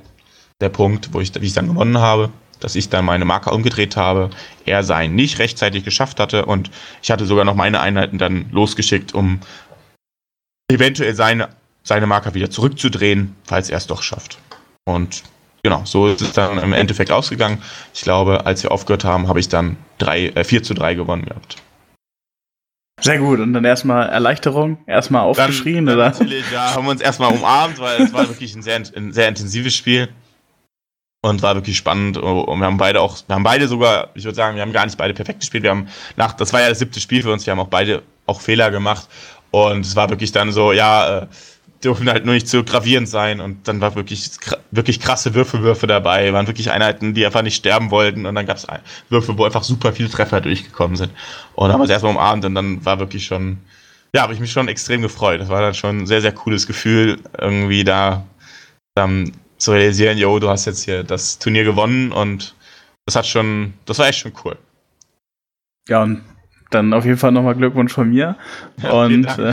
der 0.60 0.70
Punkt, 0.70 1.14
wo 1.14 1.22
ich, 1.22 1.34
wie 1.42 1.48
ich 1.48 1.54
dann 1.54 1.68
gewonnen 1.68 1.98
habe 1.98 2.32
dass 2.62 2.76
ich 2.76 2.90
dann 2.90 3.04
meine 3.06 3.26
Marker 3.26 3.54
umgedreht 3.54 3.98
habe, 3.98 4.30
er 4.66 4.84
seinen 4.84 5.16
nicht 5.16 5.40
rechtzeitig 5.40 5.84
geschafft 5.84 6.20
hatte 6.20 6.46
und 6.46 6.72
ich 7.02 7.12
hatte 7.12 7.26
sogar 7.26 7.44
noch 7.44 7.56
meine 7.56 7.82
Einheiten 7.82 8.18
dann 8.18 8.46
losgeschickt, 8.52 9.14
um 9.14 9.42
eventuell 10.72 11.14
seine, 11.16 11.50
seine 11.84 12.08
Marker 12.08 12.34
wieder 12.34 12.50
zurückzudrehen, 12.50 13.36
falls 13.44 13.70
er 13.70 13.78
es 13.78 13.88
doch 13.88 14.04
schafft. 14.04 14.40
Und 14.86 15.24
genau, 15.64 15.84
so 15.86 16.08
ist 16.08 16.22
es 16.22 16.34
dann 16.34 16.58
im 16.58 16.74
Endeffekt 16.74 17.12
ausgegangen. 17.12 17.62
Ich 17.94 18.02
glaube, 18.02 18.46
als 18.46 18.64
wir 18.64 18.72
aufgehört 18.72 19.04
haben, 19.04 19.28
habe 19.28 19.40
ich 19.40 19.50
dann 19.50 19.78
drei, 19.98 20.28
äh, 20.28 20.44
4 20.44 20.64
zu 20.64 20.74
3 20.74 20.96
gewonnen 20.96 21.26
gehabt. 21.26 21.58
Sehr 23.02 23.18
gut. 23.18 23.40
Und 23.40 23.54
dann 23.54 23.66
erstmal 23.66 24.10
Erleichterung, 24.10 24.78
erstmal 24.86 25.24
aufgeschrien, 25.24 25.88
dann, 25.88 25.96
oder? 25.96 26.10
Natürlich, 26.10 26.46
ja, 26.52 26.76
haben 26.76 26.86
wir 26.86 26.92
uns 26.92 27.02
erstmal 27.02 27.34
umarmt, 27.34 27.80
weil 27.80 28.04
es 28.04 28.14
war 28.14 28.30
wirklich 28.30 28.56
ein 28.56 28.62
sehr, 28.62 28.76
ein 28.96 29.12
sehr 29.12 29.28
intensives 29.28 29.76
Spiel 29.76 30.10
und 31.22 31.42
war 31.42 31.56
wirklich 31.56 31.78
spannend. 31.78 32.18
Und 32.18 32.60
wir 32.60 32.66
haben 32.66 32.78
beide 32.78 33.02
auch, 33.02 33.18
wir 33.28 33.36
haben 33.36 33.44
beide 33.44 33.68
sogar, 33.68 34.10
ich 34.16 34.24
würde 34.24 34.36
sagen, 34.36 34.56
wir 34.56 34.64
haben 34.64 34.74
gar 34.74 34.86
nicht 34.86 34.98
beide 34.98 35.14
perfekt 35.14 35.42
gespielt, 35.42 35.64
wir 35.64 35.70
haben 35.70 35.88
nach, 36.16 36.34
das 36.34 36.52
war 36.52 36.62
ja 36.62 36.70
das 36.70 36.80
siebte 36.80 37.00
Spiel 37.00 37.22
für 37.22 37.32
uns, 37.32 37.46
wir 37.46 37.52
haben 37.52 37.60
auch 37.60 37.68
beide 37.68 38.02
auch 38.26 38.42
Fehler 38.42 38.72
gemacht. 38.72 39.08
Und 39.52 39.86
es 39.86 39.96
war 39.96 40.10
wirklich 40.10 40.32
dann 40.32 40.52
so, 40.52 40.72
ja, 40.72 41.20
äh, 41.20 41.28
dürfen 41.84 42.10
halt 42.10 42.26
nur 42.26 42.34
nicht 42.34 42.48
zu 42.48 42.64
gravierend 42.64 43.10
sein. 43.10 43.42
Und 43.42 43.68
dann 43.68 43.82
war 43.82 43.96
wirklich 43.96 44.32
wirklich 44.72 45.00
krasse 45.00 45.34
Würfelwürfe 45.34 45.88
dabei, 45.88 46.32
waren 46.34 46.48
wirklich 46.48 46.72
Einheiten, 46.72 47.14
die 47.14 47.26
einfach 47.26 47.42
nicht 47.42 47.56
sterben 47.56 47.92
wollten. 47.92 48.26
Und 48.26 48.36
dann 48.36 48.46
gab 48.46 48.58
es 48.58 48.68
Würfe, 49.10 49.38
wo 49.38 49.46
einfach 49.46 49.64
super 49.64 49.94
viele 49.94 50.10
Treffer 50.10 50.42
durchgekommen 50.42 50.96
sind. 50.96 51.12
Und 51.54 51.68
dann 51.68 51.74
haben 51.74 51.82
wir 51.82 51.86
es 51.86 51.90
erstmal 51.90 52.14
umarmt. 52.14 52.46
Und 52.46 52.56
dann 52.56 52.84
war 52.86 53.00
wirklich 53.00 53.26
schon, 53.26 53.60
ja, 54.16 54.22
habe 54.22 54.34
ich 54.34 54.40
mich 54.40 54.52
schon 54.52 54.68
extrem 54.68 55.02
gefreut. 55.02 55.42
Das 55.42 55.50
war 55.50 55.62
dann 55.62 55.74
schon 55.74 56.00
ein 56.00 56.08
sehr, 56.08 56.22
sehr 56.22 56.32
cooles 56.32 56.68
Gefühl, 56.68 57.20
irgendwie 57.38 57.84
da 57.84 58.26
dann 58.96 59.32
zu 59.62 59.74
realisieren, 59.74 60.18
yo, 60.18 60.40
du 60.40 60.50
hast 60.50 60.66
jetzt 60.66 60.84
hier 60.86 61.04
das 61.04 61.38
Turnier 61.38 61.64
gewonnen 61.64 62.12
und 62.12 62.56
das 63.06 63.16
hat 63.16 63.28
schon, 63.28 63.74
das 63.86 64.00
war 64.00 64.08
echt 64.08 64.18
schon 64.18 64.34
cool. 64.44 64.58
Ja, 65.88 66.02
und 66.02 66.24
dann 66.72 66.94
auf 66.94 67.06
jeden 67.06 67.20
Fall 67.20 67.32
nochmal 67.32 67.54
Glückwunsch 67.54 67.94
von 67.94 68.10
mir. 68.10 68.38
Ja, 68.82 68.92
und 68.94 69.26
äh, 69.38 69.52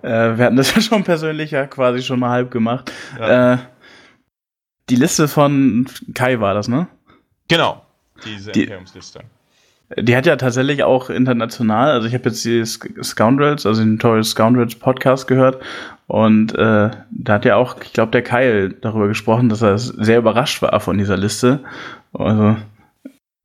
äh, 0.00 0.38
wir 0.38 0.44
hatten 0.46 0.56
das 0.56 0.74
ja 0.74 0.80
schon 0.80 1.04
persönlich 1.04 1.50
ja 1.50 1.66
quasi 1.66 2.02
schon 2.02 2.18
mal 2.18 2.30
halb 2.30 2.50
gemacht. 2.50 2.90
Ja. 3.18 3.54
Äh, 3.54 3.58
die 4.88 4.96
Liste 4.96 5.28
von 5.28 5.86
Kai 6.14 6.40
war 6.40 6.54
das, 6.54 6.66
ne? 6.66 6.86
Genau, 7.48 7.84
diese 8.24 8.52
die, 8.52 8.62
Imperiumsliste. 8.62 9.20
Die 9.98 10.16
hat 10.16 10.24
ja 10.24 10.36
tatsächlich 10.36 10.82
auch 10.82 11.10
international, 11.10 11.90
also 11.90 12.08
ich 12.08 12.14
habe 12.14 12.30
jetzt 12.30 12.42
die 12.42 12.64
Scoundrels, 12.64 13.66
also 13.66 13.82
den 13.82 13.92
Notorious 13.92 14.30
Scoundrels 14.30 14.76
Podcast 14.76 15.28
gehört 15.28 15.62
und 16.08 16.54
äh, 16.54 16.90
da 17.10 17.34
hat 17.34 17.44
ja 17.44 17.56
auch, 17.56 17.76
ich 17.82 17.92
glaube, 17.92 18.12
der 18.12 18.22
Kyle 18.22 18.70
darüber 18.70 19.08
gesprochen, 19.08 19.50
dass 19.50 19.60
er 19.60 19.78
sehr 19.78 20.18
überrascht 20.18 20.62
war 20.62 20.80
von 20.80 20.96
dieser 20.96 21.18
Liste. 21.18 21.62
Also 22.14 22.56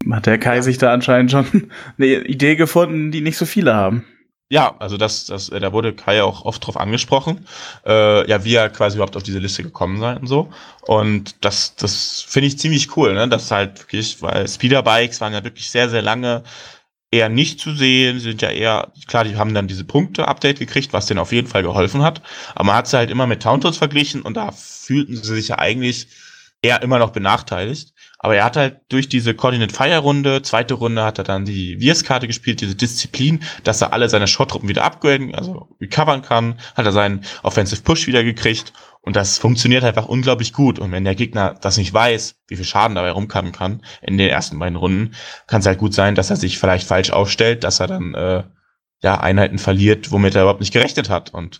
hat 0.10 0.26
der 0.26 0.38
Kai 0.38 0.62
sich 0.62 0.78
da 0.78 0.94
anscheinend 0.94 1.32
schon 1.32 1.46
eine 1.98 2.08
Idee 2.08 2.56
gefunden, 2.56 3.12
die 3.12 3.20
nicht 3.20 3.38
so 3.38 3.46
viele 3.46 3.74
haben. 3.76 4.06
Ja, 4.50 4.76
also 4.80 4.96
das, 4.96 5.26
das, 5.26 5.50
äh, 5.50 5.60
da 5.60 5.74
wurde 5.74 5.94
Kai 5.94 6.24
auch 6.24 6.46
oft 6.46 6.66
drauf 6.66 6.78
angesprochen, 6.78 7.46
äh, 7.86 8.30
ja, 8.30 8.46
wie 8.46 8.56
er 8.56 8.70
quasi 8.70 8.96
überhaupt 8.96 9.18
auf 9.18 9.24
diese 9.24 9.40
Liste 9.40 9.64
gekommen 9.64 10.00
sei 10.00 10.16
und 10.16 10.28
so. 10.28 10.50
Und 10.84 11.44
das, 11.44 11.76
das 11.76 12.24
finde 12.26 12.48
ich 12.48 12.60
ziemlich 12.60 12.96
cool, 12.96 13.14
ne? 13.14 13.28
Das 13.28 13.52
halt 13.52 13.82
wirklich, 13.82 14.22
weil 14.22 14.48
Speederbikes 14.48 15.20
waren 15.20 15.34
ja 15.34 15.44
wirklich 15.44 15.70
sehr, 15.70 15.90
sehr 15.90 16.02
lange 16.02 16.44
eher 17.14 17.30
nicht 17.30 17.60
zu 17.60 17.76
sehen, 17.76 18.20
sind 18.20 18.42
ja 18.42 18.50
eher, 18.50 18.92
klar, 19.08 19.24
die 19.24 19.36
haben 19.36 19.54
dann 19.54 19.68
diese 19.68 19.84
Punkte-Update 19.84 20.58
gekriegt, 20.58 20.94
was 20.94 21.06
denen 21.06 21.20
auf 21.20 21.32
jeden 21.32 21.48
Fall 21.48 21.62
geholfen 21.62 22.02
hat. 22.02 22.24
Aber 22.56 22.66
man 22.66 22.76
hat 22.76 22.88
sie 22.88 22.98
halt 22.98 23.12
immer 23.12 23.28
mit 23.28 23.44
Towntons 23.44 23.78
verglichen 23.78 24.24
und 24.24 24.36
da 24.36 24.52
fühlten 24.52 25.16
sie 25.16 25.36
sich 25.36 25.50
ja 25.50 25.60
eigentlich 25.60 26.08
eher 26.64 26.82
immer 26.82 26.98
noch 26.98 27.12
benachteiligt. 27.12 27.94
Aber 28.18 28.36
er 28.36 28.46
hat 28.46 28.58
halt 28.58 28.78
durch 28.90 29.10
diese 29.10 29.36
Coordinate 29.36 29.76
Fire 29.76 30.00
Runde, 30.00 30.42
zweite 30.42 30.74
Runde 30.74 31.04
hat 31.04 31.20
er 31.20 31.24
dann 31.24 31.46
die 31.46 31.78
Viers-Karte 31.80 32.26
gespielt, 32.26 32.62
diese 32.62 32.74
Disziplin, 32.74 33.44
dass 33.64 33.82
er 33.82 33.94
alle 33.94 34.10
seine 34.10 34.28
Shot-Truppen 34.28 34.70
wieder 34.70 34.84
upgraden, 34.84 35.36
also 35.36 35.68
recovern 35.80 36.24
kann, 36.24 36.60
hat 36.74 36.86
er 36.86 36.94
seinen 36.94 37.24
Offensive 37.44 37.84
Push 37.84 38.08
wieder 38.08 38.24
gekriegt 38.24 38.74
und 39.06 39.18
das 39.18 39.38
funktioniert 39.38 39.84
einfach 39.84 40.08
unglaublich 40.08 40.54
gut. 40.54 40.80
Und 40.80 40.94
wenn 40.94 41.04
der 41.04 41.14
Gegner 41.14 41.56
das 41.60 41.78
nicht 41.78 41.94
weiß, 41.94 42.36
wie 42.48 42.56
viel 42.56 42.66
Schaden 42.66 42.96
dabei 42.96 43.12
rumkommen 43.12 43.52
kann 43.52 43.84
in 44.02 44.18
den 44.18 44.30
ersten 44.30 44.58
beiden 44.58 44.78
Runden, 44.78 45.14
kann 45.46 45.60
es 45.60 45.68
halt 45.68 45.78
gut 45.78 45.94
sein, 45.94 46.16
dass 46.16 46.30
er 46.30 46.38
sich 46.38 46.58
vielleicht 46.58 46.88
falsch 46.88 47.12
aufstellt, 47.12 47.66
dass 47.66 47.82
er 47.82 47.88
dann 47.88 48.14
äh, 48.14 48.44
ja 49.02 49.20
Einheiten 49.20 49.60
verliert, 49.60 50.12
womit 50.12 50.36
er 50.36 50.44
überhaupt 50.44 50.62
nicht 50.62 50.72
gerechnet 50.72 51.10
hat. 51.10 51.34
Und 51.34 51.60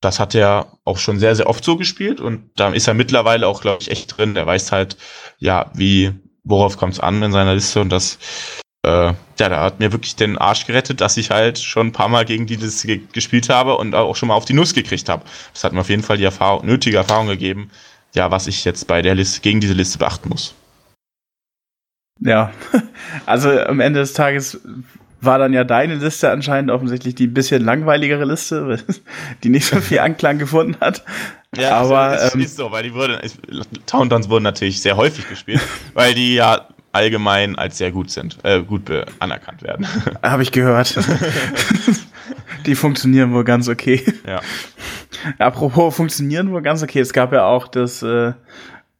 das 0.00 0.18
hat 0.18 0.34
er 0.34 0.76
auch 0.84 0.98
schon 0.98 1.20
sehr, 1.20 1.36
sehr 1.36 1.48
oft 1.48 1.64
so 1.64 1.76
gespielt 1.76 2.20
und 2.20 2.50
da 2.56 2.70
ist 2.70 2.88
er 2.88 2.94
mittlerweile 2.94 3.46
auch, 3.46 3.60
glaube 3.60 3.80
ich, 3.80 3.90
echt 3.90 4.18
drin. 4.18 4.34
Der 4.34 4.46
weiß 4.46 4.72
halt, 4.72 4.96
ja, 5.38 5.70
wie, 5.74 6.12
worauf 6.42 6.76
kommt 6.76 6.94
es 6.94 7.00
an 7.00 7.22
in 7.22 7.30
seiner 7.30 7.54
Liste 7.54 7.80
und 7.80 7.90
das, 7.90 8.18
äh, 8.84 9.12
ja, 9.38 9.48
da 9.48 9.60
hat 9.60 9.78
mir 9.80 9.92
wirklich 9.92 10.16
den 10.16 10.38
Arsch 10.38 10.66
gerettet, 10.66 11.00
dass 11.00 11.16
ich 11.16 11.30
halt 11.30 11.58
schon 11.58 11.88
ein 11.88 11.92
paar 11.92 12.08
Mal 12.08 12.24
gegen 12.24 12.46
die 12.46 12.56
Liste 12.56 12.86
ge 12.86 13.00
gespielt 13.12 13.48
habe 13.48 13.76
und 13.76 13.94
auch 13.94 14.16
schon 14.16 14.28
mal 14.28 14.34
auf 14.34 14.44
die 14.44 14.54
Nuss 14.54 14.74
gekriegt 14.74 15.08
habe. 15.08 15.24
Das 15.52 15.64
hat 15.64 15.72
mir 15.72 15.80
auf 15.80 15.88
jeden 15.88 16.02
Fall 16.02 16.16
die 16.16 16.24
Erfahrung, 16.24 16.66
nötige 16.66 16.96
Erfahrung 16.96 17.28
gegeben, 17.28 17.70
ja, 18.14 18.30
was 18.30 18.46
ich 18.46 18.64
jetzt 18.64 18.86
bei 18.88 19.02
der 19.02 19.14
Liste, 19.14 19.40
gegen 19.40 19.60
diese 19.60 19.74
Liste 19.74 19.98
beachten 19.98 20.28
muss. 20.28 20.54
Ja, 22.20 22.52
also 23.26 23.50
am 23.50 23.80
Ende 23.80 24.00
des 24.00 24.12
Tages 24.12 24.60
war 25.20 25.38
dann 25.38 25.52
ja 25.52 25.62
deine 25.62 25.94
Liste 25.94 26.30
anscheinend 26.30 26.70
offensichtlich 26.72 27.14
die 27.14 27.28
bisschen 27.28 27.64
langweilige 27.64 28.22
Liste, 28.24 28.78
die 29.44 29.48
nicht 29.48 29.66
so 29.66 29.80
viel 29.80 29.98
Anklang 30.00 30.38
gefunden 30.38 30.76
hat. 30.80 31.04
Ja, 31.56 31.76
aber 31.76 32.32
ähm, 32.32 32.40
ist 32.40 32.56
so, 32.56 32.72
weil 32.72 32.82
die 32.82 32.94
wurden, 32.94 33.18
Tauntons 33.86 34.28
wurden 34.28 34.44
natürlich 34.44 34.80
sehr 34.80 34.96
häufig 34.96 35.28
gespielt, 35.28 35.60
weil 35.94 36.14
die 36.14 36.34
ja 36.34 36.66
allgemein 36.92 37.56
als 37.56 37.78
sehr 37.78 37.90
gut 37.90 38.10
sind, 38.10 38.38
äh, 38.42 38.62
gut 38.62 38.90
anerkannt 39.18 39.62
werden. 39.62 39.86
Habe 40.22 40.42
ich 40.42 40.52
gehört. 40.52 40.98
die 42.66 42.74
funktionieren 42.74 43.32
wohl 43.32 43.44
ganz 43.44 43.68
okay. 43.68 44.02
Ja. 44.26 44.40
Apropos 45.38 45.94
funktionieren 45.94 46.52
wohl 46.52 46.62
ganz 46.62 46.82
okay. 46.82 47.00
Es 47.00 47.12
gab 47.12 47.32
ja 47.32 47.44
auch 47.46 47.68
das, 47.68 48.02
äh, 48.02 48.32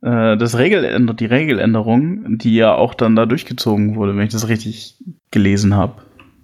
äh 0.02 0.36
das 0.36 0.58
Regeländer 0.58 1.14
die 1.14 1.26
Regeländerung, 1.26 2.38
die 2.38 2.54
ja 2.56 2.74
auch 2.74 2.94
dann 2.94 3.16
da 3.16 3.26
durchgezogen 3.26 3.96
wurde, 3.96 4.16
wenn 4.16 4.24
ich 4.24 4.32
das 4.32 4.48
richtig 4.48 4.96
gelesen 5.30 5.74
habe. 5.74 6.02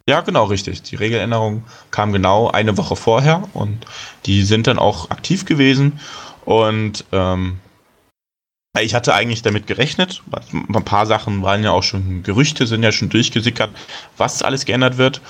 Ja, 0.09 0.23
genau, 0.23 0.45
richtig. 0.45 0.83
Die 0.85 0.97
Regeländerung 0.97 1.65
kam 1.91 2.13
genau 2.13 2.51
eine 2.51 2.79
Woche 2.79 2.97
vorher 2.97 3.43
und 3.53 3.85
die 4.25 4.43
sind 4.43 4.67
dann 4.67 4.79
auch 4.79 5.11
aktiv 5.11 5.45
gewesen. 5.45 6.01
Und 6.47 7.05
ähm, 7.13 7.59
ich 8.81 8.95
hatte 8.95 9.15
eigentlich 9.15 9.43
damit 9.43 9.67
gerechnet. 9.67 10.23
Ein 10.53 10.85
paar 10.85 11.07
Sachen 11.07 11.43
waren 11.43 11.65
ja 11.65 11.71
auch 11.71 11.83
schon 11.83 12.23
Gerüchte, 12.23 12.67
sind 12.67 12.83
ja 12.83 12.93
schon 12.93 13.09
durchgesickert, 13.09 13.71
was 14.17 14.43
alles 14.43 14.65
geändert 14.65 14.99
wird. 14.99 15.21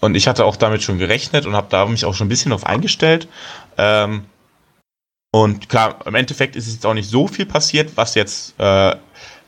Und 0.00 0.14
ich 0.14 0.28
hatte 0.28 0.44
auch 0.44 0.56
damit 0.56 0.82
schon 0.82 0.98
gerechnet 0.98 1.46
und 1.46 1.54
habe 1.54 1.68
da 1.70 1.86
mich 1.86 2.04
auch 2.04 2.14
schon 2.14 2.26
ein 2.26 2.30
bisschen 2.30 2.52
auf 2.52 2.66
eingestellt. 2.66 3.28
Ähm, 3.78 4.26
und 5.32 5.68
klar, 5.68 5.98
im 6.06 6.14
Endeffekt 6.14 6.56
ist 6.56 6.72
jetzt 6.72 6.86
auch 6.86 6.94
nicht 6.94 7.08
so 7.08 7.28
viel 7.28 7.46
passiert, 7.46 7.96
was 7.96 8.14
jetzt 8.14 8.58
äh, 8.58 8.96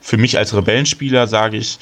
für 0.01 0.17
mich 0.17 0.37
als 0.37 0.55
Rebellenspieler, 0.55 1.27
sage 1.27 1.57
ich, 1.57 1.79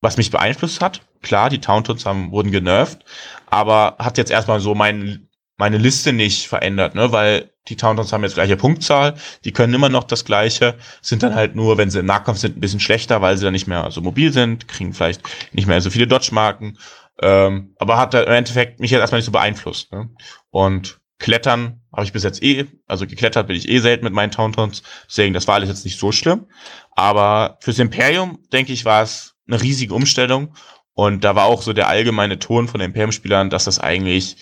was 0.00 0.16
mich 0.16 0.30
beeinflusst 0.30 0.80
hat. 0.80 1.02
Klar, 1.22 1.50
die 1.50 1.60
Tauntons 1.60 2.06
haben, 2.06 2.30
wurden 2.30 2.52
genervt, 2.52 3.04
aber 3.46 3.96
hat 3.98 4.18
jetzt 4.18 4.30
erstmal 4.30 4.60
so 4.60 4.74
mein, 4.74 5.25
meine 5.56 5.78
Liste 5.78 6.12
nicht 6.12 6.46
verändert, 6.46 6.94
ne? 6.94 7.12
weil 7.12 7.50
die 7.68 7.76
Tauntons 7.76 8.12
haben 8.12 8.22
jetzt 8.22 8.34
gleiche 8.34 8.56
Punktzahl, 8.56 9.14
die 9.44 9.52
können 9.52 9.74
immer 9.74 9.88
noch 9.88 10.04
das 10.04 10.24
gleiche, 10.24 10.76
sind 11.02 11.22
dann 11.22 11.34
halt 11.34 11.56
nur, 11.56 11.78
wenn 11.78 11.90
sie 11.90 12.00
im 12.00 12.06
Nahkampf 12.06 12.38
sind, 12.38 12.56
ein 12.56 12.60
bisschen 12.60 12.80
schlechter, 12.80 13.22
weil 13.22 13.36
sie 13.36 13.44
dann 13.44 13.52
nicht 13.52 13.66
mehr 13.66 13.90
so 13.90 14.00
mobil 14.00 14.32
sind, 14.32 14.68
kriegen 14.68 14.92
vielleicht 14.92 15.22
nicht 15.52 15.66
mehr 15.66 15.80
so 15.80 15.90
viele 15.90 16.06
Dodge-Marken, 16.06 16.78
ähm, 17.22 17.74
aber 17.78 17.96
hat 17.96 18.14
im 18.14 18.26
Endeffekt 18.26 18.80
mich 18.80 18.90
jetzt 18.90 19.00
erstmal 19.00 19.18
nicht 19.18 19.26
so 19.26 19.32
beeinflusst. 19.32 19.92
Ne? 19.92 20.10
Und 20.50 21.00
Klettern 21.18 21.80
habe 21.92 22.04
ich 22.04 22.12
bis 22.12 22.24
jetzt 22.24 22.42
eh, 22.42 22.66
also 22.86 23.06
geklettert 23.06 23.46
bin 23.46 23.56
ich 23.56 23.68
eh 23.68 23.78
selten 23.78 24.04
mit 24.04 24.12
meinen 24.12 24.30
Tauntons, 24.30 24.82
deswegen 25.08 25.32
das 25.32 25.48
war 25.48 25.54
alles 25.54 25.70
jetzt 25.70 25.84
nicht 25.84 25.98
so 25.98 26.12
schlimm. 26.12 26.46
Aber 26.94 27.58
fürs 27.62 27.78
Imperium, 27.78 28.38
denke 28.52 28.72
ich, 28.72 28.84
war 28.84 29.02
es 29.02 29.34
eine 29.48 29.62
riesige 29.62 29.94
Umstellung 29.94 30.54
und 30.92 31.24
da 31.24 31.34
war 31.34 31.46
auch 31.46 31.62
so 31.62 31.72
der 31.72 31.88
allgemeine 31.88 32.38
Ton 32.38 32.68
von 32.68 32.80
den 32.80 32.90
Imperium-Spielern, 32.90 33.48
dass 33.48 33.64
das 33.64 33.78
eigentlich 33.78 34.36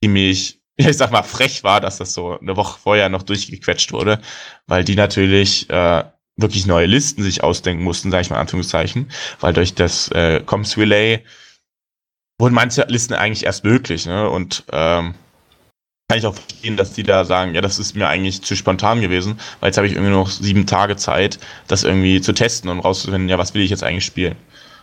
ziemlich, 0.00 0.59
ich 0.88 0.96
sag 0.96 1.10
mal, 1.10 1.22
frech 1.22 1.64
war, 1.64 1.80
dass 1.80 1.98
das 1.98 2.14
so 2.14 2.38
eine 2.38 2.56
Woche 2.56 2.78
vorher 2.78 3.08
noch 3.08 3.22
durchgequetscht 3.22 3.92
wurde, 3.92 4.20
weil 4.66 4.84
die 4.84 4.94
natürlich 4.94 5.68
äh, 5.70 6.04
wirklich 6.36 6.66
neue 6.66 6.86
Listen 6.86 7.22
sich 7.22 7.42
ausdenken 7.42 7.84
mussten, 7.84 8.10
sage 8.10 8.22
ich 8.22 8.30
mal 8.30 8.38
Anführungszeichen, 8.38 9.10
weil 9.40 9.52
durch 9.52 9.74
das 9.74 10.08
äh, 10.08 10.40
Comms 10.44 10.76
Relay 10.76 11.24
wurden 12.38 12.54
manche 12.54 12.86
Listen 12.88 13.14
eigentlich 13.14 13.44
erst 13.44 13.64
möglich, 13.64 14.06
ne? 14.06 14.30
Und 14.30 14.64
ähm, 14.72 15.14
kann 16.08 16.18
ich 16.18 16.26
auch 16.26 16.34
verstehen, 16.34 16.76
dass 16.76 16.94
die 16.94 17.04
da 17.04 17.24
sagen, 17.24 17.54
ja, 17.54 17.60
das 17.60 17.78
ist 17.78 17.94
mir 17.94 18.08
eigentlich 18.08 18.42
zu 18.42 18.56
spontan 18.56 19.00
gewesen, 19.00 19.38
weil 19.60 19.68
jetzt 19.68 19.76
habe 19.76 19.86
ich 19.86 19.92
irgendwie 19.92 20.10
noch 20.10 20.28
sieben 20.28 20.66
Tage 20.66 20.96
Zeit, 20.96 21.38
das 21.68 21.84
irgendwie 21.84 22.20
zu 22.20 22.32
testen 22.32 22.70
und 22.70 22.80
rauszufinden, 22.80 23.28
ja, 23.28 23.38
was 23.38 23.54
will 23.54 23.62
ich 23.62 23.70
jetzt 23.70 23.84
eigentlich 23.84 24.06
spielen. 24.06 24.36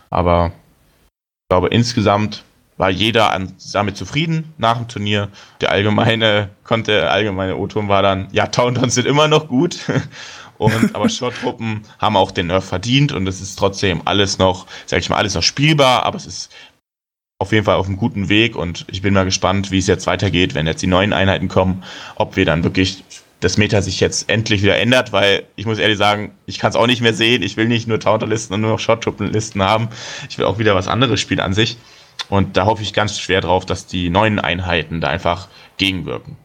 Aber 0.08 0.46
ich 0.46 1.48
glaube, 1.50 1.68
insgesamt 1.68 2.44
war 2.78 2.90
jeder 2.90 3.32
an, 3.32 3.52
damit 3.72 3.96
zufrieden 3.96 4.54
nach 4.56 4.78
dem 4.78 4.88
Turnier. 4.88 5.28
Der 5.60 5.70
allgemeine, 5.70 6.48
konnte, 6.64 6.92
der 6.92 7.12
allgemeine 7.12 7.56
O-Ton 7.56 7.88
war 7.88 8.02
dann, 8.02 8.28
ja, 8.32 8.46
Tauntons 8.46 8.94
sind 8.94 9.06
immer 9.06 9.28
noch 9.28 9.48
gut. 9.48 9.80
Und, 10.58 10.94
aber 10.94 11.08
Short-Truppen 11.08 11.82
haben 11.98 12.16
auch 12.16 12.30
den 12.30 12.48
Nerf 12.48 12.64
verdient 12.64 13.12
und 13.12 13.28
es 13.28 13.40
ist 13.40 13.56
trotzdem 13.56 14.02
alles 14.06 14.38
noch, 14.38 14.66
sag 14.86 14.98
ich 14.98 15.08
mal, 15.08 15.16
alles 15.16 15.34
noch 15.34 15.44
spielbar, 15.44 16.02
aber 16.02 16.16
es 16.16 16.26
ist 16.26 16.52
auf 17.38 17.52
jeden 17.52 17.64
Fall 17.64 17.76
auf 17.76 17.86
einem 17.86 17.96
guten 17.96 18.28
Weg 18.28 18.56
und 18.56 18.84
ich 18.90 19.00
bin 19.00 19.14
mal 19.14 19.24
gespannt, 19.24 19.70
wie 19.70 19.78
es 19.78 19.86
jetzt 19.86 20.08
weitergeht, 20.08 20.56
wenn 20.56 20.66
jetzt 20.66 20.82
die 20.82 20.88
neuen 20.88 21.12
Einheiten 21.12 21.46
kommen, 21.46 21.84
ob 22.16 22.34
wir 22.34 22.44
dann 22.44 22.64
wirklich 22.64 23.04
das 23.38 23.56
Meta 23.56 23.82
sich 23.82 24.00
jetzt 24.00 24.28
endlich 24.28 24.62
wieder 24.62 24.78
ändert, 24.78 25.12
weil 25.12 25.44
ich 25.54 25.64
muss 25.64 25.78
ehrlich 25.78 25.98
sagen, 25.98 26.32
ich 26.46 26.58
kann 26.58 26.70
es 26.70 26.76
auch 26.76 26.88
nicht 26.88 27.02
mehr 27.02 27.14
sehen. 27.14 27.42
Ich 27.42 27.56
will 27.56 27.68
nicht 27.68 27.86
nur 27.86 28.00
Taunterlisten 28.00 28.54
und 28.54 28.62
nur 28.62 28.72
noch 28.72 28.80
Shot-Listen 28.80 29.62
haben. 29.62 29.88
Ich 30.28 30.38
will 30.38 30.44
auch 30.44 30.58
wieder 30.58 30.74
was 30.74 30.88
anderes 30.88 31.20
spielen 31.20 31.38
an 31.38 31.54
sich. 31.54 31.76
Und 32.28 32.56
da 32.56 32.66
hoffe 32.66 32.82
ich 32.82 32.92
ganz 32.92 33.18
schwer 33.18 33.40
drauf, 33.40 33.64
dass 33.64 33.86
die 33.86 34.10
neuen 34.10 34.38
Einheiten 34.38 35.00
da 35.00 35.08
einfach 35.08 35.48
gegenwirken. 35.76 36.36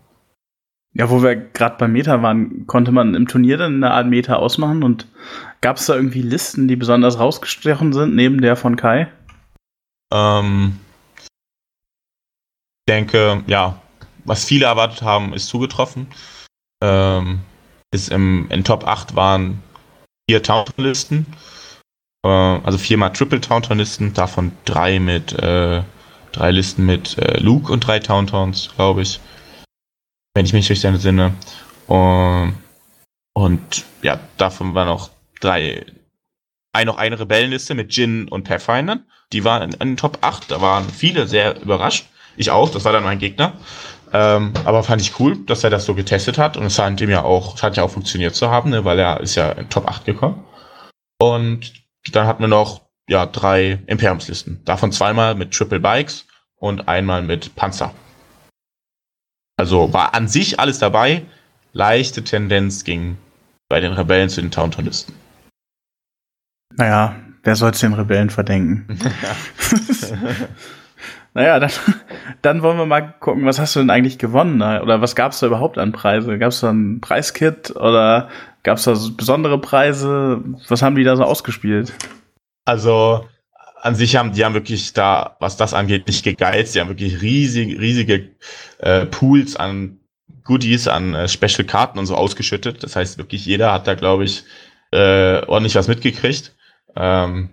Ja, 0.94 1.10
wo 1.10 1.24
wir 1.24 1.36
gerade 1.36 1.78
beim 1.78 1.92
Meta 1.92 2.22
waren, 2.22 2.68
konnte 2.68 2.92
man 2.92 3.16
im 3.16 3.28
Turnier 3.28 3.58
dann 3.58 3.84
eine 3.84 3.92
Art 3.92 4.08
Meta 4.08 4.36
ausmachen 4.36 4.84
und 4.84 5.08
gab 5.62 5.78
es 5.78 5.88
da 5.88 5.96
irgendwie 5.96 6.22
Listen, 6.22 6.68
die 6.68 6.76
besonders 6.76 7.20
rausgestochen 7.20 7.94
sind, 7.94 8.16
neben 8.16 8.42
der 8.42 8.56
von 8.56 8.76
Kai? 8.76 9.12
Ähm, 10.14 10.80
denke, 12.88 13.44
ja, 13.48 13.82
was 14.26 14.46
viele 14.46 14.66
erwartet 14.66 15.02
haben, 15.02 15.34
ist 15.34 15.48
zugetroffen. 15.48 16.08
Ähm, 16.84 17.40
ist 17.92 18.12
im, 18.12 18.48
in 18.50 18.64
Top 18.64 18.86
8 18.86 19.16
waren 19.16 19.62
vier 20.30 20.44
Taunton-Listen. 20.44 21.26
Äh, 22.24 22.28
also 22.28 22.78
viermal 22.78 23.14
Triple 23.14 23.42
Taunton-Listen, 23.42 24.14
davon 24.14 24.52
drei 24.66 25.00
mit 25.00 25.34
äh, 25.34 25.84
drei 26.34 26.52
Listen 26.52 26.86
mit 26.86 27.18
äh, 27.18 27.40
Luke 27.40 27.72
und 27.72 27.88
drei 27.88 28.00
Tauntons, 28.00 28.72
glaube 28.76 29.04
ich. 29.04 29.22
Wenn 30.34 30.46
ich 30.46 30.54
mich 30.54 30.70
richtig 30.70 30.86
entsinne. 30.86 31.34
Und, 31.88 32.56
und 33.34 33.86
ja, 34.02 34.20
davon 34.38 34.74
waren 34.74 34.88
noch 34.88 35.12
drei, 35.40 35.86
ein, 36.74 36.88
noch 36.88 36.98
eine 36.98 37.20
Rebellenliste 37.20 37.76
mit 37.76 37.96
Jin 37.96 38.28
und 38.28 38.44
Pathfinder. 38.44 39.00
die 39.32 39.44
waren 39.44 39.72
in, 39.72 39.90
in 39.90 39.98
Top 39.98 40.18
8, 40.22 40.52
da 40.52 40.60
waren 40.60 40.90
viele 40.90 41.28
sehr 41.28 41.62
überrascht. 41.62 42.08
Ich 42.36 42.50
auch, 42.50 42.70
das 42.70 42.84
war 42.84 42.94
dann 42.94 43.04
mein 43.04 43.20
Gegner. 43.20 43.54
Ähm, 44.12 44.54
aber 44.66 44.84
fand 44.84 45.02
ich 45.02 45.20
cool, 45.20 45.38
dass 45.46 45.64
er 45.64 45.70
das 45.70 45.86
so 45.86 45.96
getestet 45.96 46.38
hat 46.38 46.58
und 46.58 46.66
es 46.66 46.76
scheint 46.76 47.02
ihm 47.02 47.10
ja 47.10 47.24
auch, 47.24 47.58
scheint 47.58 47.78
ja 47.78 47.84
auch 47.84 47.90
funktioniert 47.90 48.36
zu 48.36 48.50
haben, 48.50 48.70
ne, 48.70 48.86
weil 48.86 49.00
er 49.00 49.20
ist 49.22 49.36
ja 49.36 49.52
in 49.52 49.70
Top 49.70 49.88
8 49.88 50.06
gekommen. 50.06 50.44
Und 51.20 51.83
dann 52.12 52.28
hatten 52.28 52.44
wir 52.44 52.48
noch 52.48 52.82
ja, 53.08 53.26
drei 53.26 53.80
Imperiumslisten. 53.88 54.64
Davon 54.66 54.92
zweimal 54.92 55.36
mit 55.36 55.54
Triple 55.54 55.80
Bikes 55.80 56.26
und 56.56 56.88
einmal 56.88 57.22
mit 57.22 57.56
Panzer. 57.56 57.94
Also 59.58 59.94
war 59.94 60.14
an 60.14 60.28
sich 60.28 60.60
alles 60.60 60.80
dabei. 60.80 61.26
Leichte 61.74 62.24
Tendenz 62.24 62.84
ging 62.84 63.18
bei 63.70 63.80
den 63.80 63.94
Rebellen 63.94 64.30
zu 64.30 64.42
den 64.42 64.52
Tauntaunisten. 64.52 65.16
Naja, 66.76 67.16
wer 67.44 67.56
soll 67.56 67.72
es 67.72 67.80
den 67.80 67.94
Rebellen 67.94 68.30
verdenken? 68.30 68.88
naja, 71.34 71.60
dann, 71.60 71.72
dann 72.42 72.62
wollen 72.62 72.78
wir 72.78 72.86
mal 72.86 73.02
gucken, 73.20 73.46
was 73.46 73.60
hast 73.60 73.76
du 73.76 73.80
denn 73.80 73.90
eigentlich 73.90 74.18
gewonnen? 74.18 74.62
Oder 74.62 75.02
was 75.02 75.16
gab 75.16 75.32
es 75.32 75.40
da 75.40 75.48
überhaupt 75.48 75.78
an 75.78 75.92
Preise? 75.92 76.38
Gab 76.40 76.50
es 76.50 76.62
da 76.62 76.72
ein 76.72 77.02
Preiskit 77.02 77.76
oder 77.76 78.30
gab 78.64 78.78
es 78.78 78.86
da 78.86 78.96
so 78.96 79.14
besondere 79.14 79.60
Preise? 79.60 80.42
Was 80.68 80.82
haben 80.82 80.96
die 80.96 81.04
da 81.04 81.16
so 81.16 81.24
ausgespielt? 81.24 81.94
Also 82.66 83.28
an 83.82 83.96
sich 83.96 84.16
haben 84.16 84.32
die 84.32 84.46
haben 84.46 84.54
wirklich 84.54 84.94
da, 84.94 85.36
was 85.40 85.58
das 85.58 85.74
angeht, 85.74 86.08
nicht 86.08 86.24
gegeizt. 86.24 86.74
Die 86.74 86.80
haben 86.80 86.90
wirklich 86.90 87.22
riesig, 87.22 87.80
riesige 87.80 88.32
äh, 88.80 89.06
Pools 89.06 89.58
an 89.58 90.00
Goodies, 90.46 90.88
an 90.88 91.14
äh, 91.14 91.28
Special 91.28 91.66
Karten 91.66 92.00
und 92.00 92.06
so 92.06 92.16
ausgeschüttet. 92.16 92.84
Das 92.84 92.96
heißt, 92.96 93.18
wirklich 93.18 93.46
jeder 93.46 93.74
hat 93.74 93.88
da, 93.88 93.96
glaube 93.96 94.24
ich, 94.24 94.46
äh, 94.92 95.46
ordentlich 95.46 95.76
was 95.76 95.90
mitgekriegt. 95.90 96.56
Ähm, 96.96 97.50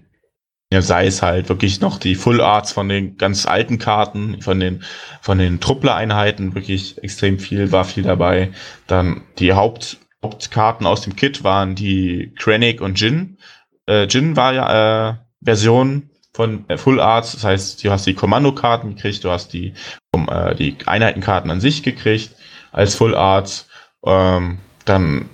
ja, 0.73 0.83
sei 0.83 1.07
es 1.07 1.21
halt 1.21 1.49
wirklich 1.49 1.81
noch 1.81 1.99
die 1.99 2.15
Full 2.15 2.41
Arts 2.41 2.71
von 2.71 2.89
den 2.89 3.17
ganz 3.17 3.45
alten 3.47 3.79
Karten, 3.79 4.41
von 4.41 4.61
den, 4.61 4.85
von 5.21 5.39
den 5.39 5.59
Truppler-Einheiten, 5.59 6.55
wirklich 6.55 7.03
extrem 7.03 7.41
viel, 7.41 7.73
war 7.73 7.85
viel 7.85 8.05
dabei. 8.05 8.53
Dann 8.87 9.23
die 9.39 9.53
Haupt, 9.55 9.99
Hauptkarten 10.23 10.87
aus 10.87 11.03
dem 11.03 11.17
Kit 11.17 11.45
waren 11.45 11.75
die 11.75 12.33
Krennic 12.39 12.81
und 12.81 13.01
Jin. 13.01 13.39
Äh, 13.87 14.05
Jin 14.05 14.37
war 14.37 14.53
ja 14.53 15.11
äh, 15.11 15.15
Version 15.43 16.11
von 16.35 16.69
äh, 16.69 16.77
Full 16.77 17.01
Arts, 17.01 17.33
das 17.33 17.45
heißt, 17.45 17.85
du 17.85 17.91
hast 17.91 18.07
die 18.07 18.15
Kommandokarten 18.15 18.95
gekriegt, 18.95 19.25
du 19.25 19.31
hast 19.31 19.53
die, 19.53 19.75
um, 20.13 20.29
äh, 20.29 20.55
die 20.55 20.77
Einheitenkarten 20.87 21.51
an 21.51 21.61
sich 21.61 21.83
gekriegt 21.83 22.35
als 22.73 22.95
Full 22.95 23.15
Arts. 23.15 23.69
Ähm, 24.05 24.59
dann 24.85 25.29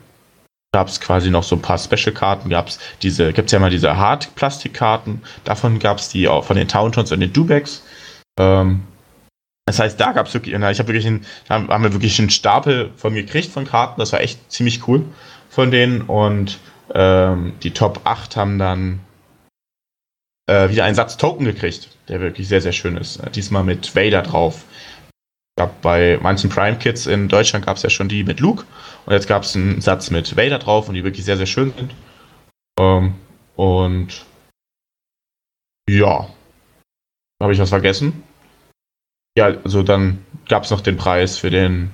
gab 0.73 0.89
es 0.89 1.01
quasi 1.01 1.31
noch 1.31 1.43
so 1.43 1.57
ein 1.57 1.63
paar 1.63 1.79
Special-Karten, 1.79 2.51
gab 2.51 2.69
es 2.69 2.79
diese, 3.03 3.33
gibt 3.33 3.47
es 3.47 3.53
ja 3.53 3.59
mal 3.59 3.71
diese 3.71 3.97
Hard-Plastikkarten, 3.97 5.23
davon 5.45 5.79
gab 5.79 5.99
es 5.99 6.09
die 6.09 6.29
auch 6.29 6.45
von 6.45 6.57
den 6.57 6.69
Towntons 6.69 7.13
und 7.13 7.21
den 7.21 7.33
Dubecks. 7.33 7.83
Ähm, 8.39 8.83
das 9.67 9.81
heißt, 9.81 10.01
da 10.01 10.13
gab 10.13 10.29
es 10.29 10.35
wirklich, 10.35 10.55
ich 10.55 10.61
habe 10.79 10.89
wirklich 10.89 11.07
einen, 11.07 11.27
haben, 11.51 11.69
wir 11.83 11.93
wirklich 11.93 12.19
einen 12.21 12.31
Stapel 12.31 12.91
von 12.97 13.15
gekriegt 13.15 13.51
von 13.51 13.67
Karten, 13.67 14.01
das 14.01 14.13
war 14.13 14.21
echt 14.21 14.51
ziemlich 14.51 14.87
cool 14.87 15.05
von 15.51 15.73
denen 15.73 16.03
und 16.03 16.59
ähm, 16.95 17.55
die 17.63 17.73
Top 17.73 18.01
8 18.05 18.37
haben 18.37 18.59
dann 18.59 19.01
äh, 20.49 20.71
wieder 20.71 20.85
einen 20.85 20.95
Satz 20.95 21.17
Token 21.17 21.45
gekriegt, 21.45 21.89
der 22.09 22.21
wirklich 22.21 22.47
sehr, 22.47 22.61
sehr 22.61 22.73
schön 22.73 22.97
ist. 22.97 23.17
Äh, 23.17 23.31
diesmal 23.31 23.65
mit 23.65 23.97
Vader 23.97 24.23
drauf. 24.23 24.65
Gab 25.59 25.81
bei 25.83 26.19
manchen 26.21 26.51
Prime 26.51 26.79
Kits 26.79 27.07
in 27.07 27.29
Deutschland 27.29 27.65
gab 27.65 27.77
es 27.77 27.83
ja 27.83 27.91
schon 27.91 28.09
die 28.09 28.25
mit 28.25 28.41
Luke 28.41 28.65
und 29.07 29.15
jetzt 29.15 29.27
gab 29.27 29.43
es 29.43 29.57
einen 29.57 29.81
Satz 29.81 30.11
mit 30.11 30.37
Vader 30.37 30.59
drauf 30.59 30.89
und 30.89 30.95
die 30.95 31.03
wirklich 31.03 31.25
sehr, 31.25 31.39
sehr 31.39 31.47
schön 31.47 31.73
sind. 31.77 31.95
Ähm, 32.79 33.15
und 33.57 34.27
ja, 35.89 36.29
habe 37.43 37.53
ich 37.53 37.59
was 37.59 37.71
vergessen? 37.71 38.23
Ja, 39.37 39.53
also 39.65 39.83
dann 39.83 40.25
gab 40.49 40.65
es 40.65 40.71
noch 40.71 40.81
den 40.81 40.97
Preis 40.97 41.39
für 41.39 41.51
den 41.51 41.91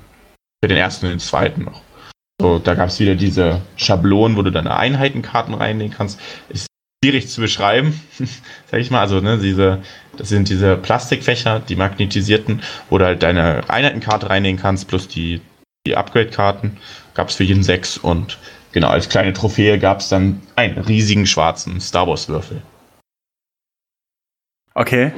für 0.62 0.68
den 0.68 0.78
ersten 0.78 1.06
und 1.06 1.12
den 1.12 1.18
zweiten 1.18 1.64
noch. 1.64 1.82
So, 2.40 2.58
da 2.58 2.74
gab 2.74 2.88
es 2.88 3.00
wieder 3.00 3.16
diese 3.16 3.60
Schablonen, 3.76 4.36
wo 4.36 4.42
du 4.42 4.50
deine 4.50 4.76
Einheitenkarten 4.76 5.54
reinlegen 5.54 5.94
kannst. 5.94 6.20
Ist 6.48 6.66
schwierig 7.02 7.28
zu 7.28 7.40
beschreiben, 7.40 8.00
sag 8.70 8.80
ich 8.80 8.90
mal. 8.90 9.00
Also, 9.00 9.20
ne, 9.20 9.38
diese, 9.38 9.82
das 10.16 10.28
sind 10.28 10.48
diese 10.48 10.76
Plastikfächer, 10.76 11.60
die 11.60 11.76
magnetisierten, 11.76 12.62
wo 12.90 12.98
du 12.98 13.04
halt 13.04 13.22
deine 13.22 13.68
Einheitenkarte 13.68 14.30
reinlegen 14.30 14.60
kannst, 14.60 14.86
plus 14.86 15.08
die, 15.08 15.40
die 15.86 15.96
Upgrade-Karten. 15.96 16.78
Gab 17.14 17.28
es 17.28 17.34
für 17.34 17.44
jeden 17.44 17.64
sechs 17.64 17.98
und 17.98 18.38
genau, 18.70 18.88
als 18.88 19.08
kleine 19.08 19.32
Trophäe 19.32 19.78
gab 19.78 19.98
es 19.98 20.08
dann 20.08 20.42
einen 20.54 20.78
riesigen 20.78 21.26
schwarzen 21.26 21.80
Star 21.80 22.06
Wars-Würfel. 22.06 22.62
Okay. 24.74 25.12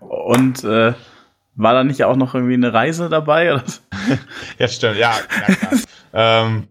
Und 0.00 0.64
äh, 0.64 0.94
war 1.54 1.74
da 1.74 1.84
nicht 1.84 2.04
auch 2.04 2.16
noch 2.16 2.34
irgendwie 2.34 2.54
eine 2.54 2.72
Reise 2.72 3.08
dabei? 3.08 3.54
Oder? 3.54 3.64
ja, 4.58 4.68
stimmt, 4.68 4.96
ja, 4.96 5.12
ja 5.12 5.54
klar. 5.54 5.80
ähm, 6.12 6.68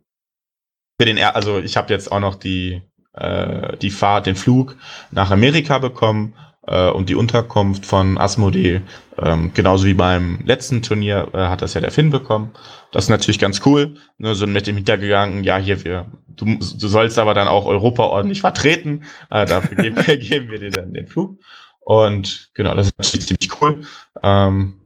für 1.00 1.06
den, 1.06 1.18
also 1.20 1.60
ich 1.60 1.78
habe 1.78 1.94
jetzt 1.94 2.12
auch 2.12 2.20
noch 2.20 2.36
die 2.36 2.82
äh, 3.14 3.78
die 3.78 3.90
Fahrt, 3.90 4.26
den 4.26 4.36
Flug 4.36 4.76
nach 5.12 5.32
Amerika 5.32 5.80
bekommen 5.80 6.34
äh, 6.68 6.90
und 6.90 7.10
die 7.10 7.16
Unterkunft 7.16 7.86
von 7.86 8.18
Asmodee. 8.18 8.82
Ähm, 9.18 9.52
genauso 9.54 9.86
wie 9.86 9.94
beim 9.94 10.40
letzten 10.46 10.82
Turnier 10.82 11.28
äh, 11.34 11.38
hat 11.38 11.62
das 11.62 11.74
ja 11.74 11.82
der 11.82 11.92
Finn 11.92 12.10
bekommen. 12.10 12.52
Das 12.92 13.06
ist 13.06 13.10
natürlich 13.10 13.40
ganz 13.40 13.62
cool. 13.66 13.96
Ne, 14.18 14.36
so 14.36 14.48
mit 14.48 14.68
dem 14.68 14.76
Hintergegangen, 14.76 15.44
ja, 15.44 15.58
hier, 15.58 15.84
wir, 15.84 16.06
du, 16.28 16.46
du 16.46 16.88
sollst 16.88 17.20
aber 17.20 17.34
dann 17.34 17.48
auch 17.48 17.66
Europa 17.66 18.04
ordentlich 18.04 18.42
vertreten. 18.42 19.04
Äh, 19.30 19.46
dafür 19.46 19.78
geben, 19.78 19.96
geben 20.20 20.52
wir 20.52 20.60
dir 20.60 20.72
dann 20.72 20.94
den 20.94 21.08
Flug. 21.08 21.40
Und 21.80 22.52
genau, 22.54 22.76
das 22.76 22.88
ist 22.88 22.98
natürlich 22.98 23.28
ziemlich 23.28 23.62
cool. 23.62 23.82
Ähm, 24.22 24.80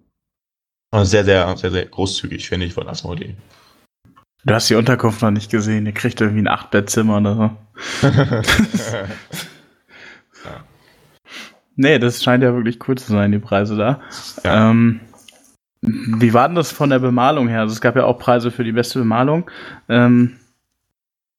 sehr, 0.92 1.26
sehr, 1.26 1.58
sehr, 1.58 1.72
sehr 1.72 1.86
großzügig, 1.86 2.48
finde 2.48 2.68
ich, 2.68 2.74
von 2.74 2.88
Asmodee. 2.88 3.36
Du 4.46 4.54
hast 4.54 4.70
die 4.70 4.76
Unterkunft 4.76 5.22
noch 5.22 5.32
nicht 5.32 5.50
gesehen. 5.50 5.86
Ihr 5.86 5.94
kriegt 5.94 6.20
irgendwie 6.22 6.42
ein 6.42 6.48
Achtbettzimmer 6.48 7.18
oder 7.18 7.36
so. 7.36 8.08
ja. 10.46 10.64
Nee, 11.76 11.98
das 11.98 12.22
scheint 12.22 12.44
ja 12.44 12.54
wirklich 12.54 12.78
cool 12.88 12.98
zu 12.98 13.12
sein, 13.12 13.32
die 13.32 13.40
Preise 13.40 13.76
da. 13.78 14.02
Ja. 14.44 14.70
Ähm, 14.70 15.00
wie 15.82 16.34
war 16.34 16.48
denn 16.48 16.56
das 16.56 16.72
von 16.72 16.90
der 16.90 17.00
Bemalung 17.00 17.48
her? 17.48 17.62
Also 17.62 17.74
es 17.74 17.82
gab 17.82 17.96
ja 17.96 18.06
auch 18.06 18.20
Preise 18.20 18.52
für 18.52 18.64
die 18.64 18.72
beste 18.72 19.00
Bemalung. 19.00 19.50
Ähm, 19.90 20.38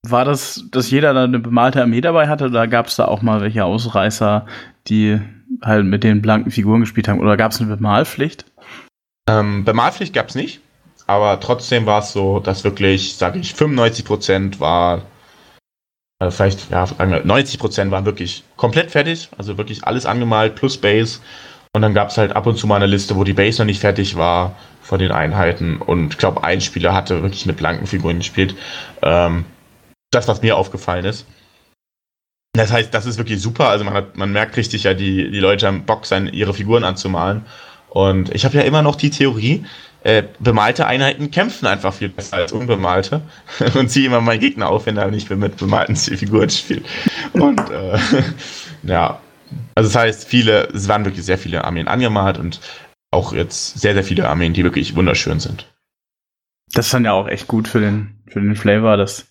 war 0.03 0.25
das, 0.25 0.65
dass 0.71 0.91
jeder 0.91 1.15
da 1.15 1.25
eine 1.25 1.39
bemalte 1.39 1.81
Armee 1.81 2.01
dabei 2.01 2.29
hatte 2.29 2.47
oder 2.47 2.67
gab 2.67 2.89
es 2.89 2.97
da 2.97 3.07
auch 3.07 3.23
mal 3.23 3.41
welche 3.41 3.65
Ausreißer, 3.65 4.47
die 4.87 5.21
halt 5.63 5.85
mit 5.85 6.05
den 6.05 6.23
blanken 6.23 6.51
Figuren 6.51 6.81
gespielt 6.81 7.09
haben? 7.09 7.21
Oder 7.21 7.37
gab 7.37 7.53
es 7.53 7.61
eine 7.61 7.75
Bemalpflicht? 7.75 8.45
Ähm, 9.29 9.65
Bemalpflicht 9.65 10.13
gab 10.13 10.29
es 10.29 10.35
nicht 10.35 10.61
aber 11.07 11.41
trotzdem 11.41 11.87
war 11.87 12.01
es 12.01 12.13
so, 12.13 12.41
dass 12.41 12.65
wirklich, 12.65 13.17
sage 13.17 13.39
ich, 13.39 13.55
95 13.55 14.05
Prozent 14.05 14.61
war, 14.61 15.03
äh, 16.21 16.31
vielleicht, 16.31 16.71
ja, 16.71 16.87
90 16.99 17.59
Prozent 17.59 17.91
waren 17.91 18.07
wirklich 18.07 18.45
komplett 18.57 18.91
fertig, 18.91 19.29
also 19.37 19.59
wirklich 19.59 19.85
alles 19.85 20.07
angemalt 20.07 20.55
plus 20.55 20.79
Base. 20.79 21.21
Und 21.75 21.83
dann 21.83 21.95
gab 21.95 22.11
es 22.11 22.19
halt 22.19 22.37
ab 22.37 22.47
und 22.47 22.57
zu 22.57 22.67
mal 22.69 22.77
eine 22.77 22.87
Liste, 22.87 23.17
wo 23.17 23.25
die 23.25 23.33
Base 23.33 23.61
noch 23.61 23.67
nicht 23.67 23.81
fertig 23.81 24.17
war 24.17 24.55
von 24.81 25.01
den 25.01 25.11
Einheiten. 25.11 25.79
Und 25.79 26.13
ich 26.13 26.19
glaube, 26.19 26.45
ein 26.45 26.61
Spieler 26.61 26.95
hatte 26.95 27.23
wirklich 27.23 27.47
mit 27.47 27.57
blanken 27.57 27.87
Figuren 27.87 28.19
gespielt. 28.19 28.55
Ähm, 29.03 29.45
das, 30.13 30.29
was 30.29 30.41
mir 30.41 30.57
aufgefallen 30.57 31.05
ist. 31.05 31.27
Das 32.55 32.73
heißt, 32.73 32.95
das 32.95 33.05
ist 33.05 33.19
wirklich 33.19 33.43
super. 33.43 33.69
Also 33.69 33.85
man, 33.85 33.95
hat, 33.95 34.17
man 34.17 34.33
merkt 34.33 34.57
richtig 34.57 34.85
ja, 34.85 34.95
die, 34.95 35.31
die 35.31 35.41
Leute 35.41 35.67
haben 35.67 35.85
Bock, 35.85 36.07
seine, 36.07 36.31
ihre 36.31 36.55
Figuren 36.55 36.85
anzumalen. 36.85 37.43
Und 37.91 38.35
ich 38.35 38.45
habe 38.45 38.57
ja 38.57 38.63
immer 38.63 38.83
noch 38.83 38.97
die 38.97 39.11
Theorie, 39.11 39.65
äh, 40.05 40.23
bemalte 40.39 40.87
Einheiten 40.87 41.31
kämpfen 41.31 41.67
einfach 41.67 41.95
viel 41.95 42.11
besser 42.11 42.37
als 42.37 42.53
unbemalte 42.53 43.23
und 43.75 43.89
ziehe 43.89 44.07
immer 44.07 44.21
meinen 44.21 44.41
Gegner 44.41 44.69
auf, 44.69 44.87
wenn 44.87 44.97
er 44.97 45.11
nicht 45.11 45.31
mit 45.31 45.57
bemalten 45.57 45.97
Figuren 45.97 46.51
spielt. 46.51 46.85
Und 47.33 47.59
äh, 47.71 47.99
ja, 48.83 49.21
also 49.75 49.89
das 49.89 49.97
heißt, 49.97 50.29
viele, 50.29 50.69
es 50.69 50.89
waren 50.89 51.05
wirklich 51.05 51.25
sehr 51.25 51.39
viele 51.39 51.65
Armeen 51.65 51.89
angemalt 51.89 52.39
und 52.39 52.61
auch 53.11 53.33
jetzt 53.33 53.81
sehr, 53.81 53.95
sehr 53.95 54.05
viele 54.05 54.29
Armeen, 54.29 54.53
die 54.53 54.65
wirklich 54.65 54.95
wunderschön 54.95 55.41
sind. 55.41 55.73
Das 56.73 56.87
ist 56.87 56.95
dann 56.95 57.05
ja 57.05 57.13
auch 57.13 57.29
echt 57.29 57.47
gut 57.47 57.67
für 57.69 57.81
den, 57.81 58.23
für 58.29 58.41
den 58.41 58.57
Flavor, 58.57 58.97
dass, 58.97 59.31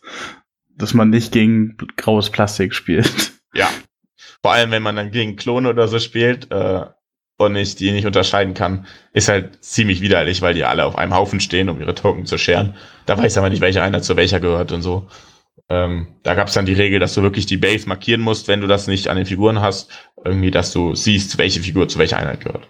dass 0.77 0.93
man 0.93 1.09
nicht 1.09 1.31
gegen 1.31 1.77
graues 1.97 2.29
Plastik 2.29 2.73
spielt. 2.73 3.33
Ja. 3.53 3.69
Vor 4.41 4.51
allem, 4.51 4.71
wenn 4.71 4.81
man 4.81 4.95
dann 4.95 5.11
gegen 5.11 5.35
Klone 5.35 5.69
oder 5.69 5.87
so 5.87 5.99
spielt, 5.99 6.51
äh, 6.51 6.85
und 7.37 7.55
ich 7.55 7.75
die 7.75 7.91
nicht 7.91 8.05
unterscheiden 8.05 8.53
kann, 8.53 8.85
ist 9.11 9.27
halt 9.27 9.63
ziemlich 9.63 10.01
widerlich, 10.01 10.41
weil 10.41 10.53
die 10.53 10.63
alle 10.63 10.85
auf 10.85 10.97
einem 10.97 11.13
Haufen 11.13 11.39
stehen, 11.39 11.69
um 11.69 11.79
ihre 11.79 11.95
Token 11.95 12.25
zu 12.25 12.37
scheren. 12.37 12.75
Da 13.05 13.17
weiß 13.17 13.37
aber 13.37 13.49
nicht, 13.49 13.61
welcher 13.61 13.83
einer 13.83 14.01
zu 14.01 14.15
welcher 14.15 14.39
gehört 14.39 14.71
und 14.71 14.81
so. 14.81 15.07
Ähm, 15.69 16.07
da 16.23 16.35
gab 16.35 16.47
es 16.47 16.53
dann 16.53 16.65
die 16.65 16.73
Regel, 16.73 16.99
dass 16.99 17.13
du 17.13 17.21
wirklich 17.21 17.45
die 17.45 17.57
Base 17.57 17.87
markieren 17.87 18.21
musst, 18.21 18.47
wenn 18.47 18.61
du 18.61 18.67
das 18.67 18.87
nicht 18.87 19.07
an 19.07 19.17
den 19.17 19.25
Figuren 19.25 19.61
hast, 19.61 19.91
irgendwie, 20.23 20.51
dass 20.51 20.71
du 20.71 20.93
siehst, 20.95 21.37
welche 21.37 21.61
Figur 21.61 21.87
zu 21.87 21.99
welcher 21.99 22.17
Einheit 22.17 22.41
gehört. 22.41 22.69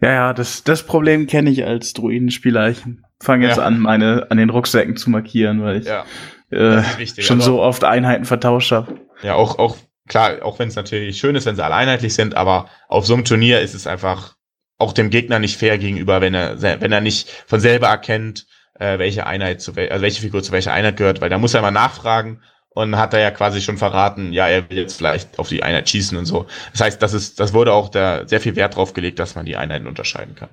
Ja, 0.00 0.12
ja, 0.12 0.32
das, 0.34 0.64
das 0.64 0.84
Problem 0.84 1.26
kenne 1.26 1.50
ich 1.50 1.64
als 1.64 1.92
Druidenspieler. 1.92 2.70
Ich 2.70 2.78
fange 3.20 3.46
jetzt 3.46 3.58
ja. 3.58 3.64
an, 3.64 3.78
meine 3.78 4.26
an 4.30 4.36
den 4.36 4.50
Rucksäcken 4.50 4.96
zu 4.96 5.10
markieren, 5.10 5.62
weil 5.62 5.80
ich 5.80 5.86
ja, 5.86 6.04
äh, 6.52 6.82
wichtig, 6.98 7.26
schon 7.26 7.40
so 7.40 7.60
oft 7.60 7.84
Einheiten 7.84 8.24
vertauscht 8.24 8.72
habe. 8.72 9.00
Ja, 9.22 9.34
auch, 9.34 9.58
auch 9.58 9.76
klar, 10.08 10.42
auch 10.42 10.58
wenn 10.58 10.68
es 10.68 10.76
natürlich 10.76 11.18
schön 11.18 11.34
ist, 11.34 11.46
wenn 11.46 11.56
sie 11.56 11.64
alle 11.64 11.74
einheitlich 11.74 12.14
sind, 12.14 12.36
aber 12.36 12.68
auf 12.88 13.06
so 13.06 13.14
einem 13.14 13.24
Turnier 13.24 13.60
ist 13.60 13.74
es 13.74 13.86
einfach 13.86 14.36
auch 14.78 14.92
dem 14.92 15.10
Gegner 15.10 15.38
nicht 15.38 15.56
fair 15.56 15.78
gegenüber, 15.78 16.20
wenn 16.20 16.34
er, 16.34 16.60
wenn 16.60 16.92
er 16.92 17.00
nicht 17.00 17.30
von 17.46 17.60
selber 17.60 17.86
erkennt, 17.86 18.46
äh, 18.78 18.98
welche 18.98 19.26
Einheit 19.26 19.60
zu 19.60 19.76
wel 19.76 19.90
also 19.90 20.02
welche 20.02 20.20
Figur 20.20 20.42
zu 20.42 20.52
welcher 20.52 20.72
Einheit 20.72 20.96
gehört, 20.96 21.20
weil 21.20 21.30
da 21.30 21.38
muss 21.38 21.54
er 21.54 21.62
mal 21.62 21.70
nachfragen 21.70 22.40
und 22.70 22.96
hat 22.96 23.14
er 23.14 23.20
ja 23.20 23.30
quasi 23.30 23.60
schon 23.60 23.78
verraten, 23.78 24.32
ja, 24.32 24.48
er 24.48 24.68
will 24.70 24.78
jetzt 24.78 24.96
vielleicht 24.96 25.38
auf 25.38 25.48
die 25.48 25.62
Einheit 25.62 25.88
schießen 25.88 26.16
und 26.16 26.24
so. 26.24 26.46
Das 26.72 26.80
heißt, 26.80 27.02
das 27.02 27.12
ist, 27.12 27.38
das 27.38 27.52
wurde 27.52 27.72
auch 27.72 27.90
da 27.90 28.26
sehr 28.26 28.40
viel 28.40 28.56
Wert 28.56 28.76
drauf 28.76 28.94
gelegt, 28.94 29.18
dass 29.18 29.34
man 29.34 29.46
die 29.46 29.56
Einheiten 29.56 29.86
unterscheiden 29.86 30.34
kann. 30.34 30.48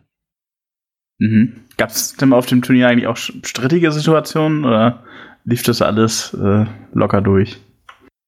Mhm. 1.17 1.65
Gab 1.77 1.89
es 1.89 2.15
denn 2.15 2.33
auf 2.33 2.45
dem 2.45 2.61
Turnier 2.61 2.87
eigentlich 2.87 3.07
auch 3.07 3.17
strittige 3.17 3.91
Situationen 3.91 4.65
oder 4.65 5.03
lief 5.45 5.63
das 5.63 5.81
alles 5.81 6.33
äh, 6.33 6.65
locker 6.93 7.21
durch? 7.21 7.57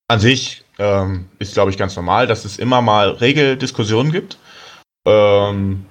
An 0.08 0.20
sich 0.20 0.64
ähm, 0.80 1.30
ist, 1.40 1.54
glaube 1.54 1.72
ich, 1.72 1.78
ganz 1.78 1.96
normal, 1.96 2.28
dass 2.28 2.46
es 2.46 2.60
immer 2.60 2.82
mal 2.82 3.10
Regeldiskussionen 3.10 4.12
gibt. 4.12 4.38
Ähm, 5.06 5.86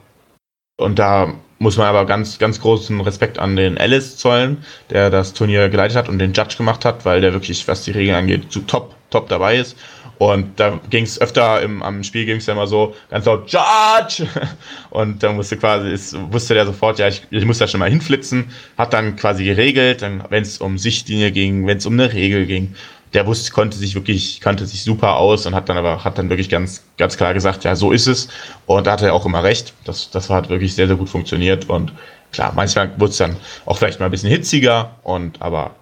und 0.77 0.99
da 0.99 1.35
muss 1.59 1.77
man 1.77 1.87
aber 1.87 2.07
ganz, 2.07 2.39
ganz 2.39 2.61
großen 2.61 3.01
Respekt 3.03 3.39
an 3.39 3.55
den 3.55 3.77
Alice 3.79 4.16
zollen, 4.16 4.64
der 4.89 5.11
das 5.11 5.35
Turnier 5.35 5.68
geleitet 5.68 5.97
hat 5.97 6.09
und 6.09 6.18
den 6.18 6.33
Judge 6.33 6.57
gemacht 6.57 6.85
hat, 6.85 7.05
weil 7.05 7.21
der 7.21 7.35
wirklich, 7.35 7.68
was 7.68 7.85
die 7.85 7.91
Regeln 7.91 8.16
angeht, 8.16 8.51
zu 8.51 8.61
top, 8.61 8.95
top 9.11 9.29
dabei 9.29 9.59
ist. 9.59 9.77
Und 10.21 10.61
da 10.61 10.79
ging 10.91 11.05
es 11.05 11.18
öfter 11.18 11.62
im, 11.62 11.83
am 11.83 12.05
Spiel 12.05 12.27
ging 12.27 12.37
es 12.37 12.45
ja 12.45 12.53
immer 12.53 12.66
so 12.66 12.95
ganz 13.09 13.25
laut 13.25 13.51
Judge 13.51 14.29
und 14.91 15.23
da 15.23 15.33
musste 15.33 15.57
quasi 15.57 15.89
ist, 15.89 16.14
wusste 16.31 16.53
der 16.53 16.66
sofort 16.66 16.99
ja 16.99 17.09
ich, 17.09 17.23
ich 17.31 17.47
muss 17.47 17.57
da 17.57 17.66
schon 17.66 17.81
mal 17.81 17.89
hinflitzen 17.89 18.51
hat 18.77 18.93
dann 18.93 19.16
quasi 19.16 19.45
geregelt 19.45 20.03
dann 20.03 20.23
wenn 20.29 20.43
es 20.43 20.59
um 20.59 20.77
Sichtlinie 20.77 21.33
ging 21.33 21.66
wenn 21.66 21.79
es 21.79 21.87
um 21.87 21.95
eine 21.95 22.12
Regel 22.12 22.45
ging 22.45 22.75
der 23.14 23.27
wusste, 23.27 23.51
konnte 23.51 23.79
sich 23.79 23.95
wirklich, 23.95 24.43
kannte 24.43 24.66
sich 24.66 24.85
super 24.85 25.16
aus 25.16 25.47
und 25.47 25.55
hat 25.55 25.71
dann 25.71 25.79
aber, 25.79 26.05
hat 26.05 26.18
dann 26.18 26.29
wirklich 26.29 26.51
ganz, 26.51 26.85
ganz 26.97 27.16
klar 27.16 27.35
gesagt, 27.35 27.64
ja, 27.64 27.75
so 27.75 27.91
ist 27.91 28.07
es. 28.07 28.29
Und 28.66 28.87
da 28.87 28.93
hatte 28.93 29.07
er 29.07 29.14
auch 29.14 29.27
immer 29.27 29.43
recht. 29.43 29.75
Das, 29.85 30.11
das 30.11 30.31
hat 30.31 30.49
wirklich 30.49 30.77
sehr, 30.77 30.87
sehr 30.87 30.95
gut 30.95 31.09
funktioniert. 31.09 31.68
Und 31.68 31.93
klar, 32.31 32.53
manchmal 32.55 32.93
wurde 32.99 33.11
es 33.11 33.16
dann 33.16 33.35
auch 33.66 33.79
vielleicht 33.79 33.99
mal 33.99 34.05
ein 34.07 34.12
bisschen 34.12 34.31
hitziger 34.31 34.95
und, 35.03 35.43
aber 35.43 35.75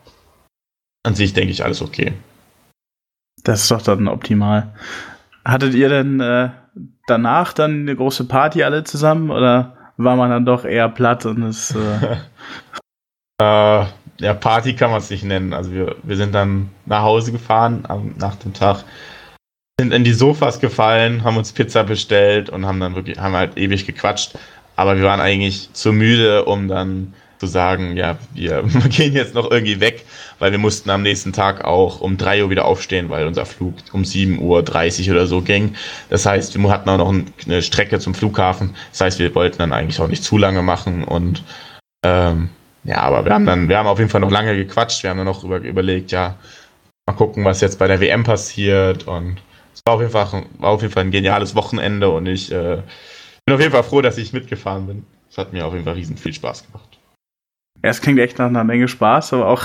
an 1.02 1.14
sich 1.14 1.34
denke 1.34 1.52
ich 1.52 1.62
alles 1.62 1.82
okay. 1.82 2.14
Das 3.44 3.62
ist 3.62 3.70
doch 3.70 3.82
dann 3.82 4.08
optimal. 4.08 4.72
Hattet 5.44 5.74
ihr 5.74 5.88
denn 5.88 6.20
äh, 6.20 6.50
danach 7.06 7.52
dann 7.52 7.82
eine 7.82 7.96
große 7.96 8.24
Party 8.26 8.62
alle 8.62 8.84
zusammen 8.84 9.30
oder 9.30 9.76
war 9.96 10.16
man 10.16 10.30
dann 10.30 10.46
doch 10.46 10.64
eher 10.64 10.88
platt 10.88 11.26
und 11.26 11.42
es 11.42 11.74
äh, 11.74 12.16
äh, 13.42 13.86
ja, 14.20 14.34
Party 14.34 14.74
kann 14.74 14.90
man 14.90 15.00
es 15.00 15.10
nicht 15.10 15.24
nennen. 15.24 15.52
Also 15.52 15.72
wir, 15.72 15.96
wir 16.02 16.16
sind 16.16 16.34
dann 16.34 16.70
nach 16.86 17.02
Hause 17.02 17.32
gefahren 17.32 17.84
am, 17.88 18.14
nach 18.18 18.36
dem 18.36 18.52
Tag, 18.52 18.84
sind 19.80 19.92
in 19.92 20.04
die 20.04 20.12
Sofas 20.12 20.60
gefallen, 20.60 21.22
haben 21.22 21.36
uns 21.36 21.52
Pizza 21.52 21.84
bestellt 21.84 22.50
und 22.50 22.66
haben 22.66 22.80
dann 22.80 22.94
wirklich, 22.94 23.18
haben 23.18 23.34
halt 23.34 23.56
ewig 23.56 23.86
gequatscht. 23.86 24.36
Aber 24.76 24.96
wir 24.96 25.04
waren 25.04 25.20
eigentlich 25.20 25.72
zu 25.72 25.92
müde, 25.92 26.44
um 26.44 26.68
dann 26.68 27.14
zu 27.38 27.46
sagen, 27.46 27.96
ja, 27.96 28.18
wir 28.34 28.62
gehen 28.88 29.14
jetzt 29.14 29.34
noch 29.34 29.50
irgendwie 29.50 29.80
weg, 29.80 30.04
weil 30.38 30.52
wir 30.52 30.58
mussten 30.58 30.90
am 30.90 31.02
nächsten 31.02 31.32
Tag 31.32 31.64
auch 31.64 32.00
um 32.00 32.16
3 32.16 32.44
Uhr 32.44 32.50
wieder 32.50 32.64
aufstehen, 32.64 33.08
weil 33.10 33.26
unser 33.26 33.46
Flug 33.46 33.74
um 33.92 34.02
7.30 34.02 35.06
Uhr 35.06 35.14
oder 35.14 35.26
so 35.26 35.40
ging. 35.40 35.74
Das 36.10 36.26
heißt, 36.26 36.58
wir 36.58 36.70
hatten 36.70 36.88
auch 36.88 36.98
noch 36.98 37.14
eine 37.46 37.62
Strecke 37.62 37.98
zum 37.98 38.14
Flughafen. 38.14 38.74
Das 38.90 39.00
heißt, 39.00 39.18
wir 39.18 39.34
wollten 39.34 39.58
dann 39.58 39.72
eigentlich 39.72 40.00
auch 40.00 40.08
nicht 40.08 40.24
zu 40.24 40.38
lange 40.38 40.62
machen 40.62 41.04
und 41.04 41.42
ähm, 42.04 42.50
ja, 42.84 42.98
aber 42.98 43.24
wir 43.24 43.34
haben 43.34 43.44
dann, 43.44 43.68
wir 43.68 43.78
haben 43.78 43.86
auf 43.86 43.98
jeden 43.98 44.10
Fall 44.10 44.20
noch 44.20 44.30
lange 44.30 44.56
gequatscht, 44.56 45.02
wir 45.02 45.10
haben 45.10 45.18
dann 45.18 45.26
noch 45.26 45.44
über, 45.44 45.58
überlegt, 45.58 46.10
ja, 46.12 46.36
mal 47.06 47.14
gucken, 47.14 47.44
was 47.44 47.60
jetzt 47.60 47.78
bei 47.78 47.86
der 47.86 48.00
WM 48.00 48.22
passiert 48.22 49.06
und 49.06 49.38
es 49.74 49.80
war 49.84 49.94
auf 49.94 50.00
jeden 50.00 50.12
Fall, 50.12 50.44
war 50.58 50.70
auf 50.70 50.82
jeden 50.82 50.92
Fall 50.92 51.04
ein 51.04 51.10
geniales 51.10 51.54
Wochenende 51.54 52.08
und 52.08 52.26
ich 52.26 52.50
äh, 52.52 52.82
bin 53.44 53.54
auf 53.54 53.60
jeden 53.60 53.72
Fall 53.72 53.84
froh, 53.84 54.00
dass 54.00 54.18
ich 54.18 54.32
mitgefahren 54.32 54.86
bin. 54.86 55.06
Es 55.30 55.38
hat 55.38 55.52
mir 55.52 55.66
auf 55.66 55.72
jeden 55.72 55.84
Fall 55.84 55.94
riesen 55.94 56.16
viel 56.16 56.32
Spaß 56.32 56.66
gemacht. 56.66 56.87
Ja, 57.82 57.90
es 57.90 58.00
klingt 58.00 58.18
echt 58.18 58.38
nach 58.38 58.46
einer 58.46 58.64
Menge 58.64 58.88
Spaß, 58.88 59.34
aber 59.34 59.46
auch 59.46 59.62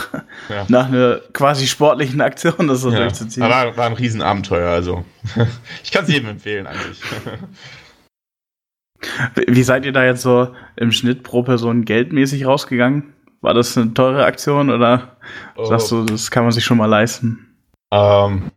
ja. 0.50 0.66
nach 0.70 0.88
einer 0.88 1.20
quasi 1.34 1.66
sportlichen 1.66 2.22
Aktion, 2.22 2.68
das 2.68 2.82
so 2.82 2.92
ja. 2.92 3.00
durchzuziehen. 3.00 3.44
Aber 3.44 3.76
war 3.76 3.88
ein 3.88 3.94
Riesenabenteuer, 3.94 4.70
also 4.70 5.04
ich 5.84 5.92
kann 5.92 6.04
es 6.04 6.12
jedem 6.12 6.30
empfehlen 6.30 6.68
eigentlich. 6.68 7.02
Wie 9.36 9.64
seid 9.64 9.86
ihr 9.86 9.92
da 9.92 10.06
jetzt 10.06 10.22
so 10.22 10.56
im 10.78 10.92
Schnitt 10.92 11.24
pro 11.24 11.44
Person 11.44 11.84
geldmäßig 11.84 12.46
rausgegangen? 12.46 13.14
War 13.42 13.54
das 13.54 13.78
eine 13.78 13.94
teure 13.94 14.24
Aktion 14.26 14.70
oder 14.70 15.18
oh. 15.58 15.66
sagst 15.66 15.92
du, 15.92 16.06
das 16.06 16.32
kann 16.32 16.44
man 16.44 16.54
sich 16.54 16.64
schon 16.64 16.78
mal 16.78 16.86
leisten? 16.86 17.58
Ähm, 17.92 18.52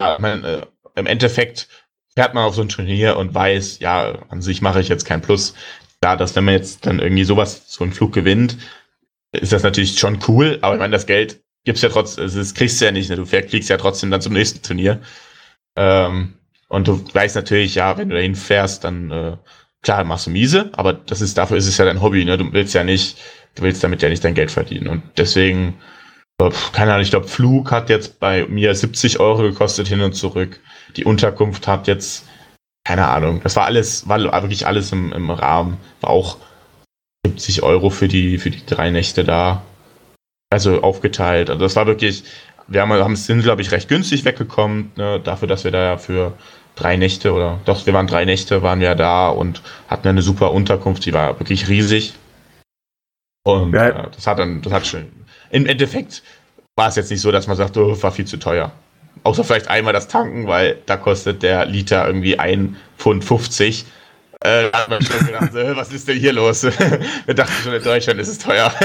ja, 0.00 0.16
mein, 0.18 0.42
äh, 0.42 0.62
Im 0.96 1.06
Endeffekt 1.06 1.68
fährt 2.16 2.34
man 2.34 2.44
auf 2.44 2.56
so 2.56 2.62
ein 2.62 2.68
Turnier 2.68 3.16
und 3.16 3.34
weiß, 3.34 3.78
ja, 3.78 4.18
an 4.28 4.42
sich 4.42 4.62
mache 4.62 4.80
ich 4.80 4.88
jetzt 4.88 5.04
kein 5.04 5.22
Plus. 5.22 5.54
Klar, 6.00 6.16
dass 6.16 6.34
wenn 6.34 6.44
man 6.44 6.54
jetzt 6.54 6.86
dann 6.86 6.98
irgendwie 6.98 7.24
sowas, 7.24 7.64
so 7.66 7.84
einen 7.84 7.92
Flug 7.92 8.12
gewinnt, 8.12 8.58
ist 9.32 9.52
das 9.52 9.62
natürlich 9.62 9.98
schon 9.98 10.18
cool, 10.28 10.58
aber 10.62 10.74
ich 10.74 10.80
meine, 10.80 10.92
das 10.92 11.06
Geld 11.06 11.42
gibt's 11.64 11.82
ja 11.82 11.88
trotzdem, 11.88 12.24
also 12.24 12.38
das 12.38 12.54
kriegst 12.54 12.80
du 12.80 12.84
ja 12.84 12.92
nicht, 12.92 13.10
ne? 13.10 13.16
du 13.16 13.26
fliegst 13.26 13.68
ja 13.68 13.76
trotzdem 13.76 14.10
dann 14.10 14.20
zum 14.20 14.32
nächsten 14.32 14.62
Turnier. 14.62 15.00
Ähm, 15.76 16.34
und 16.68 16.88
du 16.88 17.02
weißt 17.12 17.36
natürlich, 17.36 17.74
ja, 17.74 17.96
wenn 17.98 18.08
du 18.08 18.16
dahin 18.16 18.34
fährst, 18.34 18.84
dann 18.84 19.10
äh, 19.10 19.36
klar 19.82 20.04
machst 20.04 20.26
du 20.26 20.30
miese, 20.30 20.70
aber 20.72 20.92
das 20.92 21.20
ist, 21.20 21.38
dafür 21.38 21.56
ist 21.56 21.66
es 21.66 21.76
ja 21.76 21.84
dein 21.84 22.02
Hobby, 22.02 22.24
ne? 22.24 22.38
Du 22.38 22.52
willst 22.52 22.74
ja 22.74 22.82
nicht, 22.82 23.18
du 23.54 23.62
willst 23.62 23.84
damit 23.84 24.02
ja 24.02 24.08
nicht 24.08 24.24
dein 24.24 24.34
Geld 24.34 24.50
verdienen. 24.50 24.88
Und 24.88 25.02
deswegen, 25.16 25.78
äh, 26.40 26.50
keine 26.72 26.92
Ahnung, 26.92 27.02
ich 27.02 27.10
glaube, 27.10 27.28
Flug 27.28 27.70
hat 27.70 27.90
jetzt 27.90 28.18
bei 28.18 28.46
mir 28.46 28.74
70 28.74 29.20
Euro 29.20 29.42
gekostet 29.42 29.88
hin 29.88 30.00
und 30.00 30.14
zurück. 30.14 30.60
Die 30.96 31.04
Unterkunft 31.04 31.68
hat 31.68 31.86
jetzt, 31.86 32.26
keine 32.84 33.06
Ahnung, 33.08 33.40
das 33.42 33.56
war 33.56 33.66
alles, 33.66 34.08
war 34.08 34.20
wirklich 34.20 34.66
alles 34.66 34.92
im, 34.92 35.12
im 35.12 35.30
Rahmen. 35.30 35.78
War 36.00 36.10
auch 36.10 36.38
70 37.26 37.62
Euro 37.62 37.90
für 37.90 38.08
die, 38.08 38.38
für 38.38 38.50
die 38.50 38.64
drei 38.64 38.90
Nächte 38.90 39.24
da. 39.24 39.62
Also 40.50 40.82
aufgeteilt. 40.82 41.50
Also 41.50 41.62
das 41.62 41.74
war 41.74 41.86
wirklich, 41.86 42.22
wir 42.68 42.80
haben, 42.80 42.92
haben 42.92 43.16
sind, 43.16 43.42
glaube 43.42 43.62
ich, 43.62 43.72
recht 43.72 43.88
günstig 43.88 44.24
weggekommen, 44.24 44.92
ne, 44.96 45.20
dafür, 45.20 45.48
dass 45.48 45.64
wir 45.64 45.72
da 45.72 45.82
ja 45.82 45.98
für 45.98 46.34
drei 46.76 46.96
Nächte 46.96 47.32
oder 47.32 47.58
doch, 47.64 47.84
wir 47.86 47.94
waren 47.94 48.06
drei 48.06 48.24
Nächte, 48.24 48.62
waren 48.62 48.80
wir 48.80 48.94
da 48.94 49.28
und 49.28 49.62
hatten 49.88 50.06
eine 50.06 50.22
super 50.22 50.52
Unterkunft, 50.52 51.04
die 51.04 51.12
war 51.12 51.40
wirklich 51.40 51.68
riesig. 51.68 52.14
Und 53.44 53.72
ja. 53.74 53.88
äh, 53.88 54.10
das 54.14 54.26
hat 54.26 54.38
dann, 54.38 54.62
das 54.62 54.72
hat 54.72 54.86
schön. 54.86 55.06
Im 55.50 55.66
Endeffekt 55.66 56.22
war 56.76 56.88
es 56.88 56.96
jetzt 56.96 57.10
nicht 57.10 57.20
so, 57.20 57.32
dass 57.32 57.46
man 57.48 57.56
sagt, 57.56 57.76
oh, 57.76 58.00
war 58.00 58.12
viel 58.12 58.26
zu 58.26 58.36
teuer. 58.36 58.72
Außer 59.24 59.42
vielleicht 59.42 59.68
einmal 59.68 59.92
das 59.92 60.08
Tanken, 60.08 60.46
weil 60.46 60.78
da 60.86 60.96
kostet 60.96 61.42
der 61.42 61.64
Liter 61.66 62.06
irgendwie 62.06 62.38
1,50 62.38 62.74
Pfund 62.98 63.24
50. 63.24 63.86
Äh, 64.40 64.70
da 64.70 64.80
hat 64.80 64.88
man 64.88 65.02
schon 65.02 65.26
gedacht, 65.26 65.52
so, 65.52 65.76
was 65.76 65.92
ist 65.92 66.08
denn 66.08 66.18
hier 66.18 66.32
los? 66.32 66.62
wir 67.26 67.34
dachten 67.34 67.52
schon, 67.62 67.72
in 67.72 67.82
Deutschland 67.82 68.20
ist 68.20 68.28
es 68.28 68.38
teuer. 68.38 68.72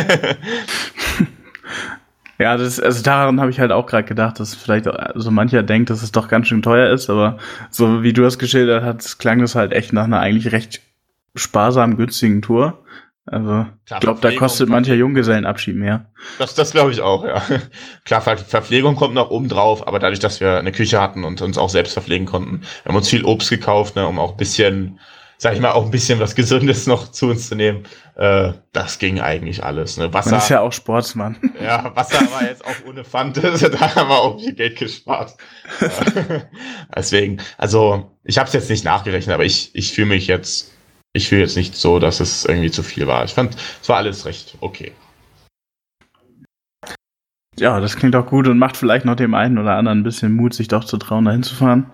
Ja, 2.41 2.57
das, 2.57 2.79
also 2.79 3.03
daran 3.03 3.39
habe 3.39 3.51
ich 3.51 3.59
halt 3.59 3.71
auch 3.71 3.85
gerade 3.85 4.03
gedacht, 4.03 4.39
dass 4.39 4.55
vielleicht 4.55 4.85
so 4.85 4.91
also 4.91 5.29
mancher 5.29 5.61
denkt, 5.61 5.91
dass 5.91 6.01
es 6.01 6.11
doch 6.11 6.27
ganz 6.27 6.47
schön 6.47 6.63
teuer 6.63 6.91
ist, 6.91 7.07
aber 7.11 7.37
so 7.69 8.01
wie 8.01 8.13
du 8.13 8.25
es 8.25 8.39
geschildert 8.39 8.83
hast, 8.83 9.19
klang 9.19 9.41
das 9.41 9.53
halt 9.53 9.73
echt 9.73 9.93
nach 9.93 10.05
einer 10.05 10.19
eigentlich 10.19 10.51
recht 10.51 10.81
sparsam 11.35 11.97
günstigen 11.97 12.41
Tour. 12.41 12.83
Also, 13.27 13.67
ich 13.85 13.99
glaube, 13.99 14.21
da 14.21 14.31
kostet 14.31 14.69
mancher 14.69 14.95
Junggesellenabschied 14.95 15.75
mehr. 15.75 16.07
Das, 16.39 16.55
das 16.55 16.71
glaube 16.71 16.91
ich 16.91 17.01
auch, 17.01 17.23
ja. 17.23 17.43
Klar, 18.05 18.21
Verpflegung 18.21 18.95
kommt 18.95 19.13
noch 19.13 19.29
oben 19.29 19.47
drauf, 19.47 19.87
aber 19.87 19.99
dadurch, 19.99 20.19
dass 20.19 20.41
wir 20.41 20.57
eine 20.57 20.71
Küche 20.71 20.99
hatten 20.99 21.23
und 21.23 21.43
uns 21.43 21.59
auch 21.59 21.69
selbst 21.69 21.93
verpflegen 21.93 22.25
konnten, 22.25 22.61
wir 22.61 22.89
haben 22.89 22.95
uns 22.95 23.09
viel 23.09 23.23
Obst 23.23 23.51
gekauft, 23.51 23.95
ne, 23.95 24.07
um 24.07 24.17
auch 24.17 24.31
ein 24.31 24.37
bisschen 24.37 24.99
sag 25.41 25.55
ich 25.55 25.59
mal, 25.59 25.71
auch 25.71 25.85
ein 25.85 25.91
bisschen 25.91 26.19
was 26.19 26.35
Gesundes 26.35 26.85
noch 26.85 27.09
zu 27.11 27.31
uns 27.31 27.49
zu 27.49 27.55
nehmen. 27.55 27.81
Äh, 28.13 28.53
das 28.73 28.99
ging 28.99 29.19
eigentlich 29.19 29.63
alles. 29.63 29.97
Ne? 29.97 30.13
Wasser, 30.13 30.29
Man 30.29 30.39
ist 30.39 30.49
ja 30.49 30.59
auch 30.59 30.71
Sportsmann. 30.71 31.35
Ja, 31.61 31.91
Wasser 31.95 32.19
war 32.31 32.43
jetzt 32.43 32.63
auch 32.63 32.87
ohne 32.87 33.03
Fante, 33.03 33.41
da 33.71 33.95
haben 33.95 34.09
wir 34.09 34.19
auch 34.19 34.39
viel 34.39 34.53
Geld 34.53 34.77
gespart. 34.77 35.35
Deswegen, 36.95 37.39
also 37.57 38.11
ich 38.23 38.37
habe 38.37 38.47
es 38.47 38.53
jetzt 38.53 38.69
nicht 38.69 38.85
nachgerechnet, 38.85 39.33
aber 39.33 39.43
ich, 39.43 39.71
ich 39.73 39.93
fühle 39.93 40.07
mich 40.07 40.27
jetzt, 40.27 40.71
ich 41.13 41.27
fühle 41.29 41.41
jetzt 41.41 41.57
nicht 41.57 41.75
so, 41.75 41.97
dass 41.97 42.19
es 42.19 42.45
irgendwie 42.45 42.69
zu 42.69 42.83
viel 42.83 43.07
war. 43.07 43.23
Ich 43.25 43.33
fand, 43.33 43.55
es 43.81 43.89
war 43.89 43.97
alles 43.97 44.25
recht 44.27 44.55
okay. 44.61 44.91
Ja, 47.57 47.79
das 47.79 47.95
klingt 47.95 48.15
auch 48.15 48.27
gut 48.27 48.47
und 48.47 48.59
macht 48.59 48.77
vielleicht 48.77 49.05
noch 49.05 49.15
dem 49.15 49.33
einen 49.33 49.57
oder 49.57 49.75
anderen 49.75 49.99
ein 49.99 50.03
bisschen 50.03 50.33
Mut, 50.33 50.53
sich 50.53 50.67
doch 50.67 50.83
zu 50.83 50.97
trauen, 50.97 51.25
dahin 51.25 51.43
zu 51.43 51.55
fahren. 51.55 51.91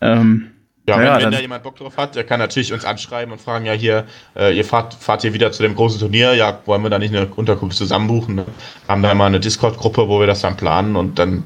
Ähm, 0.00 0.50
ja, 0.88 1.02
ja 1.02 1.16
wenn, 1.16 1.24
wenn 1.24 1.32
da 1.32 1.40
jemand 1.40 1.62
Bock 1.62 1.76
drauf 1.76 1.96
hat, 1.96 2.16
der 2.16 2.24
kann 2.24 2.40
natürlich 2.40 2.72
uns 2.72 2.84
anschreiben 2.84 3.32
und 3.32 3.40
fragen, 3.40 3.66
ja 3.66 3.72
hier, 3.72 4.04
äh, 4.36 4.56
ihr 4.56 4.64
fahrt, 4.64 4.94
fahrt 4.94 5.22
hier 5.22 5.34
wieder 5.34 5.52
zu 5.52 5.62
dem 5.62 5.74
großen 5.74 6.00
Turnier, 6.00 6.34
ja, 6.34 6.60
wollen 6.64 6.82
wir 6.82 6.90
da 6.90 6.98
nicht 6.98 7.14
eine 7.14 7.26
Unterkunft 7.26 7.76
zusammen 7.76 8.08
buchen? 8.08 8.36
Ne? 8.36 8.46
Wir 8.86 8.92
haben 8.92 9.02
da 9.02 9.12
immer 9.12 9.26
eine 9.26 9.40
Discord-Gruppe, 9.40 10.08
wo 10.08 10.20
wir 10.20 10.26
das 10.26 10.40
dann 10.40 10.56
planen 10.56 10.96
und 10.96 11.18
dann 11.18 11.44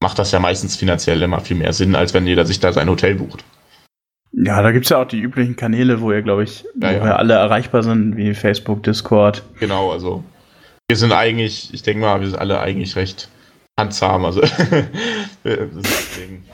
macht 0.00 0.18
das 0.18 0.32
ja 0.32 0.40
meistens 0.40 0.76
finanziell 0.76 1.22
immer 1.22 1.40
viel 1.40 1.56
mehr 1.56 1.72
Sinn, 1.72 1.94
als 1.94 2.14
wenn 2.14 2.26
jeder 2.26 2.44
sich 2.44 2.60
da 2.60 2.72
sein 2.72 2.88
Hotel 2.88 3.14
bucht. 3.14 3.44
Ja, 4.32 4.62
da 4.62 4.70
gibt 4.70 4.86
es 4.86 4.90
ja 4.90 4.98
auch 4.98 5.08
die 5.08 5.20
üblichen 5.20 5.56
Kanäle, 5.56 6.00
wo 6.00 6.12
ihr, 6.12 6.22
glaube 6.22 6.44
ich, 6.44 6.64
ja, 6.80 7.00
wo 7.00 7.06
ja. 7.06 7.16
alle 7.16 7.34
erreichbar 7.34 7.82
sind, 7.82 8.16
wie 8.16 8.34
Facebook, 8.34 8.82
Discord. 8.82 9.42
Genau, 9.58 9.90
also 9.90 10.22
wir 10.88 10.96
sind 10.96 11.12
eigentlich, 11.12 11.74
ich 11.74 11.82
denke 11.82 12.00
mal, 12.00 12.20
wir 12.20 12.28
sind 12.28 12.38
alle 12.38 12.60
eigentlich 12.60 12.96
recht 12.96 13.28
handsam, 13.78 14.24
also 14.24 14.40
deswegen 15.44 16.44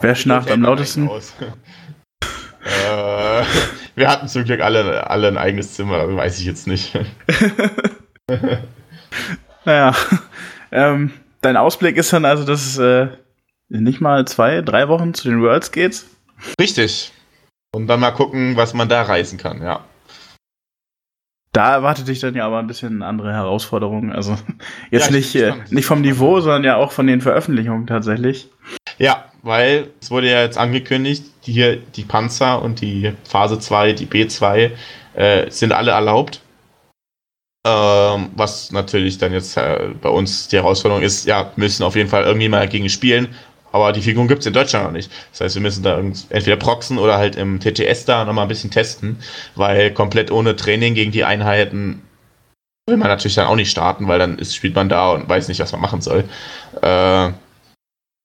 Wer 0.00 0.14
schnarcht 0.14 0.50
am 0.50 0.62
lautesten? 0.62 1.08
äh, 2.64 3.44
wir 3.94 4.08
hatten 4.08 4.28
zum 4.28 4.44
Glück 4.44 4.60
alle, 4.60 5.08
alle 5.08 5.28
ein 5.28 5.38
eigenes 5.38 5.74
Zimmer, 5.74 6.14
weiß 6.16 6.38
ich 6.38 6.46
jetzt 6.46 6.66
nicht. 6.66 6.98
naja, 9.64 9.94
ähm, 10.70 11.12
dein 11.40 11.56
Ausblick 11.56 11.96
ist 11.96 12.12
dann 12.12 12.24
also, 12.24 12.44
dass 12.44 12.66
es 12.66 12.78
äh, 12.78 13.08
nicht 13.68 14.00
mal 14.00 14.26
zwei, 14.26 14.62
drei 14.62 14.88
Wochen 14.88 15.14
zu 15.14 15.28
den 15.28 15.42
Worlds 15.42 15.72
geht? 15.72 16.04
Richtig. 16.60 17.12
Und 17.74 17.86
dann 17.88 18.00
mal 18.00 18.12
gucken, 18.12 18.56
was 18.56 18.74
man 18.74 18.88
da 18.88 19.02
reißen 19.02 19.38
kann, 19.38 19.62
ja. 19.62 19.84
Da 21.52 21.72
erwartet 21.72 22.08
dich 22.08 22.20
dann 22.20 22.34
ja 22.34 22.44
aber 22.44 22.58
ein 22.58 22.66
bisschen 22.66 23.02
andere 23.02 23.32
Herausforderungen. 23.32 24.12
Also 24.12 24.36
jetzt 24.90 25.10
ja, 25.10 25.16
nicht, 25.16 25.34
äh, 25.34 25.54
nicht 25.70 25.86
vom 25.86 26.02
Niveau, 26.02 26.40
sondern 26.40 26.64
ja 26.64 26.76
auch 26.76 26.92
von 26.92 27.06
den 27.06 27.22
Veröffentlichungen 27.22 27.86
tatsächlich. 27.86 28.50
Ja, 28.98 29.24
weil 29.46 29.90
es 30.00 30.10
wurde 30.10 30.28
ja 30.28 30.42
jetzt 30.42 30.58
angekündigt, 30.58 31.24
hier 31.40 31.76
die 31.76 32.02
Panzer 32.02 32.60
und 32.60 32.80
die 32.80 33.12
Phase 33.22 33.60
2, 33.60 33.92
die 33.92 34.06
B2 34.06 34.72
äh, 35.14 35.50
sind 35.50 35.72
alle 35.72 35.92
erlaubt. 35.92 36.40
Ähm, 37.64 38.30
was 38.34 38.72
natürlich 38.72 39.18
dann 39.18 39.32
jetzt 39.32 39.56
äh, 39.56 39.90
bei 40.02 40.08
uns 40.08 40.48
die 40.48 40.56
Herausforderung 40.56 41.02
ist, 41.02 41.26
ja, 41.26 41.52
müssen 41.54 41.84
auf 41.84 41.94
jeden 41.94 42.10
Fall 42.10 42.24
irgendwie 42.24 42.48
mal 42.48 42.58
dagegen 42.60 42.88
spielen. 42.88 43.28
Aber 43.70 43.92
die 43.92 44.00
Figuren 44.00 44.26
gibt 44.26 44.40
es 44.40 44.46
in 44.46 44.52
Deutschland 44.52 44.86
noch 44.86 44.92
nicht. 44.92 45.12
Das 45.30 45.42
heißt, 45.42 45.54
wir 45.54 45.62
müssen 45.62 45.84
da 45.84 45.98
entweder 45.98 46.56
proxen 46.56 46.98
oder 46.98 47.16
halt 47.16 47.36
im 47.36 47.60
TTS 47.60 48.04
da 48.04 48.24
nochmal 48.24 48.46
ein 48.46 48.48
bisschen 48.48 48.70
testen, 48.72 49.18
weil 49.54 49.92
komplett 49.92 50.32
ohne 50.32 50.56
Training 50.56 50.94
gegen 50.94 51.12
die 51.12 51.24
Einheiten 51.24 52.02
will 52.88 52.96
man 52.96 53.08
natürlich 53.08 53.34
dann 53.34 53.46
auch 53.46 53.56
nicht 53.56 53.70
starten, 53.70 54.08
weil 54.08 54.18
dann 54.18 54.38
ist, 54.38 54.56
spielt 54.56 54.74
man 54.74 54.88
da 54.88 55.12
und 55.12 55.28
weiß 55.28 55.46
nicht, 55.48 55.60
was 55.60 55.72
man 55.72 55.80
machen 55.80 56.00
soll. 56.00 56.24
Äh, 56.82 57.30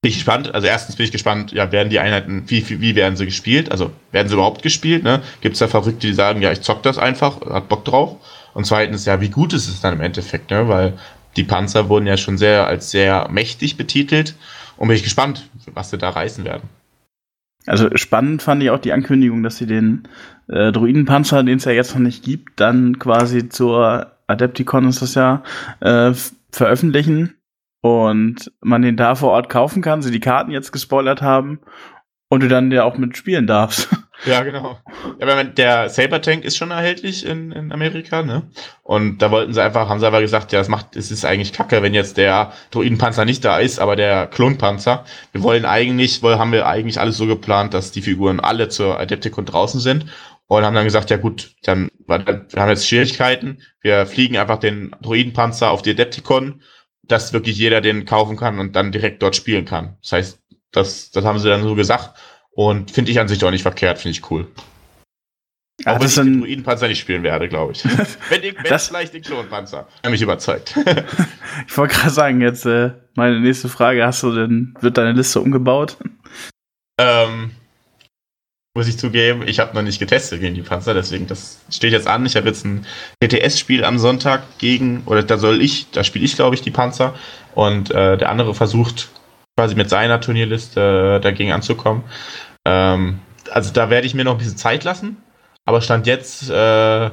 bin 0.02 0.10
ich 0.10 0.16
gespannt. 0.16 0.54
Also 0.54 0.68
erstens 0.68 0.96
bin 0.96 1.06
ich 1.06 1.12
gespannt, 1.12 1.52
ja, 1.52 1.72
werden 1.72 1.90
die 1.90 2.00
Einheiten, 2.00 2.44
wie, 2.48 2.68
wie, 2.70 2.82
wie 2.82 2.96
werden 2.96 3.16
sie 3.16 3.26
gespielt? 3.26 3.72
Also 3.72 3.92
werden 4.12 4.28
sie 4.28 4.34
überhaupt 4.34 4.64
gespielt? 4.64 5.04
Ne? 5.04 5.22
Gibt 5.42 5.54
es 5.54 5.60
da 5.60 5.68
Verrückte, 5.68 6.08
die 6.08 6.14
sagen, 6.14 6.42
ja, 6.42 6.52
ich 6.52 6.62
zock 6.62 6.82
das 6.82 6.98
einfach, 6.98 7.42
hat 7.42 7.70
Bock 7.70 7.86
drauf? 7.86 8.18
Und 8.54 8.66
zweitens, 8.66 9.06
ja, 9.06 9.22
wie 9.22 9.30
gut 9.30 9.54
ist 9.54 9.68
es 9.68 9.80
dann 9.80 9.94
im 9.94 10.02
Endeffekt, 10.02 10.50
ne? 10.50 10.68
Weil 10.68 10.98
die 11.38 11.44
Panzer 11.44 11.88
wurden 11.88 12.08
ja 12.08 12.18
schon 12.18 12.38
sehr 12.38 12.68
als 12.68 12.92
sehr 12.92 13.30
mächtig 13.30 13.78
betitelt 13.78 14.36
und 14.76 14.90
bin 14.90 14.98
ich 14.98 15.04
gespannt, 15.04 15.48
was 15.74 15.92
sie 15.92 15.98
da 15.98 16.10
reißen 16.10 16.44
werden. 16.44 16.68
Also 17.68 17.90
spannend 17.96 18.42
fand 18.42 18.64
ich 18.64 18.72
auch 18.72 18.80
die 18.80 18.92
Ankündigung, 18.92 19.44
dass 19.44 19.58
sie 19.58 19.68
den 19.68 20.08
äh, 20.50 20.72
Druidenpanzer, 20.72 21.44
den 21.44 21.60
es 21.60 21.66
ja 21.66 21.72
jetzt 21.72 21.94
noch 21.94 22.02
nicht 22.02 22.24
gibt, 22.24 22.60
dann 22.60 22.98
quasi 23.00 23.48
zur 23.48 24.12
Adepticon 24.28 24.90
ist 24.90 25.02
das 25.02 25.14
ja, 25.14 25.44
äh, 25.80 26.12
veröffentlichen 26.52 27.36
und 27.82 28.52
man 28.62 28.82
den 28.84 28.96
da 28.96 29.16
vor 29.16 29.32
Ort 29.32 29.50
kaufen 29.50 29.82
kann, 29.82 30.02
sie 30.02 30.12
die 30.12 30.20
Karten 30.20 30.52
jetzt 30.52 30.72
gespoilert 30.72 31.22
haben 31.22 31.60
und 32.30 32.42
du 32.42 32.48
dann 32.48 32.72
ja 32.72 32.84
auch 32.84 32.98
mitspielen 32.98 33.48
darfst. 33.48 33.90
Ja, 34.26 34.44
genau. 34.44 34.78
Ja, 35.20 35.44
der 35.44 35.90
Saber 35.90 36.22
Tank 36.22 36.44
ist 36.44 36.56
schon 36.56 36.70
erhältlich 36.70 37.26
in, 37.26 37.52
in 37.52 37.72
Amerika, 37.72 38.22
ne? 38.22 38.44
Und 38.84 39.20
da 39.20 39.32
wollten 39.32 39.52
sie 39.52 39.64
einfach, 39.64 39.90
haben 39.90 40.00
sie 40.00 40.06
aber 40.06 40.22
gesagt, 40.22 40.52
ja, 40.52 40.60
es 40.60 40.68
macht, 40.68 40.96
es 40.96 41.10
ist 41.10 41.26
eigentlich 41.26 41.54
kacke, 41.54 41.82
wenn 41.82 41.96
jetzt 41.96 42.18
der 42.18 42.52
Druidenpanzer 42.70 43.26
nicht 43.26 43.44
da 43.44 43.58
ist, 43.58 43.80
aber 43.80 43.96
der 43.96 44.28
Klonpanzer. 44.28 45.06
Wir 45.32 45.42
wollen 45.42 45.66
eigentlich, 45.66 46.22
wohl 46.22 46.38
haben 46.38 46.52
wir 46.52 46.68
eigentlich 46.68 47.00
alles 47.00 47.18
so 47.18 47.26
geplant, 47.26 47.74
dass 47.74 47.92
die 47.92 48.04
Figuren 48.04 48.40
alle 48.40 48.70
zur 48.70 49.00
Adepticon 49.00 49.46
draußen 49.46 49.80
sind 49.80 50.06
und 50.46 50.64
haben 50.64 50.76
dann 50.76 50.86
gesagt, 50.86 51.10
ja 51.10 51.18
gut, 51.18 51.56
dann, 51.64 51.90
wir 52.06 52.46
haben 52.58 52.70
jetzt 52.70 52.88
Schwierigkeiten. 52.88 53.64
Wir 53.82 54.06
fliegen 54.06 54.38
einfach 54.38 54.60
den 54.60 54.96
Druidenpanzer 55.02 55.72
auf 55.72 55.82
die 55.82 55.92
Adepticon, 55.92 56.62
dass 57.04 57.34
wirklich 57.34 57.58
jeder 57.58 57.82
den 57.82 58.06
kaufen 58.06 58.38
kann 58.38 58.60
und 58.60 58.76
dann 58.76 58.92
direkt 58.92 59.22
dort 59.22 59.36
spielen 59.36 59.66
kann. 59.66 59.98
Das 60.02 60.12
heißt, 60.12 60.40
das, 60.72 61.12
das 61.12 61.26
haben 61.26 61.40
sie 61.40 61.50
dann 61.50 61.64
so 61.64 61.76
gesagt. 61.76 62.18
Und 62.52 62.92
finde 62.92 63.12
ich 63.12 63.20
an 63.20 63.28
sich 63.28 63.40
doch 63.40 63.52
nicht 63.52 63.62
verkehrt, 63.62 64.00
finde 64.00 64.18
ich 64.18 64.30
cool. 64.30 64.48
Auch 65.86 66.00
wenn 66.00 66.08
ich 66.08 66.16
den 66.16 66.42
Druidenpanzer 66.42 66.88
nicht 66.88 67.00
spielen 67.00 67.24
werde, 67.24 67.50
glaube 67.50 67.74
ich. 67.74 67.84
wenn 68.30 68.44
ich, 68.44 68.56
wenn 68.56 68.64
das 68.70 68.88
vielleicht 68.88 69.14
den 69.14 69.24
Klonpanzer. 69.24 69.88
Er 70.02 70.10
mich 70.10 70.22
überzeugt. 70.22 70.76
ich 71.68 71.78
wollte 71.78 71.96
gerade 71.96 72.10
sagen, 72.12 72.42
jetzt 72.42 72.66
äh, 72.66 72.92
meine 73.16 73.40
nächste 73.40 73.70
Frage, 73.70 74.06
hast 74.06 74.22
du 74.24 74.34
denn, 74.34 74.76
wird 74.80 74.98
deine 74.98 75.14
Liste 75.14 75.42
umgebaut? 75.42 75.98
Ähm, 77.00 77.52
muss 78.74 78.88
ich 78.88 78.98
zugeben, 78.98 79.46
ich 79.46 79.60
habe 79.60 79.76
noch 79.76 79.82
nicht 79.82 80.00
getestet 80.00 80.40
gegen 80.40 80.56
die 80.56 80.62
Panzer, 80.62 80.94
deswegen 80.94 81.28
das 81.28 81.60
steht 81.70 81.92
jetzt 81.92 82.08
an. 82.08 82.26
Ich 82.26 82.36
habe 82.38 82.48
jetzt 82.48 82.66
ein 82.66 82.86
TTS-Spiel 83.22 83.84
am 83.84 84.00
Sonntag 84.00 84.44
gegen, 84.60 85.04
oder 85.06 85.24
da 85.24 85.38
soll 85.38 85.62
ich, 85.62 85.92
da 85.92 86.04
spiele 86.04 86.24
ich 86.24 86.36
glaube 86.36 86.56
ich 86.56 86.62
die 86.62 86.72
Panzer 86.72 87.14
und 87.54 87.92
äh, 87.92 88.18
der 88.18 88.30
andere 88.30 88.56
versucht 88.56 89.10
quasi 89.58 89.76
mit 89.76 89.90
seiner 89.90 90.22
Turnierliste 90.22 91.18
äh, 91.18 91.22
dagegen 91.22 91.52
anzukommen. 91.52 92.04
Ähm, 92.66 93.20
also 93.52 93.74
da 93.74 93.90
werde 93.90 94.08
ich 94.08 94.14
mir 94.14 94.24
noch 94.24 94.34
ein 94.34 94.38
bisschen 94.38 94.58
Zeit 94.58 94.84
lassen. 94.86 95.18
Aber 95.66 95.82
Stand 95.82 96.08
jetzt, 96.08 96.50
äh, 96.50 97.12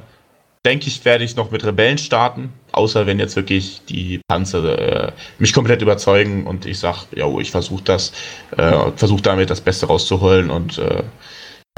denke 0.65 0.87
ich, 0.87 1.05
werde 1.05 1.25
ich 1.25 1.37
noch 1.37 1.51
mit 1.51 1.65
Rebellen 1.65 1.99
starten. 1.99 2.53
Außer 2.73 3.07
wenn 3.07 3.19
jetzt 3.19 3.37
wirklich 3.37 3.83
die 3.89 4.21
Panzer 4.29 5.09
äh, 5.09 5.13
mich 5.39 5.53
komplett 5.53 5.83
überzeugen 5.83 6.47
und 6.47 6.67
ich 6.67 6.79
sage, 6.79 7.01
ja, 7.17 7.27
ich 7.39 7.51
versuche 7.51 7.83
das, 7.83 8.13
äh, 8.57 8.93
versuche 8.95 9.23
damit 9.23 9.51
das 9.51 9.61
Beste 9.61 9.87
rauszuholen 9.87 10.51
und 10.51 10.79
äh, 10.79 11.03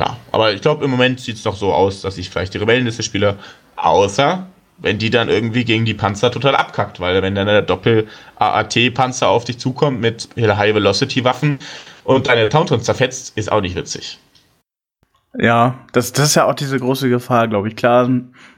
ja, 0.00 0.16
aber 0.32 0.52
ich 0.52 0.62
glaube, 0.62 0.84
im 0.84 0.90
Moment 0.90 1.20
sieht 1.20 1.36
es 1.36 1.44
noch 1.44 1.56
so 1.56 1.72
aus, 1.72 2.00
dass 2.00 2.16
ich 2.18 2.30
vielleicht 2.30 2.54
die 2.54 2.58
Rebellenliste 2.58 3.02
spiele. 3.02 3.36
Außer 3.76 4.46
wenn 4.78 4.98
die 4.98 5.10
dann 5.10 5.28
irgendwie 5.28 5.64
gegen 5.64 5.84
die 5.84 5.94
Panzer 5.94 6.30
total 6.30 6.56
abkackt, 6.56 7.00
weil 7.00 7.20
wenn 7.22 7.34
dann 7.34 7.46
der 7.46 7.60
Doppel-AAT-Panzer 7.60 9.28
auf 9.28 9.44
dich 9.44 9.58
zukommt 9.58 10.00
mit 10.00 10.30
High-Velocity-Waffen 10.36 11.58
und 12.04 12.28
deine 12.28 12.48
Tauntons 12.48 12.84
zerfetzt, 12.84 13.36
ist 13.36 13.52
auch 13.52 13.60
nicht 13.60 13.76
witzig. 13.76 14.18
Ja, 15.38 15.78
das, 15.92 16.12
das 16.12 16.28
ist 16.28 16.34
ja 16.34 16.46
auch 16.46 16.54
diese 16.54 16.78
große 16.78 17.08
Gefahr, 17.08 17.46
glaube 17.46 17.68
ich. 17.68 17.76
Klar 17.76 18.06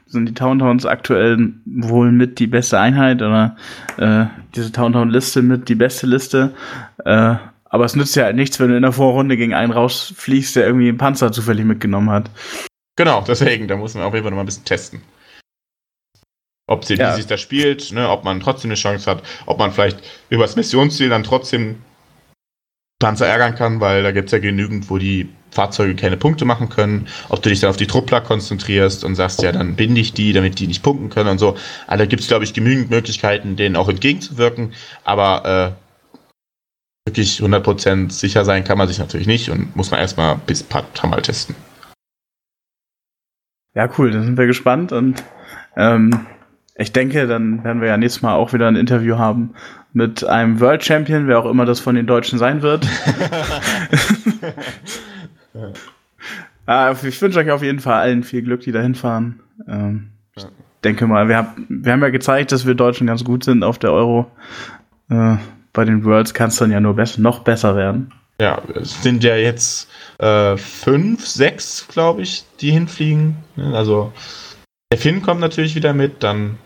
sind 0.06 0.26
die 0.26 0.34
Tauntowns 0.34 0.86
aktuell 0.86 1.54
wohl 1.66 2.12
mit 2.12 2.38
die 2.38 2.46
beste 2.46 2.78
Einheit 2.78 3.20
oder 3.20 3.56
äh, 3.96 4.26
diese 4.54 4.70
Towntown-Liste 4.70 5.42
mit 5.42 5.68
die 5.68 5.74
beste 5.74 6.06
Liste. 6.06 6.54
Äh, 7.04 7.34
aber 7.72 7.86
es 7.86 7.96
nützt 7.96 8.14
ja 8.16 8.24
halt 8.24 8.36
nichts, 8.36 8.60
wenn 8.60 8.68
du 8.68 8.76
in 8.76 8.82
der 8.82 8.92
Vorrunde 8.92 9.38
gegen 9.38 9.54
einen 9.54 9.72
rausfliegst, 9.72 10.54
der 10.54 10.66
irgendwie 10.66 10.88
einen 10.88 10.98
Panzer 10.98 11.32
zufällig 11.32 11.64
mitgenommen 11.64 12.10
hat. 12.10 12.30
Genau, 12.96 13.24
deswegen, 13.26 13.66
da 13.66 13.76
muss 13.76 13.94
man 13.94 14.04
auf 14.04 14.12
jeden 14.12 14.24
Fall 14.24 14.30
noch 14.30 14.36
mal 14.36 14.42
ein 14.42 14.46
bisschen 14.46 14.66
testen. 14.66 15.00
Ob 16.66 16.84
sie, 16.84 16.96
ja. 16.96 17.10
wie 17.10 17.16
sich 17.16 17.26
das 17.26 17.40
spielt, 17.40 17.90
ne, 17.92 18.10
ob 18.10 18.24
man 18.24 18.40
trotzdem 18.40 18.70
eine 18.70 18.76
Chance 18.76 19.10
hat, 19.10 19.22
ob 19.46 19.58
man 19.58 19.72
vielleicht 19.72 20.00
über 20.28 20.44
das 20.44 20.54
Missionsziel 20.54 21.08
dann 21.08 21.24
trotzdem 21.24 21.76
Panzer 23.00 23.26
ärgern 23.26 23.54
kann, 23.54 23.80
weil 23.80 24.02
da 24.02 24.12
gibt 24.12 24.26
es 24.26 24.32
ja 24.32 24.38
genügend, 24.38 24.90
wo 24.90 24.98
die 24.98 25.30
Fahrzeuge 25.50 25.96
keine 25.96 26.18
Punkte 26.18 26.44
machen 26.44 26.68
können, 26.68 27.08
ob 27.30 27.42
du 27.42 27.48
dich 27.48 27.60
dann 27.60 27.70
auf 27.70 27.78
die 27.78 27.86
Truppler 27.86 28.20
konzentrierst 28.20 29.02
und 29.02 29.14
sagst, 29.14 29.42
ja, 29.42 29.50
dann 29.50 29.76
binde 29.76 30.00
ich 30.00 30.12
die, 30.12 30.34
damit 30.34 30.58
die 30.58 30.66
nicht 30.66 30.82
punkten 30.82 31.08
können 31.08 31.30
und 31.30 31.38
so. 31.38 31.56
Also 31.86 32.04
da 32.04 32.06
gibt 32.06 32.20
es, 32.20 32.28
glaube 32.28 32.44
ich, 32.44 32.52
genügend 32.52 32.90
Möglichkeiten, 32.90 33.56
denen 33.56 33.76
auch 33.76 33.88
entgegenzuwirken, 33.88 34.74
aber 35.04 35.74
äh, 35.78 35.81
wirklich 37.04 37.40
100% 37.40 38.10
sicher 38.10 38.44
sein 38.44 38.64
kann 38.64 38.78
man 38.78 38.88
sich 38.88 38.98
natürlich 38.98 39.26
nicht 39.26 39.50
und 39.50 39.74
muss 39.76 39.90
man 39.90 40.00
erstmal 40.00 40.36
bis 40.46 40.62
paar 40.62 40.84
Mal 41.04 41.22
testen. 41.22 41.54
Ja, 43.74 43.88
cool, 43.98 44.10
dann 44.10 44.24
sind 44.24 44.36
wir 44.36 44.46
gespannt 44.46 44.92
und 44.92 45.22
ähm, 45.76 46.26
ich 46.76 46.92
denke, 46.92 47.26
dann 47.26 47.64
werden 47.64 47.80
wir 47.80 47.88
ja 47.88 47.96
nächstes 47.96 48.22
Mal 48.22 48.34
auch 48.34 48.52
wieder 48.52 48.68
ein 48.68 48.76
Interview 48.76 49.18
haben 49.18 49.54
mit 49.92 50.24
einem 50.24 50.60
World 50.60 50.84
Champion, 50.84 51.28
wer 51.28 51.38
auch 51.38 51.50
immer 51.50 51.64
das 51.64 51.80
von 51.80 51.94
den 51.94 52.06
Deutschen 52.06 52.38
sein 52.38 52.62
wird. 52.62 52.86
ah, 56.66 56.94
ich 57.02 57.20
wünsche 57.20 57.38
euch 57.38 57.50
auf 57.50 57.62
jeden 57.62 57.80
Fall 57.80 58.00
allen 58.00 58.22
viel 58.22 58.42
Glück, 58.42 58.60
die 58.60 58.72
da 58.72 58.80
hinfahren. 58.80 59.40
Ähm, 59.68 60.08
ich 60.34 60.46
denke 60.82 61.06
mal, 61.06 61.28
wir, 61.28 61.36
hab, 61.36 61.56
wir 61.68 61.92
haben 61.92 62.02
ja 62.02 62.08
gezeigt, 62.08 62.52
dass 62.52 62.66
wir 62.66 62.74
Deutschen 62.74 63.06
ganz 63.06 63.22
gut 63.22 63.44
sind 63.44 63.64
auf 63.64 63.78
der 63.78 63.92
Euro. 63.92 64.30
Äh, 65.10 65.36
bei 65.72 65.84
den 65.84 66.04
Worlds 66.04 66.34
kann 66.34 66.48
es 66.48 66.56
dann 66.56 66.70
ja 66.70 66.80
nur 66.80 66.94
besser, 66.94 67.20
noch 67.20 67.40
besser 67.40 67.76
werden. 67.76 68.12
Ja, 68.40 68.60
es 68.74 69.02
sind 69.02 69.22
ja 69.22 69.36
jetzt 69.36 69.88
äh, 70.18 70.56
fünf, 70.56 71.26
sechs, 71.26 71.86
glaube 71.88 72.22
ich, 72.22 72.44
die 72.60 72.70
hinfliegen. 72.72 73.36
Also 73.56 74.12
der 74.92 74.98
Finn 74.98 75.22
kommt 75.22 75.40
natürlich 75.40 75.74
wieder 75.74 75.92
mit, 75.92 76.22
dann 76.22 76.58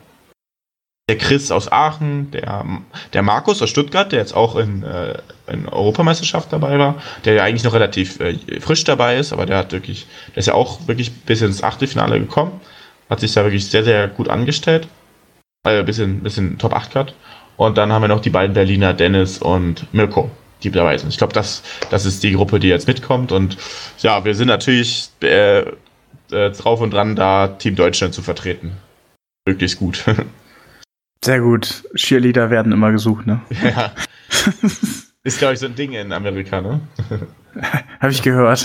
der 1.08 1.18
Chris 1.18 1.52
aus 1.52 1.70
Aachen, 1.70 2.32
der, 2.32 2.64
der 3.12 3.22
Markus 3.22 3.62
aus 3.62 3.70
Stuttgart, 3.70 4.10
der 4.10 4.18
jetzt 4.18 4.34
auch 4.34 4.56
in, 4.56 4.82
äh, 4.82 5.18
in 5.46 5.68
Europameisterschaft 5.68 6.52
dabei 6.52 6.78
war, 6.78 7.00
der 7.24 7.34
ja 7.34 7.44
eigentlich 7.44 7.62
noch 7.62 7.74
relativ 7.74 8.18
äh, 8.18 8.36
frisch 8.60 8.82
dabei 8.82 9.16
ist, 9.16 9.32
aber 9.32 9.46
der 9.46 9.58
hat 9.58 9.70
wirklich, 9.70 10.08
der 10.30 10.38
ist 10.38 10.46
ja 10.46 10.54
auch 10.54 10.88
wirklich 10.88 11.12
bis 11.12 11.42
ins 11.42 11.62
Achtelfinale 11.62 12.18
gekommen, 12.18 12.60
hat 13.08 13.20
sich 13.20 13.32
da 13.32 13.44
wirklich 13.44 13.66
sehr, 13.70 13.84
sehr 13.84 14.08
gut 14.08 14.28
angestellt, 14.28 14.88
äh, 15.64 15.84
bis 15.84 16.00
in, 16.00 16.24
bis 16.24 16.38
in 16.38 16.58
Top 16.58 16.74
8 16.74 16.92
gehabt. 16.92 17.14
Und 17.56 17.78
dann 17.78 17.92
haben 17.92 18.02
wir 18.02 18.08
noch 18.08 18.20
die 18.20 18.30
beiden 18.30 18.54
Berliner, 18.54 18.92
Dennis 18.92 19.38
und 19.38 19.92
Mirko, 19.94 20.30
die 20.62 20.70
dabei 20.70 20.98
sind. 20.98 21.08
Ich 21.08 21.18
glaube, 21.18 21.32
das, 21.32 21.62
das 21.90 22.04
ist 22.04 22.22
die 22.22 22.32
Gruppe, 22.32 22.60
die 22.60 22.68
jetzt 22.68 22.86
mitkommt. 22.86 23.32
Und 23.32 23.56
ja, 23.98 24.24
wir 24.24 24.34
sind 24.34 24.48
natürlich 24.48 25.10
äh, 25.22 25.60
äh, 26.30 26.50
drauf 26.50 26.80
und 26.80 26.92
dran, 26.92 27.16
da 27.16 27.48
Team 27.48 27.76
Deutschland 27.76 28.14
zu 28.14 28.22
vertreten. 28.22 28.72
Möglichst 29.46 29.78
gut. 29.78 30.04
Sehr 31.24 31.40
gut. 31.40 31.84
Cheerleader 31.94 32.50
werden 32.50 32.72
immer 32.72 32.92
gesucht, 32.92 33.26
ne? 33.26 33.40
Ja. 33.62 33.92
Ist, 35.24 35.38
glaube 35.38 35.54
ich, 35.54 35.60
so 35.60 35.66
ein 35.66 35.74
Ding 35.74 35.92
in 35.92 36.12
Amerika, 36.12 36.60
ne? 36.60 36.80
Habe 38.00 38.12
ich 38.12 38.22
gehört. 38.22 38.64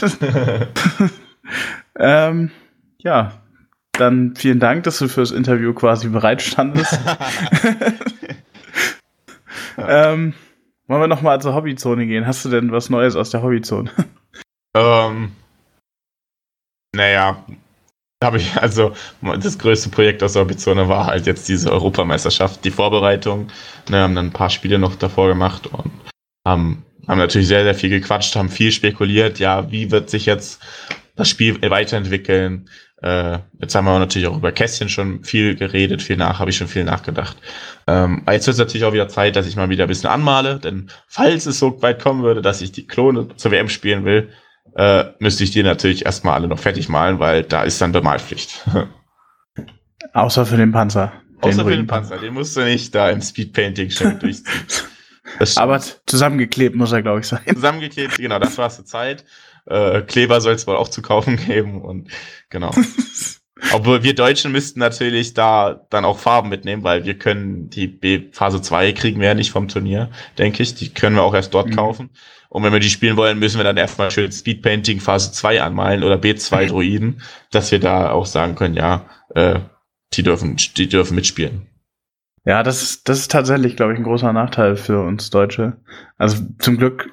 ähm, 1.98 2.52
ja, 3.00 3.42
dann 3.94 4.36
vielen 4.36 4.60
Dank, 4.60 4.84
dass 4.84 5.00
du 5.00 5.08
fürs 5.08 5.32
Interview 5.32 5.74
quasi 5.74 6.10
bereit 6.10 6.42
standest. 6.42 7.00
ähm, 9.78 10.34
wollen 10.88 11.02
wir 11.02 11.08
nochmal 11.08 11.42
zur 11.42 11.56
Hobbyzone 11.56 12.06
gehen? 12.06 12.28
Hast 12.28 12.44
du 12.46 12.50
denn 12.50 12.72
was 12.72 12.90
Neues 12.90 13.16
aus 13.16 13.30
der 13.30 13.44
Hobbyzone? 13.44 13.90
ähm, 14.76 15.32
naja, 16.94 17.46
habe 18.24 18.38
ich, 18.38 18.56
also 18.58 18.94
das 19.22 19.58
größte 19.58 19.90
Projekt 19.90 20.22
aus 20.22 20.34
der 20.34 20.44
Hobbyzone 20.44 20.88
war 20.88 21.08
halt 21.08 21.26
jetzt 21.26 21.50
diese 21.50 21.72
Europameisterschaft, 21.72 22.64
die 22.64 22.72
Vorbereitung. 22.72 23.48
Ne, 23.90 23.98
haben 23.98 24.16
dann 24.16 24.28
ein 24.28 24.34
paar 24.34 24.50
Spiele 24.50 24.78
noch 24.78 24.96
davor 24.96 25.28
gemacht 25.28 25.68
und 25.68 25.92
haben, 26.46 26.86
haben 27.08 27.18
natürlich 27.18 27.48
sehr, 27.48 27.64
sehr 27.64 27.76
viel 27.76 27.90
gequatscht, 27.90 28.36
haben 28.36 28.50
viel 28.50 28.72
spekuliert, 28.72 29.40
ja, 29.40 29.72
wie 29.72 29.90
wird 29.92 30.10
sich 30.10 30.26
jetzt 30.26 30.62
das 31.16 31.30
Spiel 31.30 31.62
weiterentwickeln. 31.62 32.70
Äh, 33.02 33.40
jetzt 33.60 33.74
haben 33.74 33.86
wir 33.86 33.98
natürlich 33.98 34.28
auch 34.28 34.38
über 34.38 34.52
Kästchen 34.52 34.90
schon 34.90 35.24
viel 35.24 35.56
geredet, 35.56 36.02
viel 36.02 36.18
nach, 36.18 36.40
habe 36.40 36.52
ich 36.52 36.58
schon 36.58 36.68
viel 36.68 36.84
nachgedacht. 36.84 37.36
Ähm, 37.88 38.24
jetzt 38.30 38.46
wird 38.46 38.56
es 38.56 38.60
natürlich 38.60 38.86
auch 38.86 38.94
wieder 38.94 39.08
Zeit, 39.08 39.36
dass 39.36 39.48
ich 39.48 39.56
mal 39.56 39.70
wieder 39.70 39.86
ein 39.86 39.88
bisschen 39.88 40.10
anmale, 40.10 40.60
denn 40.60 40.90
falls 41.08 41.48
es 41.48 41.58
so 41.58 41.82
weit 41.82 42.02
kommen 42.02 42.22
würde, 42.22 42.42
dass 42.42 42.62
ich 42.62 42.72
die 42.72 42.86
Klone 42.86 43.36
zur 43.36 43.52
WM 43.52 43.70
spielen 43.70 44.06
will, 44.06 44.30
äh, 44.76 45.06
müsste 45.20 45.44
ich 45.44 45.52
die 45.52 45.64
natürlich 45.64 46.06
erstmal 46.06 46.36
alle 46.36 46.48
noch 46.48 46.60
fertig 46.60 46.90
malen, 46.90 47.20
weil 47.20 47.44
da 47.44 47.64
ist 47.64 47.82
dann 47.82 47.92
Bemalpflicht. 47.92 48.66
Außer 50.14 50.46
für 50.46 50.58
den 50.58 50.72
Panzer. 50.72 51.12
Den 51.44 51.52
Außer 51.52 51.64
für 51.64 51.76
den 51.76 51.88
Panzer, 51.88 52.18
den 52.18 52.34
musst 52.34 52.56
du 52.56 52.62
nicht 52.62 52.94
da 52.94 53.10
im 53.10 53.22
Speedpainting 53.22 53.90
schnell 53.90 54.16
durchziehen. 54.20 54.68
Aber 55.56 55.82
zusammengeklebt 56.06 56.76
muss 56.76 56.92
er, 56.92 57.02
glaube 57.02 57.22
ich, 57.22 57.28
sein. 57.28 57.42
Zusammengeklebt, 57.48 58.18
genau, 58.18 58.38
das 58.38 58.58
war 58.58 58.68
es 58.68 58.84
Zeit. 58.86 59.24
Äh, 59.72 60.02
Kleber 60.02 60.42
soll 60.42 60.54
es 60.54 60.68
wohl 60.68 60.76
auch 60.76 60.90
zu 60.90 61.02
kaufen 61.02 61.38
geben 61.48 61.82
und 61.82 62.10
genau. 62.50 62.72
Obwohl 63.74 64.04
wir 64.04 64.16
Deutschen 64.16 64.52
müssten 64.52 64.80
natürlich 64.80 65.34
da 65.34 65.86
dann 65.90 66.04
auch 66.04 66.18
Farben 66.18 66.50
mitnehmen, 66.50 66.84
weil 66.84 67.06
wir 67.06 67.18
können 67.18 67.70
die 67.70 67.88
B 67.88 68.30
Phase 68.32 68.62
2 68.62 68.92
kriegen 68.94 69.20
wir 69.20 69.28
ja 69.28 69.34
nicht 69.34 69.52
vom 69.52 69.68
Turnier, 69.68 70.10
denke 70.38 70.64
ich. 70.64 70.76
Die 70.76 70.94
können 70.94 71.16
wir 71.16 71.24
auch 71.24 71.34
erst 71.34 71.54
dort 71.54 71.68
mhm. 71.68 71.76
kaufen. 71.76 72.10
Und 72.50 72.64
wenn 72.64 72.74
wir 72.74 72.80
die 72.80 72.90
spielen 72.90 73.18
wollen, 73.18 73.40
müssen 73.40 73.58
wir 73.58 73.64
dann 73.64 73.78
erstmal 73.78 74.12
schön 74.12 74.32
Speedpainting 74.32 75.00
Phase 75.00 75.32
2 75.32 75.62
anmalen 75.62 76.04
oder 76.04 76.16
B2 76.16 76.68
Droiden, 76.68 77.22
dass 77.52 77.72
wir 77.72 77.80
da 77.80 78.12
auch 78.12 78.26
sagen 78.26 78.56
können, 78.56 78.76
ja, 78.76 79.06
äh, 79.36 79.60
die 80.14 80.24
dürfen, 80.24 80.58
die 80.76 80.90
dürfen 80.90 81.16
mitspielen. 81.16 81.68
Ja, 82.44 82.64
das 82.64 82.82
ist, 82.82 83.08
das 83.08 83.20
ist 83.20 83.32
tatsächlich, 83.32 83.76
glaube 83.76 83.94
ich, 83.94 84.00
ein 84.00 84.04
großer 84.04 84.34
Nachteil 84.34 84.76
für 84.76 85.02
uns 85.02 85.30
Deutsche. 85.30 85.78
Also 86.18 86.44
zum 86.60 86.78
Glück 86.78 87.10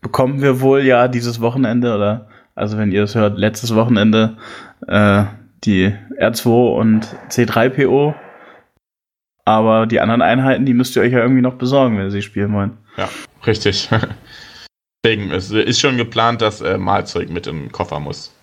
bekommen 0.00 0.42
wir 0.42 0.60
wohl 0.60 0.82
ja 0.82 1.08
dieses 1.08 1.40
Wochenende 1.40 1.94
oder, 1.94 2.28
also 2.54 2.78
wenn 2.78 2.92
ihr 2.92 3.02
es 3.04 3.14
hört, 3.14 3.38
letztes 3.38 3.74
Wochenende 3.74 4.36
äh, 4.86 5.24
die 5.64 5.94
R2 6.18 6.74
und 6.76 7.16
C3PO. 7.30 8.14
Aber 9.46 9.86
die 9.86 10.00
anderen 10.00 10.22
Einheiten, 10.22 10.64
die 10.64 10.74
müsst 10.74 10.96
ihr 10.96 11.02
euch 11.02 11.12
ja 11.12 11.20
irgendwie 11.20 11.42
noch 11.42 11.56
besorgen, 11.56 11.98
wenn 11.98 12.04
ihr 12.04 12.10
sie 12.10 12.22
spielen 12.22 12.52
wollen. 12.54 12.78
Ja, 12.96 13.08
richtig. 13.46 13.90
Deswegen, 15.04 15.30
es 15.32 15.50
ist 15.50 15.80
schon 15.80 15.98
geplant, 15.98 16.40
dass 16.40 16.62
äh, 16.62 16.78
Mahlzeug 16.78 17.28
mit 17.28 17.46
im 17.46 17.70
Koffer 17.70 18.00
muss. 18.00 18.34